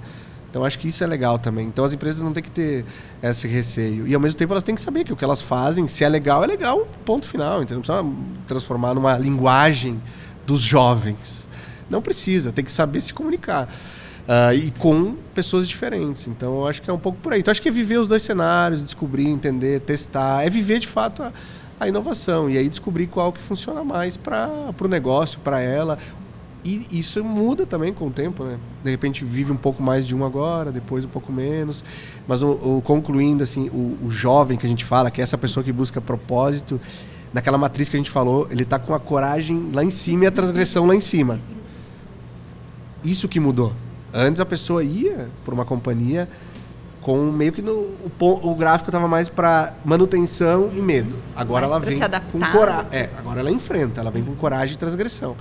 Então 0.50 0.64
acho 0.64 0.80
que 0.80 0.88
isso 0.88 1.04
é 1.04 1.08
legal 1.08 1.38
também. 1.38 1.68
Então 1.68 1.84
as 1.84 1.94
empresas 1.94 2.22
não 2.22 2.32
têm 2.32 2.42
que 2.42 2.50
ter 2.50 2.86
esse 3.22 3.48
receio. 3.48 4.08
E 4.08 4.16
ao 4.16 4.22
mesmo 4.22 4.38
tempo 4.38 4.54
elas 4.54 4.64
têm 4.64 4.76
que 4.76 4.82
saber 4.82 5.04
que 5.04 5.12
o 5.12 5.16
que 5.16 5.24
elas 5.24 5.42
fazem, 5.42 5.88
se 5.88 6.04
é 6.04 6.10
legal, 6.10 6.44
é 6.44 6.48
legal, 6.48 6.88
ponto 7.04 7.28
final. 7.28 7.62
Entendeu? 7.62 7.84
Não 7.86 8.06
precisa 8.06 8.44
transformar 8.48 8.94
numa 8.94 9.18
linguagem 9.18 10.02
dos 10.46 10.62
jovens. 10.62 11.48
Não 11.90 12.02
precisa, 12.02 12.52
tem 12.52 12.64
que 12.64 12.72
saber 12.72 13.02
se 13.02 13.14
comunicar. 13.14 13.68
Uh, 14.28 14.54
e 14.54 14.72
com 14.72 15.16
pessoas 15.34 15.68
diferentes. 15.70 16.28
Então, 16.28 16.58
eu 16.58 16.68
acho 16.68 16.82
que 16.82 16.90
é 16.90 16.94
um 16.94 17.00
pouco 17.00 17.18
por 17.20 17.32
aí. 17.32 17.40
Então, 17.40 17.50
acho 17.50 17.62
que 17.62 17.70
é 17.70 17.72
viver 17.72 17.98
os 17.98 18.10
dois 18.10 18.24
cenários, 18.24 18.84
descobrir, 18.84 19.30
entender, 19.30 19.80
testar. 19.80 20.46
É 20.46 20.50
viver, 20.50 20.80
de 20.80 20.88
fato, 20.88 21.24
a, 21.24 21.32
a 21.80 21.88
inovação. 21.88 22.50
E 22.50 22.58
aí 22.58 22.68
descobrir 22.68 23.08
qual 23.08 23.32
que 23.32 23.42
funciona 23.42 23.86
mais 23.86 24.18
para 24.18 24.74
o 24.82 24.88
negócio, 24.88 25.40
para 25.40 25.62
ela. 25.62 25.98
E 26.66 26.86
isso 26.92 27.24
muda 27.24 27.66
também 27.66 27.94
com 27.94 28.08
o 28.08 28.12
tempo, 28.12 28.44
né? 28.44 28.58
De 28.84 28.92
repente 28.92 29.24
vive 29.24 29.54
um 29.54 29.58
pouco 29.58 29.82
mais 29.82 30.06
de 30.06 30.14
um 30.14 30.26
agora, 30.26 30.74
depois 30.74 31.06
um 31.06 31.08
pouco 31.08 31.32
menos. 31.32 31.82
Mas 32.28 32.44
o, 32.44 32.50
o 32.50 32.82
concluindo, 32.84 33.42
assim, 33.44 33.70
o, 33.70 33.98
o, 34.04 34.12
jovem 34.12 34.58
que 34.58 34.66
a 34.66 34.70
gente 34.70 34.84
fala, 34.84 35.10
que 35.10 35.22
é 35.22 35.24
essa 35.24 35.38
pessoa 35.38 35.64
que 35.64 35.72
busca 35.72 36.02
propósito, 36.02 36.82
naquela 37.34 37.58
matriz 37.58 37.88
que 37.88 37.96
a 37.96 38.00
gente 38.00 38.12
falou, 38.12 38.46
ele 38.52 38.64
está 38.64 38.78
com 38.78 38.94
a 38.94 39.00
coragem 39.00 39.70
lá 39.72 39.82
em 39.82 39.92
cima 39.92 40.26
e 40.26 40.28
a 40.28 40.32
transgressão 40.32 40.86
lá 40.86 40.94
em 40.94 41.00
cima. 41.00 41.40
Isso 43.02 43.30
que 43.30 43.40
mudou. 43.40 43.72
Antes 44.14 44.40
a 44.40 44.46
pessoa 44.46 44.84
ia 44.84 45.30
por 45.44 45.54
uma 45.54 45.66
companhia 45.66 46.28
com 47.02 47.32
meio 47.32 47.54
que 47.54 47.62
no, 47.62 47.72
o, 48.20 48.52
o 48.52 48.56
gráfico 48.56 48.90
estava 48.90 49.08
mais 49.08 49.30
para 49.30 49.74
manutenção 49.86 50.70
e 50.76 50.82
medo. 50.82 51.16
Agora 51.36 51.68
mais 51.68 51.72
ela 51.72 52.20
vem 52.20 52.22
com 52.32 52.40
coragem. 52.52 52.88
É, 52.92 53.10
agora 53.18 53.40
ela 53.40 53.50
enfrenta, 53.50 54.02
ela 54.02 54.12
vem 54.12 54.24
com 54.24 54.36
coragem 54.36 54.76
e 54.76 54.78
transgressão. 54.78 55.38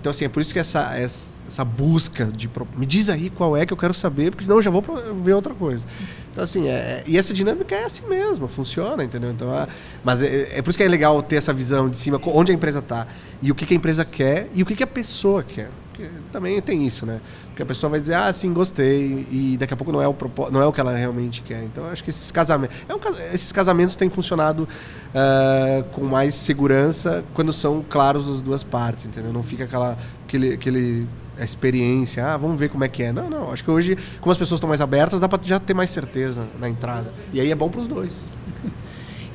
Então 0.00 0.10
assim, 0.10 0.24
é 0.24 0.28
por 0.28 0.40
isso 0.40 0.52
que 0.52 0.60
essa, 0.60 0.96
essa 0.96 1.64
busca 1.64 2.26
de 2.26 2.48
me 2.76 2.86
diz 2.86 3.08
aí 3.08 3.30
qual 3.30 3.56
é 3.56 3.66
que 3.66 3.72
eu 3.72 3.76
quero 3.76 3.92
saber, 3.92 4.30
porque 4.30 4.44
senão 4.44 4.58
eu 4.58 4.62
já 4.62 4.70
vou 4.70 4.84
ver 5.22 5.32
outra 5.32 5.52
coisa. 5.54 5.84
Então 6.30 6.44
assim, 6.44 6.68
é, 6.68 6.70
é, 6.70 7.04
e 7.04 7.18
essa 7.18 7.34
dinâmica 7.34 7.74
é 7.74 7.84
assim 7.84 8.06
mesmo, 8.06 8.46
funciona, 8.46 9.02
entendeu? 9.02 9.32
Então, 9.32 9.52
é, 9.52 9.66
mas 10.04 10.22
é, 10.22 10.58
é, 10.58 10.62
por 10.62 10.70
isso 10.70 10.78
que 10.78 10.84
é 10.84 10.88
legal 10.88 11.20
ter 11.20 11.34
essa 11.34 11.52
visão 11.52 11.88
de 11.88 11.96
cima, 11.96 12.20
onde 12.26 12.52
a 12.52 12.54
empresa 12.54 12.78
está 12.78 13.08
e 13.42 13.50
o 13.50 13.56
que, 13.56 13.66
que 13.66 13.74
a 13.74 13.76
empresa 13.76 14.04
quer 14.04 14.48
e 14.54 14.62
o 14.62 14.66
que, 14.66 14.76
que 14.76 14.84
a 14.84 14.86
pessoa 14.86 15.42
quer. 15.42 15.68
Porque 15.98 16.08
também 16.30 16.62
tem 16.62 16.86
isso, 16.86 17.04
né? 17.04 17.20
Porque 17.48 17.60
a 17.60 17.66
pessoa 17.66 17.90
vai 17.90 17.98
dizer, 17.98 18.14
ah, 18.14 18.32
sim, 18.32 18.52
gostei, 18.52 19.26
e 19.32 19.56
daqui 19.58 19.74
a 19.74 19.76
pouco 19.76 19.90
não 19.90 20.00
é 20.00 20.06
o, 20.06 20.14
não 20.52 20.62
é 20.62 20.66
o 20.66 20.72
que 20.72 20.80
ela 20.80 20.96
realmente 20.96 21.42
quer. 21.42 21.64
Então, 21.64 21.86
acho 21.86 22.04
que 22.04 22.10
esses 22.10 22.30
casamentos, 22.30 22.76
é 22.88 22.94
um, 22.94 23.00
esses 23.34 23.50
casamentos 23.50 23.96
têm 23.96 24.08
funcionado 24.08 24.62
uh, 24.62 25.82
com 25.90 26.04
mais 26.04 26.36
segurança 26.36 27.24
quando 27.34 27.52
são 27.52 27.84
claros 27.88 28.30
as 28.30 28.40
duas 28.40 28.62
partes, 28.62 29.08
entendeu? 29.08 29.32
Não 29.32 29.42
fica 29.42 29.64
aquela, 29.64 29.98
aquele, 30.24 30.54
aquele 30.54 31.08
a 31.36 31.42
experiência, 31.42 32.24
ah, 32.24 32.36
vamos 32.36 32.60
ver 32.60 32.68
como 32.68 32.84
é 32.84 32.88
que 32.88 33.02
é. 33.02 33.12
Não, 33.12 33.28
não, 33.28 33.50
acho 33.50 33.64
que 33.64 33.70
hoje, 33.70 33.98
como 34.20 34.30
as 34.30 34.38
pessoas 34.38 34.58
estão 34.58 34.68
mais 34.68 34.80
abertas, 34.80 35.18
dá 35.18 35.28
para 35.28 35.42
já 35.42 35.58
ter 35.58 35.74
mais 35.74 35.90
certeza 35.90 36.46
na 36.60 36.68
entrada. 36.68 37.12
E 37.32 37.40
aí 37.40 37.50
é 37.50 37.56
bom 37.56 37.68
para 37.68 37.80
os 37.80 37.88
dois. 37.88 38.16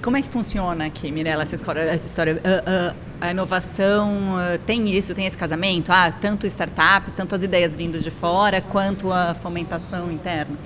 Como 0.04 0.18
é 0.18 0.22
que 0.22 0.28
funciona 0.28 0.86
aqui, 0.86 1.10
Mirella, 1.14 1.44
essa 1.44 1.56
história? 1.56 1.80
Essa 1.80 2.06
história 2.06 2.34
uh, 2.34 2.38
uh, 2.38 2.96
a 3.22 3.32
inovação 3.32 4.36
uh, 4.36 4.60
tem 4.66 4.94
isso, 4.94 5.16
tem 5.16 5.26
esse 5.26 5.38
casamento? 5.38 5.94
Ah, 5.94 6.12
tanto 6.12 6.46
startups, 6.46 7.14
tanto 7.14 7.34
as 7.34 7.42
ideias 7.42 7.74
vindo 7.74 7.98
de 7.98 8.12
fora, 8.12 8.60
quanto 8.60 9.14
a 9.14 9.34
fomentação 9.34 10.12
interna? 10.12 10.58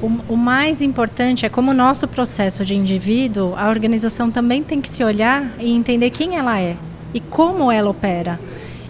O, 0.00 0.06
o, 0.32 0.36
mais 0.38 0.80
importante 0.80 1.44
é 1.44 1.50
como 1.50 1.70
o 1.70 1.74
nosso 1.74 2.08
processo 2.08 2.64
de 2.64 2.74
indivíduo, 2.74 3.54
a 3.58 3.68
organização 3.68 4.30
também 4.30 4.64
tem 4.64 4.80
que 4.80 4.88
se 4.88 5.04
olhar 5.04 5.52
e 5.60 5.70
entender 5.70 6.08
quem 6.08 6.36
ela 6.38 6.58
é 6.58 6.74
e 7.12 7.20
como 7.20 7.70
ela 7.70 7.90
opera 7.90 8.40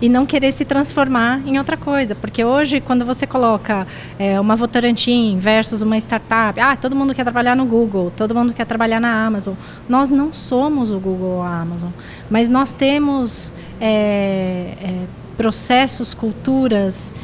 e 0.02 0.08
não 0.08 0.26
querer 0.26 0.50
se 0.52 0.64
transformar 0.64 1.40
em 1.46 1.56
outra 1.58 1.76
coisa. 1.76 2.12
Porque 2.16 2.44
hoje, 2.44 2.80
quando 2.80 3.06
você 3.06 3.24
coloca 3.24 3.86
é, 4.18 4.38
uma 4.40 4.56
Votorantim 4.56 5.38
versus 5.38 5.80
uma 5.80 5.96
startup, 5.96 6.58
ah, 6.58 6.76
todo 6.76 6.96
mundo 6.96 7.14
quer 7.14 7.22
trabalhar 7.22 7.54
no 7.54 7.64
Google, 7.64 8.12
todo 8.16 8.34
mundo 8.34 8.52
quer 8.52 8.66
trabalhar 8.66 9.00
na 9.00 9.24
Amazon. 9.24 9.54
Nós 9.88 10.10
não 10.10 10.32
somos 10.32 10.90
o 10.90 10.98
Google 10.98 11.36
ou 11.36 11.42
a 11.42 11.60
Amazon, 11.60 11.90
mas 12.28 12.48
nós 12.48 12.74
temos 12.74 13.54
é, 13.80 14.74
é, 14.82 15.04
processos, 15.36 16.12
culturas, 16.12 17.14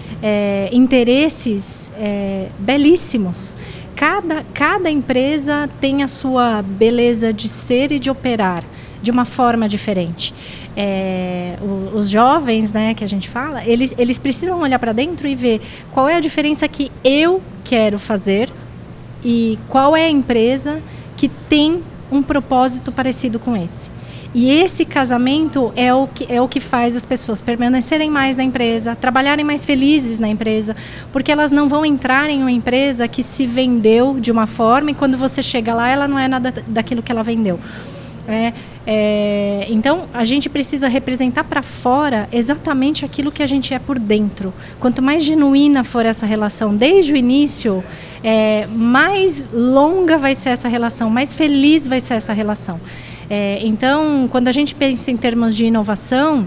interesses 0.73 1.93
belíssimos. 2.59 3.55
Cada, 3.95 4.45
cada 4.53 4.91
empresa 4.91 5.69
tem 5.81 6.03
a 6.03 6.09
sua 6.09 6.63
beleza 6.63 7.33
de 7.33 7.49
ser 7.49 7.93
e 7.93 8.01
de 8.01 8.11
operar 8.11 8.65
de 9.03 9.11
uma 9.11 9.25
forma 9.25 9.69
diferente 9.69 10.35
é, 10.81 11.57
os 11.93 12.09
jovens, 12.09 12.71
né, 12.71 12.95
que 12.95 13.03
a 13.03 13.07
gente 13.09 13.29
fala, 13.29 13.65
eles, 13.65 13.93
eles 13.99 14.17
precisam 14.17 14.61
olhar 14.61 14.79
para 14.79 14.93
dentro 14.93 15.27
e 15.27 15.35
ver 15.35 15.61
qual 15.91 16.09
é 16.09 16.15
a 16.15 16.21
diferença 16.21 16.69
que 16.69 16.93
eu 17.03 17.43
quero 17.65 17.99
fazer 17.99 18.49
e 19.25 19.59
qual 19.69 19.97
é 19.97 20.05
a 20.05 20.09
empresa 20.09 20.81
que 21.17 21.29
tem 21.29 21.83
um 22.13 22.23
propósito 22.23 22.93
parecido 22.93 23.41
com 23.41 23.57
esse. 23.57 23.91
E 24.33 24.53
esse 24.53 24.85
casamento 24.85 25.73
é 25.75 25.93
o 25.93 26.07
que, 26.07 26.33
é 26.33 26.41
o 26.41 26.47
que 26.47 26.61
faz 26.61 26.95
as 26.95 27.05
pessoas 27.05 27.43
permanecerem 27.43 28.09
mais 28.09 28.37
na 28.37 28.45
empresa, 28.45 28.95
trabalharem 28.95 29.45
mais 29.45 29.65
felizes 29.65 30.21
na 30.21 30.29
empresa, 30.29 30.77
porque 31.11 31.33
elas 31.33 31.51
não 31.51 31.69
vão 31.69 31.85
entrar 31.85 32.31
em 32.31 32.41
uma 32.41 32.53
empresa 32.53 33.09
que 33.09 33.25
se 33.25 33.47
vendeu 33.47 34.21
de 34.21 34.31
uma 34.31 34.47
forma 34.47 34.93
e 34.93 34.95
quando 34.95 35.19
você 35.19 35.43
chega 35.43 35.75
lá, 35.75 35.89
ela 35.89 36.07
não 36.07 36.19
é 36.19 36.29
nada 36.29 36.55
daquilo 36.69 37.03
que 37.03 37.11
ela 37.11 37.25
vendeu. 37.25 37.59
É, 38.29 38.53
é, 38.87 39.67
então, 39.71 40.07
a 40.13 40.23
gente 40.23 40.51
precisa 40.51 40.87
representar 40.87 41.45
para 41.45 41.63
fora 41.63 42.29
exatamente 42.31 43.03
aquilo 43.03 43.33
que 43.33 43.43
a 43.43 43.47
gente 43.47 43.73
é 43.73 43.79
por 43.79 43.99
dentro. 43.99 44.53
Quanto 44.79 45.01
mais 45.01 45.25
genuína 45.25 45.83
for 45.83 46.05
essa 46.05 46.27
relação 46.27 46.77
desde 46.77 47.15
o 47.15 47.17
início, 47.17 47.83
é, 48.23 48.67
mais 48.67 49.49
longa 49.51 50.19
vai 50.19 50.35
ser 50.35 50.51
essa 50.51 50.69
relação, 50.69 51.09
mais 51.09 51.35
feliz 51.35 51.87
vai 51.87 52.01
ser 52.01 52.15
essa 52.15 52.35
relação. 52.35 52.79
É, 53.31 53.61
então, 53.63 54.29
quando 54.31 54.49
a 54.49 54.53
gente 54.53 54.75
pensa 54.75 55.11
em 55.11 55.17
termos 55.17 55.57
de 55.57 55.65
inovação, 55.65 56.47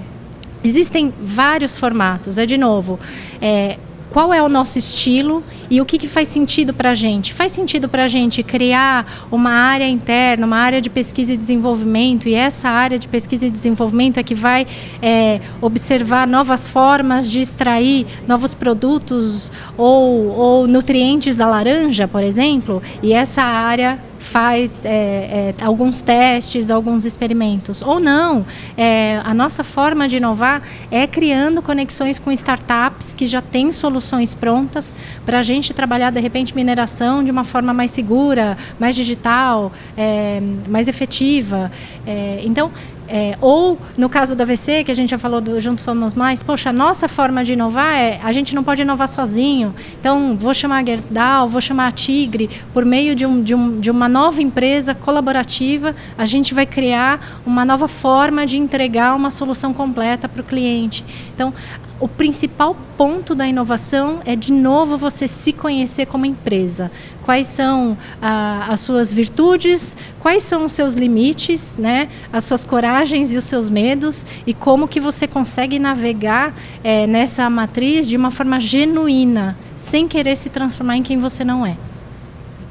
existem 0.63 1.11
vários 1.19 1.79
formatos. 1.79 2.37
É 2.37 2.45
de 2.45 2.59
novo, 2.59 2.99
é, 3.41 3.77
qual 4.11 4.33
é 4.33 4.43
o 4.43 4.49
nosso 4.49 4.77
estilo 4.77 5.41
e 5.69 5.79
o 5.79 5.85
que, 5.85 5.97
que 5.97 6.07
faz 6.07 6.27
sentido 6.27 6.73
para 6.73 6.91
a 6.91 6.93
gente. 6.93 7.33
Faz 7.33 7.53
sentido 7.53 7.87
para 7.87 8.03
a 8.03 8.07
gente 8.07 8.43
criar 8.43 9.27
uma 9.31 9.51
área 9.51 9.87
interna, 9.87 10.45
uma 10.45 10.57
área 10.57 10.81
de 10.81 10.89
pesquisa 10.89 11.33
e 11.33 11.37
desenvolvimento, 11.37 12.27
e 12.27 12.35
essa 12.35 12.67
área 12.67 12.99
de 12.99 13.07
pesquisa 13.07 13.47
e 13.47 13.49
desenvolvimento 13.49 14.19
é 14.19 14.23
que 14.23 14.35
vai 14.35 14.67
é, 15.01 15.39
observar 15.61 16.27
novas 16.27 16.67
formas 16.67 17.31
de 17.31 17.39
extrair 17.39 18.05
novos 18.27 18.53
produtos 18.53 19.49
ou, 19.77 20.27
ou 20.27 20.67
nutrientes 20.67 21.37
da 21.37 21.47
laranja, 21.47 22.05
por 22.05 22.21
exemplo, 22.21 22.83
e 23.01 23.13
essa 23.13 23.41
área 23.41 23.97
faz 24.21 24.85
é, 24.85 25.53
é, 25.59 25.63
alguns 25.63 26.01
testes, 26.01 26.69
alguns 26.69 27.05
experimentos. 27.05 27.81
Ou 27.81 27.99
não, 27.99 28.45
é, 28.77 29.19
a 29.23 29.33
nossa 29.33 29.63
forma 29.63 30.07
de 30.07 30.17
inovar 30.17 30.61
é 30.89 31.07
criando 31.07 31.61
conexões 31.61 32.19
com 32.19 32.31
startups 32.31 33.13
que 33.13 33.25
já 33.27 33.41
têm 33.41 33.73
soluções 33.73 34.33
prontas 34.33 34.95
para 35.25 35.39
a 35.39 35.41
gente 35.41 35.73
trabalhar, 35.73 36.11
de 36.11 36.19
repente, 36.19 36.55
mineração 36.55 37.23
de 37.23 37.31
uma 37.31 37.43
forma 37.43 37.73
mais 37.73 37.91
segura, 37.91 38.57
mais 38.79 38.95
digital, 38.95 39.71
é, 39.97 40.39
mais 40.69 40.87
efetiva. 40.87 41.71
É, 42.05 42.41
então, 42.45 42.71
é, 43.13 43.37
ou, 43.41 43.77
no 43.97 44.07
caso 44.07 44.37
da 44.37 44.45
VC, 44.45 44.85
que 44.85 44.91
a 44.91 44.95
gente 44.95 45.09
já 45.09 45.19
falou 45.19 45.41
do 45.41 45.59
Juntos 45.59 45.83
Somos 45.83 46.13
Mais, 46.13 46.41
poxa, 46.41 46.69
a 46.69 46.73
nossa 46.73 47.09
forma 47.09 47.43
de 47.43 47.51
inovar 47.51 47.93
é, 47.93 48.21
a 48.23 48.31
gente 48.31 48.55
não 48.55 48.63
pode 48.63 48.83
inovar 48.83 49.09
sozinho. 49.09 49.75
Então, 49.99 50.37
vou 50.37 50.53
chamar 50.53 50.81
a 50.81 50.85
Gerdau, 50.85 51.49
vou 51.49 51.59
chamar 51.59 51.87
a 51.87 51.91
Tigre, 51.91 52.49
por 52.71 52.85
meio 52.85 53.13
de, 53.13 53.25
um, 53.25 53.43
de, 53.43 53.53
um, 53.53 53.81
de 53.81 53.91
uma 53.91 54.07
nova 54.07 54.41
empresa 54.41 54.95
colaborativa, 54.95 55.93
a 56.17 56.25
gente 56.25 56.53
vai 56.53 56.65
criar 56.65 57.41
uma 57.45 57.65
nova 57.65 57.89
forma 57.89 58.45
de 58.45 58.57
entregar 58.57 59.13
uma 59.13 59.29
solução 59.29 59.73
completa 59.73 60.29
para 60.29 60.41
o 60.41 60.45
cliente. 60.45 61.03
Então, 61.35 61.53
o 62.01 62.07
principal 62.07 62.75
ponto 62.97 63.35
da 63.35 63.47
inovação 63.47 64.21
é, 64.25 64.35
de 64.35 64.51
novo, 64.51 64.97
você 64.97 65.27
se 65.27 65.53
conhecer 65.53 66.07
como 66.07 66.25
empresa. 66.25 66.91
Quais 67.23 67.45
são 67.45 67.95
ah, 68.19 68.65
as 68.69 68.79
suas 68.79 69.13
virtudes, 69.13 69.95
quais 70.19 70.41
são 70.41 70.65
os 70.65 70.71
seus 70.71 70.95
limites, 70.95 71.77
né? 71.77 72.09
as 72.33 72.43
suas 72.43 72.65
coragens 72.65 73.31
e 73.31 73.37
os 73.37 73.43
seus 73.43 73.69
medos, 73.69 74.25
e 74.47 74.53
como 74.53 74.87
que 74.87 74.99
você 74.99 75.27
consegue 75.27 75.77
navegar 75.77 76.55
é, 76.83 77.05
nessa 77.05 77.47
matriz 77.51 78.07
de 78.07 78.17
uma 78.17 78.31
forma 78.31 78.59
genuína, 78.59 79.55
sem 79.75 80.07
querer 80.07 80.35
se 80.35 80.49
transformar 80.49 80.97
em 80.97 81.03
quem 81.03 81.19
você 81.19 81.43
não 81.43 81.63
é. 81.63 81.77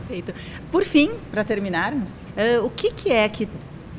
Perfeito. 0.08 0.34
Por 0.72 0.84
fim, 0.84 1.12
para 1.30 1.44
terminarmos, 1.44 2.10
uh, 2.10 2.64
o 2.64 2.70
que, 2.70 2.90
que 2.90 3.12
é 3.12 3.28
que 3.28 3.48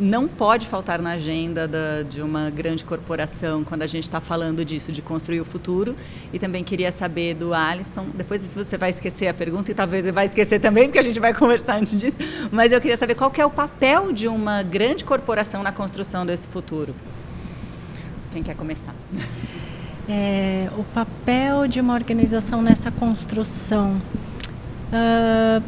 não 0.02 0.28
pode 0.28 0.68
faltar 0.68 1.00
na 1.00 1.12
agenda 1.12 1.68
da, 1.68 2.02
de 2.02 2.24
uma 2.24 2.50
grande 2.50 2.84
corporação 2.84 3.64
quando 3.64 3.84
a 3.84 3.88
gente 3.88 4.04
está 4.04 4.20
falando 4.20 4.66
disso, 4.66 4.92
de 4.92 5.00
construir 5.00 5.40
o 5.40 5.46
futuro. 5.46 5.96
E 6.34 6.40
também 6.40 6.64
queria 6.64 6.92
saber 6.92 7.36
do 7.36 7.54
Alisson, 7.54 8.08
depois 8.16 8.52
você 8.52 8.78
vai 8.78 8.90
esquecer 8.90 9.28
a 9.28 9.34
pergunta 9.34 9.70
e 9.70 9.76
talvez 9.76 10.04
você 10.04 10.12
vai 10.12 10.26
esquecer 10.26 10.60
também, 10.60 10.86
porque 10.86 10.98
a 10.98 11.04
gente 11.04 11.20
vai 11.20 11.34
conversar 11.38 11.76
antes 11.76 12.00
disso, 12.00 12.18
mas 12.52 12.72
eu 12.72 12.82
queria 12.82 12.98
saber 12.98 13.14
qual 13.14 13.30
que 13.30 13.40
é 13.40 13.46
o 13.46 13.52
papel 13.52 14.12
de 14.12 14.28
uma 14.28 14.64
grande 14.64 15.06
corporação 15.06 15.62
na 15.62 15.72
construção 15.72 16.26
desse 16.26 16.48
futuro. 16.48 16.96
Quem 18.32 18.42
quer 18.42 18.56
começar? 18.56 18.96
É, 20.10 20.68
o 20.78 20.84
papel 20.84 21.68
de 21.68 21.80
uma 21.80 21.94
organização 21.94 22.60
nessa 22.62 22.90
construção. 22.90 24.02
Uh, 24.92 25.64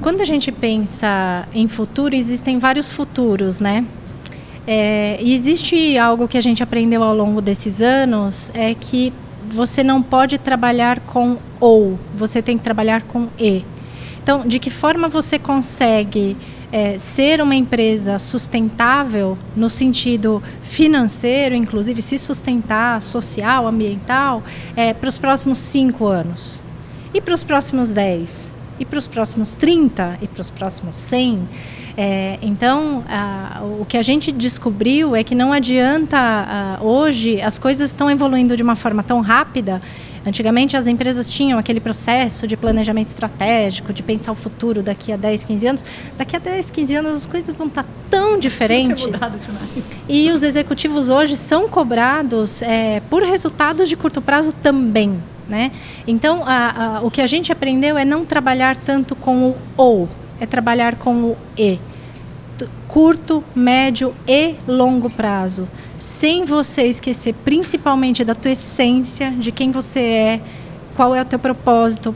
quando 0.00 0.20
a 0.20 0.24
gente 0.24 0.50
pensa 0.52 1.46
em 1.52 1.68
futuro, 1.68 2.14
existem 2.14 2.58
vários 2.58 2.92
futuros, 2.92 3.60
né? 3.60 3.84
É, 4.66 5.18
e 5.20 5.34
existe 5.34 5.98
algo 5.98 6.26
que 6.26 6.38
a 6.38 6.40
gente 6.40 6.62
aprendeu 6.62 7.02
ao 7.02 7.14
longo 7.14 7.42
desses 7.42 7.82
anos, 7.82 8.50
é 8.54 8.74
que 8.74 9.12
você 9.50 9.82
não 9.82 10.02
pode 10.02 10.38
trabalhar 10.38 11.00
com 11.00 11.36
ou, 11.60 11.98
você 12.16 12.40
tem 12.40 12.56
que 12.56 12.64
trabalhar 12.64 13.02
com 13.02 13.28
e. 13.38 13.62
Então, 14.22 14.46
de 14.46 14.58
que 14.58 14.70
forma 14.70 15.06
você 15.06 15.38
consegue 15.38 16.34
é, 16.72 16.96
ser 16.96 17.42
uma 17.42 17.54
empresa 17.54 18.18
sustentável 18.18 19.36
no 19.54 19.68
sentido 19.68 20.42
financeiro, 20.62 21.54
inclusive 21.54 22.00
se 22.00 22.16
sustentar 22.16 23.02
social, 23.02 23.66
ambiental, 23.66 24.42
é, 24.74 24.94
para 24.94 25.08
os 25.10 25.18
próximos 25.18 25.58
cinco 25.58 26.06
anos? 26.06 26.62
E 27.12 27.20
para 27.20 27.34
os 27.34 27.44
próximos 27.44 27.90
dez? 27.90 28.53
E 28.78 28.84
para 28.84 28.98
os 28.98 29.06
próximos 29.06 29.54
30 29.54 30.18
e 30.22 30.28
para 30.28 30.40
os 30.40 30.50
próximos 30.50 30.96
100. 30.96 31.48
É, 31.96 32.38
então, 32.42 33.04
a, 33.08 33.62
o 33.80 33.84
que 33.84 33.96
a 33.96 34.02
gente 34.02 34.32
descobriu 34.32 35.14
é 35.14 35.22
que 35.22 35.34
não 35.34 35.52
adianta, 35.52 36.16
a, 36.18 36.82
hoje, 36.82 37.40
as 37.40 37.58
coisas 37.58 37.90
estão 37.90 38.10
evoluindo 38.10 38.56
de 38.56 38.62
uma 38.62 38.74
forma 38.74 39.02
tão 39.02 39.20
rápida. 39.20 39.80
Antigamente, 40.26 40.76
as 40.76 40.86
empresas 40.86 41.30
tinham 41.30 41.58
aquele 41.58 41.80
processo 41.80 42.46
de 42.46 42.56
planejamento 42.56 43.08
estratégico, 43.08 43.92
de 43.92 44.02
pensar 44.02 44.32
o 44.32 44.34
futuro 44.34 44.82
daqui 44.82 45.12
a 45.12 45.16
10, 45.16 45.44
15 45.44 45.66
anos. 45.66 45.84
Daqui 46.16 46.34
a 46.34 46.38
10, 46.38 46.70
15 46.70 46.94
anos, 46.94 47.14
as 47.14 47.26
coisas 47.26 47.54
vão 47.54 47.66
estar 47.66 47.84
tão 48.10 48.38
diferentes. 48.38 49.04
E 50.08 50.30
os 50.30 50.42
executivos 50.42 51.10
hoje 51.10 51.36
são 51.36 51.68
cobrados 51.68 52.62
é, 52.62 53.00
por 53.10 53.22
resultados 53.22 53.88
de 53.88 53.96
curto 53.96 54.22
prazo 54.22 54.52
também. 54.52 55.20
Né? 55.48 55.72
Então, 56.06 56.42
a, 56.46 56.98
a, 56.98 57.00
o 57.02 57.10
que 57.10 57.20
a 57.20 57.26
gente 57.26 57.52
aprendeu 57.52 57.98
é 57.98 58.04
não 58.04 58.24
trabalhar 58.24 58.76
tanto 58.76 59.14
com 59.14 59.50
o 59.50 59.56
ou, 59.76 60.08
é 60.40 60.46
trabalhar 60.46 60.96
com 60.96 61.14
o 61.14 61.36
e. 61.56 61.78
Curto, 62.88 63.42
médio 63.54 64.14
e 64.26 64.54
longo 64.66 65.10
prazo. 65.10 65.68
Sem 65.98 66.44
você 66.44 66.84
esquecer 66.84 67.34
principalmente 67.44 68.24
da 68.24 68.34
tua 68.34 68.52
essência, 68.52 69.32
de 69.32 69.50
quem 69.50 69.70
você 69.70 70.00
é, 70.00 70.40
qual 70.94 71.14
é 71.14 71.20
o 71.20 71.24
teu 71.24 71.38
propósito, 71.38 72.14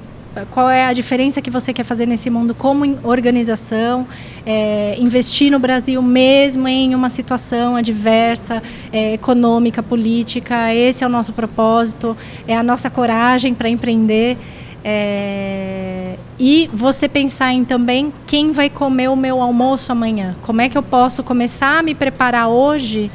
qual 0.51 0.69
é 0.69 0.87
a 0.87 0.93
diferença 0.93 1.41
que 1.41 1.51
você 1.51 1.73
quer 1.73 1.85
fazer 1.85 2.07
nesse 2.07 2.31
mundo 2.31 2.55
como 2.55 2.99
organização, 3.03 4.07
é, 4.45 4.97
investir 4.99 5.51
no 5.51 5.59
Brasil 5.59 6.01
mesmo 6.03 6.67
em 6.69 6.95
uma 6.95 7.09
situação 7.09 7.77
adversa, 7.77 8.63
é, 8.93 9.15
econômica, 9.15 9.83
política. 9.83 10.75
Esse 10.75 11.05
é 11.05 11.07
o 11.07 11.11
nosso 11.11 11.33
propósito, 11.33 12.17
é 12.47 12.57
a 12.57 12.63
nossa 12.63 12.91
coragem 12.91 13.55
para 13.55 13.69
empreender. 13.69 14.37
É, 14.85 16.17
e 16.39 16.71
você 16.73 17.09
pensar 17.09 17.53
em 17.53 17.65
também 17.65 18.13
quem 18.27 18.53
vai 18.53 18.71
comer 18.71 19.09
o 19.09 19.17
meu 19.17 19.43
almoço 19.43 19.91
amanhã. 19.91 20.37
Como 20.43 20.61
é 20.61 20.69
que 20.69 20.79
eu 20.79 20.83
posso 20.83 21.23
começar 21.23 21.81
a 21.81 21.83
me 21.83 21.95
preparar 21.95 22.49
hoje 22.49 23.11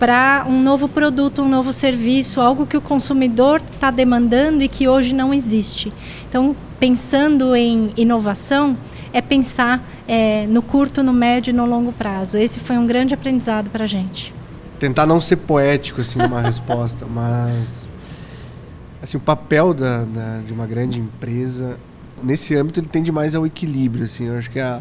para 0.00 0.46
um 0.48 0.62
novo 0.62 0.88
produto, 0.88 1.42
um 1.42 1.48
novo 1.48 1.74
serviço, 1.74 2.40
algo 2.40 2.64
que 2.64 2.74
o 2.74 2.80
consumidor 2.80 3.60
está 3.70 3.90
demandando 3.90 4.62
e 4.62 4.68
que 4.68 4.88
hoje 4.88 5.12
não 5.14 5.32
existe. 5.34 5.92
Então, 6.26 6.56
pensando 6.80 7.54
em 7.54 7.92
inovação, 7.98 8.78
é 9.12 9.20
pensar 9.20 9.86
é, 10.08 10.46
no 10.46 10.62
curto, 10.62 11.02
no 11.02 11.12
médio 11.12 11.50
e 11.50 11.52
no 11.52 11.66
longo 11.66 11.92
prazo. 11.92 12.38
Esse 12.38 12.58
foi 12.58 12.78
um 12.78 12.86
grande 12.86 13.12
aprendizado 13.12 13.68
para 13.68 13.84
a 13.84 13.86
gente. 13.86 14.32
Tentar 14.78 15.04
não 15.04 15.20
ser 15.20 15.36
poético 15.36 16.00
assim 16.00 16.18
numa 16.18 16.40
resposta, 16.42 17.04
mas 17.04 17.86
assim 19.02 19.18
o 19.18 19.20
papel 19.20 19.74
da, 19.74 20.04
da, 20.04 20.40
de 20.46 20.52
uma 20.54 20.66
grande 20.66 20.98
empresa 20.98 21.76
nesse 22.22 22.56
âmbito 22.56 22.80
ele 22.80 22.88
tende 22.88 23.12
mais 23.12 23.34
ao 23.34 23.46
equilíbrio. 23.46 24.06
Assim, 24.06 24.28
eu 24.28 24.38
acho 24.38 24.50
que 24.50 24.60
a 24.60 24.80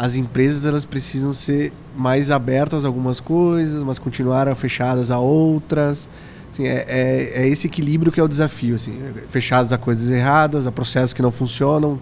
as 0.00 0.16
empresas 0.16 0.64
elas 0.64 0.86
precisam 0.86 1.30
ser 1.34 1.74
mais 1.94 2.30
abertas 2.30 2.86
a 2.86 2.88
algumas 2.88 3.20
coisas, 3.20 3.82
mas 3.82 3.98
continuar 3.98 4.56
fechadas 4.56 5.10
a 5.10 5.18
outras. 5.18 6.08
Assim, 6.50 6.66
é, 6.66 6.86
é, 6.88 7.42
é, 7.42 7.48
esse 7.48 7.66
equilíbrio 7.66 8.10
que 8.10 8.18
é 8.18 8.22
o 8.22 8.26
desafio. 8.26 8.76
Assim, 8.76 8.98
fechadas 9.28 9.74
a 9.74 9.76
coisas 9.76 10.08
erradas, 10.08 10.66
a 10.66 10.72
processos 10.72 11.12
que 11.12 11.20
não 11.20 11.30
funcionam 11.30 12.00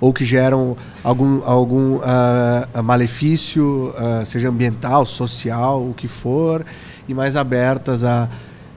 ou 0.00 0.12
que 0.12 0.24
geram 0.24 0.76
algum, 1.02 1.42
algum 1.44 1.96
uh, 1.96 2.82
malefício, 2.84 3.92
uh, 3.96 4.24
seja 4.24 4.48
ambiental, 4.48 5.04
social, 5.04 5.82
o 5.82 5.92
que 5.92 6.06
for, 6.06 6.64
e 7.08 7.12
mais 7.12 7.34
abertas 7.34 8.04
a 8.04 8.28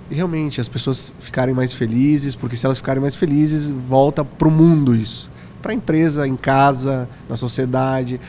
realmente 0.09 0.59
as 0.59 0.67
pessoas 0.67 1.13
ficarem 1.19 1.53
mais 1.53 1.73
felizes, 1.73 2.33
porque 2.33 2.55
se 2.55 2.65
elas 2.65 2.79
ficarem 2.79 2.99
mais 2.99 3.15
felizes, 3.15 3.69
volta 3.69 4.25
para 4.25 4.47
o 4.47 4.51
mundo 4.51 4.95
isso. 4.95 5.29
Para 5.61 5.73
a 5.73 5.75
empresa, 5.75 6.27
em 6.27 6.35
casa, 6.35 7.07
na 7.29 7.37
sociedade. 7.37 8.19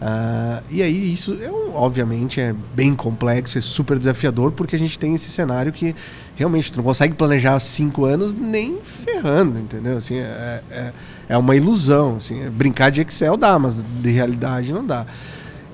Uh, 0.00 0.62
e 0.70 0.82
aí 0.82 1.12
isso, 1.12 1.38
é 1.42 1.50
um, 1.50 1.74
obviamente, 1.74 2.40
é 2.40 2.54
bem 2.74 2.94
complexo, 2.94 3.56
é 3.56 3.60
super 3.60 3.98
desafiador, 3.98 4.52
porque 4.52 4.76
a 4.76 4.78
gente 4.78 4.98
tem 4.98 5.14
esse 5.14 5.30
cenário 5.30 5.72
que 5.72 5.94
realmente 6.34 6.70
tu 6.70 6.76
não 6.76 6.84
consegue 6.84 7.14
planejar 7.14 7.58
cinco 7.60 8.04
anos 8.04 8.34
nem 8.34 8.78
ferrando, 8.82 9.58
entendeu? 9.58 9.96
Assim, 9.96 10.16
é, 10.16 10.62
é, 10.70 10.92
é 11.30 11.36
uma 11.36 11.56
ilusão. 11.56 12.16
Assim, 12.16 12.42
é, 12.42 12.50
brincar 12.50 12.90
de 12.90 13.00
Excel 13.00 13.36
dá, 13.36 13.58
mas 13.58 13.82
de 13.82 14.10
realidade 14.10 14.72
não 14.72 14.84
dá. 14.84 15.06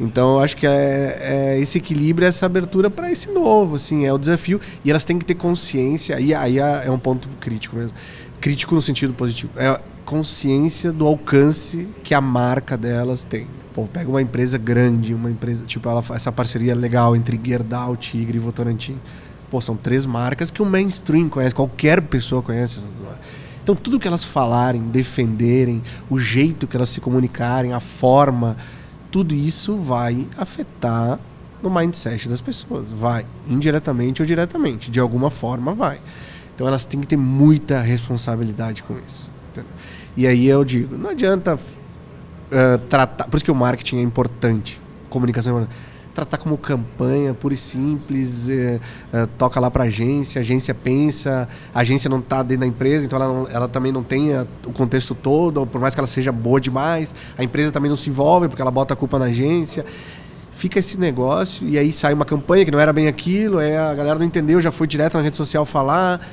Então, 0.01 0.35
eu 0.35 0.41
acho 0.41 0.57
que 0.57 0.67
é, 0.67 1.19
é 1.21 1.61
esse 1.61 1.79
equilíbrio, 1.79 2.27
essa 2.27 2.47
abertura 2.47 2.89
para 2.91 3.11
esse 3.11 3.31
novo, 3.31 3.77
assim, 3.77 4.07
é 4.07 4.13
o 4.13 4.19
desafio. 4.19 4.61
E 4.85 4.91
elas 4.91 5.05
têm 5.05 5.19
que 5.19 5.25
ter 5.25 5.35
consciência, 5.35 6.19
e 6.21 6.33
aí 6.33 6.59
é, 6.59 6.85
é 6.87 6.91
um 6.91 6.99
ponto 6.99 7.29
crítico 7.41 7.77
mesmo. 7.77 7.93
Crítico 8.41 8.75
no 8.75 8.83
sentido 8.83 9.13
positivo. 9.15 9.53
É 9.57 9.81
consciência 10.05 10.93
do 10.93 11.07
alcance 11.07 11.89
que 12.03 12.15
a 12.15 12.21
marca 12.21 12.77
delas 12.77 13.25
tem. 13.25 13.47
Pô, 13.75 13.87
pega 13.87 14.09
uma 14.09 14.21
empresa 14.21 14.59
grande, 14.59 15.15
uma 15.15 15.31
empresa, 15.31 15.65
tipo, 15.65 15.89
ela, 15.89 16.05
essa 16.15 16.31
parceria 16.31 16.75
legal 16.75 17.17
entre 17.17 17.41
Gerdau, 17.43 17.97
Tigre 17.97 18.37
e 18.37 18.41
Votorantim. 18.41 18.99
Pô, 19.51 19.61
são 19.61 19.77
três 19.77 20.05
marcas 20.05 20.51
que 20.51 20.61
o 20.61 20.67
mainstream 20.67 21.29
conhece, 21.29 21.55
qualquer 21.55 22.03
pessoa 22.03 22.43
conhece. 22.43 22.85
Então, 23.63 23.75
tudo 23.75 23.99
que 23.99 24.09
elas 24.09 24.25
falarem, 24.25 24.83
defenderem, 24.83 25.83
o 26.11 26.19
jeito 26.19 26.67
que 26.67 26.77
elas 26.77 26.91
se 26.91 27.01
comunicarem, 27.01 27.73
a 27.73 27.81
forma, 27.81 28.57
tudo 29.11 29.35
isso 29.35 29.77
vai 29.77 30.27
afetar 30.37 31.19
no 31.63 31.71
mindset 31.71 32.29
das 32.29 32.41
pessoas. 32.41 32.89
Vai, 32.91 33.25
indiretamente 33.49 34.21
ou 34.21 34.27
diretamente, 34.27 34.91
de 34.91 35.01
alguma 35.01 35.31
forma 35.31 35.73
vai. 35.73 36.01
Então, 36.55 36.67
elas 36.67 36.85
têm 36.85 37.01
que 37.01 37.07
ter 37.07 37.17
muita 37.17 37.81
responsabilidade 37.81 38.83
com 38.83 38.97
isso. 39.07 39.31
Entendeu? 39.51 39.71
E 40.17 40.27
aí 40.27 40.47
eu 40.47 40.65
digo, 40.65 40.99
não 40.99 41.11
adianta 41.11 41.59
uh, 42.53 42.79
tratar. 42.89 43.25
Por 43.25 43.37
isso 43.37 43.45
que 43.45 43.51
o 43.51 43.55
marketing 43.55 43.99
é 43.99 44.03
importante. 44.03 44.81
Comunicação 45.09 45.53
é 45.53 45.63
importante. 45.63 45.79
Tratar 46.15 46.37
como 46.37 46.59
campanha 46.59 47.33
pura 47.33 47.55
e 47.55 47.57
simples, 47.57 48.47
uh, 48.47 48.81
uh, 49.17 49.27
toca 49.39 49.59
lá 49.59 49.71
para 49.71 49.85
a 49.85 49.87
agência, 49.87 50.39
a 50.39 50.43
agência 50.43 50.75
pensa, 50.75 51.49
a 51.75 51.81
agência 51.81 52.11
não 52.11 52.19
está 52.19 52.43
dentro 52.43 52.61
da 52.61 52.67
empresa, 52.67 53.07
então 53.07 53.21
ela, 53.21 53.33
não, 53.33 53.49
ela 53.49 53.67
também 53.67 53.91
não 53.91 54.03
tem 54.03 54.39
o 54.67 54.73
contexto 54.73 55.15
todo, 55.15 55.67
por 55.67 55.81
mais 55.81 55.95
que 55.95 56.01
ela 56.01 56.07
seja 56.07 56.31
boa 56.31 56.61
demais, 56.61 57.15
a 57.37 57.43
empresa 57.43 57.73
também 57.73 57.89
não 57.89 57.97
se 57.97 58.11
envolve 58.11 58.47
porque 58.49 58.61
ela 58.61 58.71
bota 58.71 58.93
a 58.93 58.97
culpa 58.97 59.19
na 59.19 59.27
agência 59.27 59.87
fica 60.55 60.79
esse 60.79 60.97
negócio 60.97 61.69
e 61.69 61.77
aí 61.77 61.93
sai 61.93 62.15
uma 62.15 62.25
campanha 62.25 62.65
que 62.65 62.71
não 62.71 62.79
era 62.79 62.93
bem 62.93 63.09
aquilo, 63.09 63.59
aí 63.59 63.75
a 63.77 63.93
galera 63.95 64.19
não 64.19 64.25
entendeu, 64.27 64.61
já 64.61 64.71
foi 64.71 64.87
direto 64.87 65.17
na 65.17 65.23
rede 65.23 65.35
social 65.35 65.65
falar. 65.65 66.25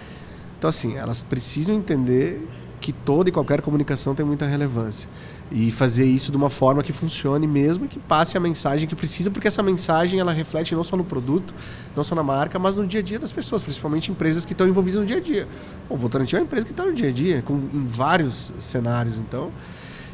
Então 0.57 0.69
assim, 0.69 0.97
elas 0.97 1.23
precisam 1.23 1.73
entender 1.75 2.47
que 2.79 2.91
toda 2.91 3.29
e 3.29 3.31
qualquer 3.31 3.61
comunicação 3.61 4.15
tem 4.15 4.25
muita 4.25 4.45
relevância 4.45 5.09
e 5.51 5.71
fazer 5.71 6.05
isso 6.05 6.31
de 6.31 6.37
uma 6.37 6.49
forma 6.49 6.83
que 6.83 6.93
funcione 6.93 7.47
mesmo 7.47 7.85
e 7.85 7.87
que 7.87 7.99
passe 7.99 8.37
a 8.37 8.39
mensagem 8.39 8.87
que 8.87 8.95
precisa, 8.95 9.31
porque 9.31 9.47
essa 9.47 9.63
mensagem 9.63 10.19
ela 10.19 10.31
reflete 10.31 10.75
não 10.75 10.83
só 10.83 10.95
no 10.95 11.03
produto, 11.03 11.53
não 11.95 12.03
só 12.03 12.13
na 12.13 12.21
marca, 12.21 12.59
mas 12.59 12.75
no 12.75 12.85
dia 12.85 12.99
a 12.99 13.03
dia 13.03 13.17
das 13.17 13.31
pessoas, 13.31 13.61
principalmente 13.61 14.11
empresas 14.11 14.45
que 14.45 14.53
estão 14.53 14.67
envolvidas 14.67 14.99
no 14.99 15.05
dia 15.05 15.17
a 15.17 15.19
dia. 15.19 15.47
O 15.89 15.97
Votorantim 15.97 16.35
é 16.35 16.39
uma 16.39 16.45
empresa 16.45 16.65
que 16.65 16.71
está 16.71 16.85
no 16.85 16.93
dia 16.93 17.09
a 17.09 17.11
dia, 17.11 17.41
com, 17.41 17.55
em 17.55 17.87
vários 17.87 18.53
cenários. 18.59 19.17
Então, 19.17 19.49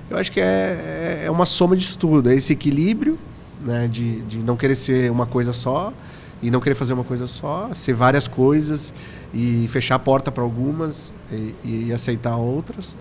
eu 0.09 0.17
acho 0.17 0.31
que 0.31 0.39
é, 0.39 1.21
é, 1.23 1.25
é 1.25 1.31
uma 1.31 1.45
soma 1.45 1.75
de 1.75 1.83
estudo, 1.83 2.29
é 2.29 2.35
esse 2.35 2.53
equilíbrio 2.53 3.19
né, 3.61 3.87
de, 3.87 4.21
de 4.21 4.37
não 4.37 4.55
querer 4.55 4.75
ser 4.75 5.11
uma 5.11 5.25
coisa 5.25 5.51
só 5.51 5.91
e 6.41 6.51
não 6.51 6.59
querer 6.59 6.75
fazer 6.75 6.93
uma 6.93 7.03
coisa 7.03 7.27
só, 7.27 7.69
ser 7.73 7.93
várias 7.93 8.27
coisas 8.27 8.93
e 9.33 9.67
fechar 9.69 9.95
a 9.95 9.99
porta 9.99 10.31
para 10.31 10.43
algumas 10.43 11.13
e, 11.31 11.87
e 11.87 11.93
aceitar 11.93 12.35
outras 12.35 12.95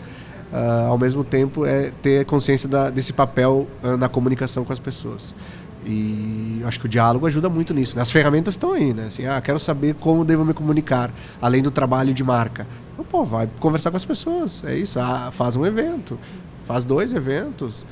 uh, 0.55 0.89
ao 0.89 0.99
mesmo 0.99 1.25
tempo 1.25 1.67
é 1.67 1.91
ter 2.03 2.25
consciência 2.25 2.69
da, 2.69 2.89
desse 2.89 3.13
papel 3.13 3.67
uh, 3.83 3.97
na 3.97 4.09
comunicação 4.09 4.65
com 4.65 4.73
as 4.73 4.79
pessoas. 4.79 5.35
E 5.85 6.63
acho 6.65 6.81
que 6.81 6.87
o 6.87 6.89
diálogo 6.89 7.27
ajuda 7.27 7.49
muito 7.49 7.75
nisso. 7.75 7.97
Né? 7.97 8.01
As 8.01 8.11
ferramentas 8.11 8.55
estão 8.55 8.73
aí, 8.73 8.95
né? 8.95 9.07
Assim, 9.07 9.27
ah, 9.27 9.39
quero 9.43 9.61
saber 9.61 9.95
como 9.95 10.25
devo 10.25 10.43
me 10.43 10.55
comunicar, 10.55 11.11
além 11.43 11.63
do 11.63 11.71
trabalho 11.71 12.15
de 12.15 12.25
marca. 12.25 12.67
Então, 12.95 13.05
pô, 13.05 13.23
vai 13.23 13.51
conversar 13.61 13.91
com 13.91 13.97
as 13.99 14.05
pessoas. 14.05 14.63
É 14.65 14.75
isso. 14.75 14.99
Ah, 14.99 15.29
faz 15.31 15.57
um 15.57 15.67
evento, 15.67 16.19
faz 16.65 16.85
dois 16.85 17.13
eventos, 17.13 17.85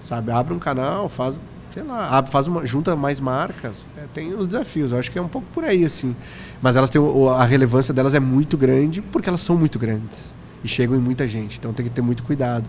sabe? 0.00 0.32
Abre 0.32 0.54
um 0.54 0.58
canal, 0.58 1.08
faz, 1.08 1.38
sei 1.76 1.82
lá, 1.82 2.24
faz 2.24 2.48
uma, 2.48 2.64
junta 2.64 2.96
mais 2.96 3.20
marcas. 3.20 3.84
É, 3.98 4.06
tem 4.14 4.32
os 4.32 4.46
desafios. 4.46 4.92
Eu 4.92 4.98
acho 4.98 5.10
que 5.10 5.18
é 5.18 5.22
um 5.22 5.28
pouco 5.28 5.46
por 5.52 5.62
aí, 5.62 5.84
assim. 5.84 6.16
Mas 6.62 6.74
elas 6.74 6.88
têm 6.88 6.98
a 7.38 7.44
relevância 7.44 7.92
delas 7.92 8.14
é 8.14 8.20
muito 8.20 8.56
grande 8.56 9.02
porque 9.02 9.28
elas 9.28 9.42
são 9.42 9.56
muito 9.58 9.78
grandes 9.78 10.34
e 10.64 10.68
chegam 10.68 10.96
em 10.96 11.00
muita 11.00 11.28
gente. 11.28 11.58
Então 11.58 11.74
tem 11.74 11.84
que 11.84 11.92
ter 11.92 12.00
muito 12.00 12.22
cuidado. 12.22 12.66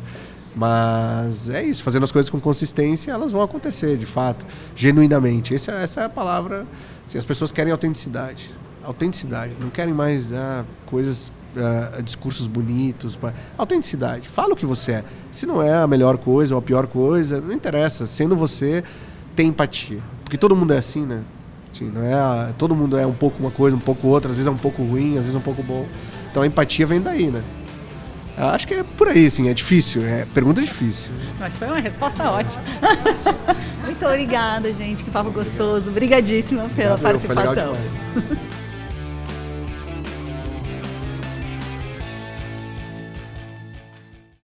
Mas 0.53 1.47
é 1.47 1.63
isso, 1.63 1.83
fazendo 1.83 2.03
as 2.03 2.11
coisas 2.11 2.29
com 2.29 2.39
consistência, 2.39 3.11
elas 3.11 3.31
vão 3.31 3.41
acontecer, 3.41 3.95
de 3.95 4.07
fato, 4.07 4.45
genuinamente. 4.75 5.55
Essa, 5.55 5.71
essa 5.73 6.01
é 6.01 6.05
a 6.05 6.09
palavra. 6.09 6.65
Assim, 7.05 7.17
as 7.17 7.25
pessoas 7.25 7.49
querem 7.49 7.71
autenticidade. 7.71 8.49
Autenticidade. 8.83 9.53
Não 9.61 9.69
querem 9.69 9.93
mais 9.93 10.33
ah, 10.33 10.65
coisas, 10.85 11.31
ah, 11.59 12.01
discursos 12.01 12.47
bonitos. 12.47 13.17
Autenticidade. 13.57 14.27
Fala 14.27 14.53
o 14.53 14.55
que 14.55 14.65
você 14.65 14.93
é. 14.93 15.03
Se 15.31 15.45
não 15.45 15.61
é 15.61 15.73
a 15.73 15.87
melhor 15.87 16.17
coisa 16.17 16.53
ou 16.53 16.59
a 16.59 16.61
pior 16.61 16.87
coisa, 16.87 17.41
não 17.41 17.53
interessa. 17.53 18.05
Sendo 18.07 18.35
você, 18.35 18.83
tem 19.35 19.47
empatia. 19.49 19.99
Porque 20.23 20.37
todo 20.37 20.55
mundo 20.55 20.73
é 20.73 20.77
assim, 20.77 21.05
né? 21.05 21.21
Assim, 21.71 21.85
não 21.85 22.03
é 22.03 22.13
a, 22.13 22.53
todo 22.57 22.75
mundo 22.75 22.97
é 22.97 23.05
um 23.05 23.13
pouco 23.13 23.39
uma 23.39 23.51
coisa, 23.51 23.75
um 23.75 23.79
pouco 23.79 24.07
outra, 24.07 24.31
às 24.31 24.37
vezes 24.37 24.47
é 24.47 24.51
um 24.51 24.57
pouco 24.57 24.83
ruim, 24.83 25.11
às 25.11 25.25
vezes 25.25 25.35
é 25.35 25.37
um 25.37 25.41
pouco 25.41 25.61
bom. 25.61 25.85
Então 26.31 26.43
a 26.43 26.47
empatia 26.47 26.85
vem 26.85 26.99
daí, 26.99 27.29
né? 27.29 27.43
Acho 28.37 28.67
que 28.67 28.75
é 28.75 28.83
por 28.83 29.07
aí, 29.07 29.25
assim, 29.25 29.49
é 29.49 29.53
difícil, 29.53 30.05
é 30.05 30.25
pergunta 30.31 30.61
difícil. 30.61 31.11
Mas 31.39 31.55
foi 31.55 31.67
uma 31.67 31.79
resposta 31.79 32.29
ótima. 32.29 32.61
Muito 33.83 34.05
obrigada, 34.05 34.71
gente, 34.73 35.03
que 35.03 35.09
papo 35.09 35.31
gostoso. 35.31 35.89
Obrigadíssima 35.89 36.69
pela 36.75 36.93
Obrigado, 36.93 37.01
participação. 37.01 37.73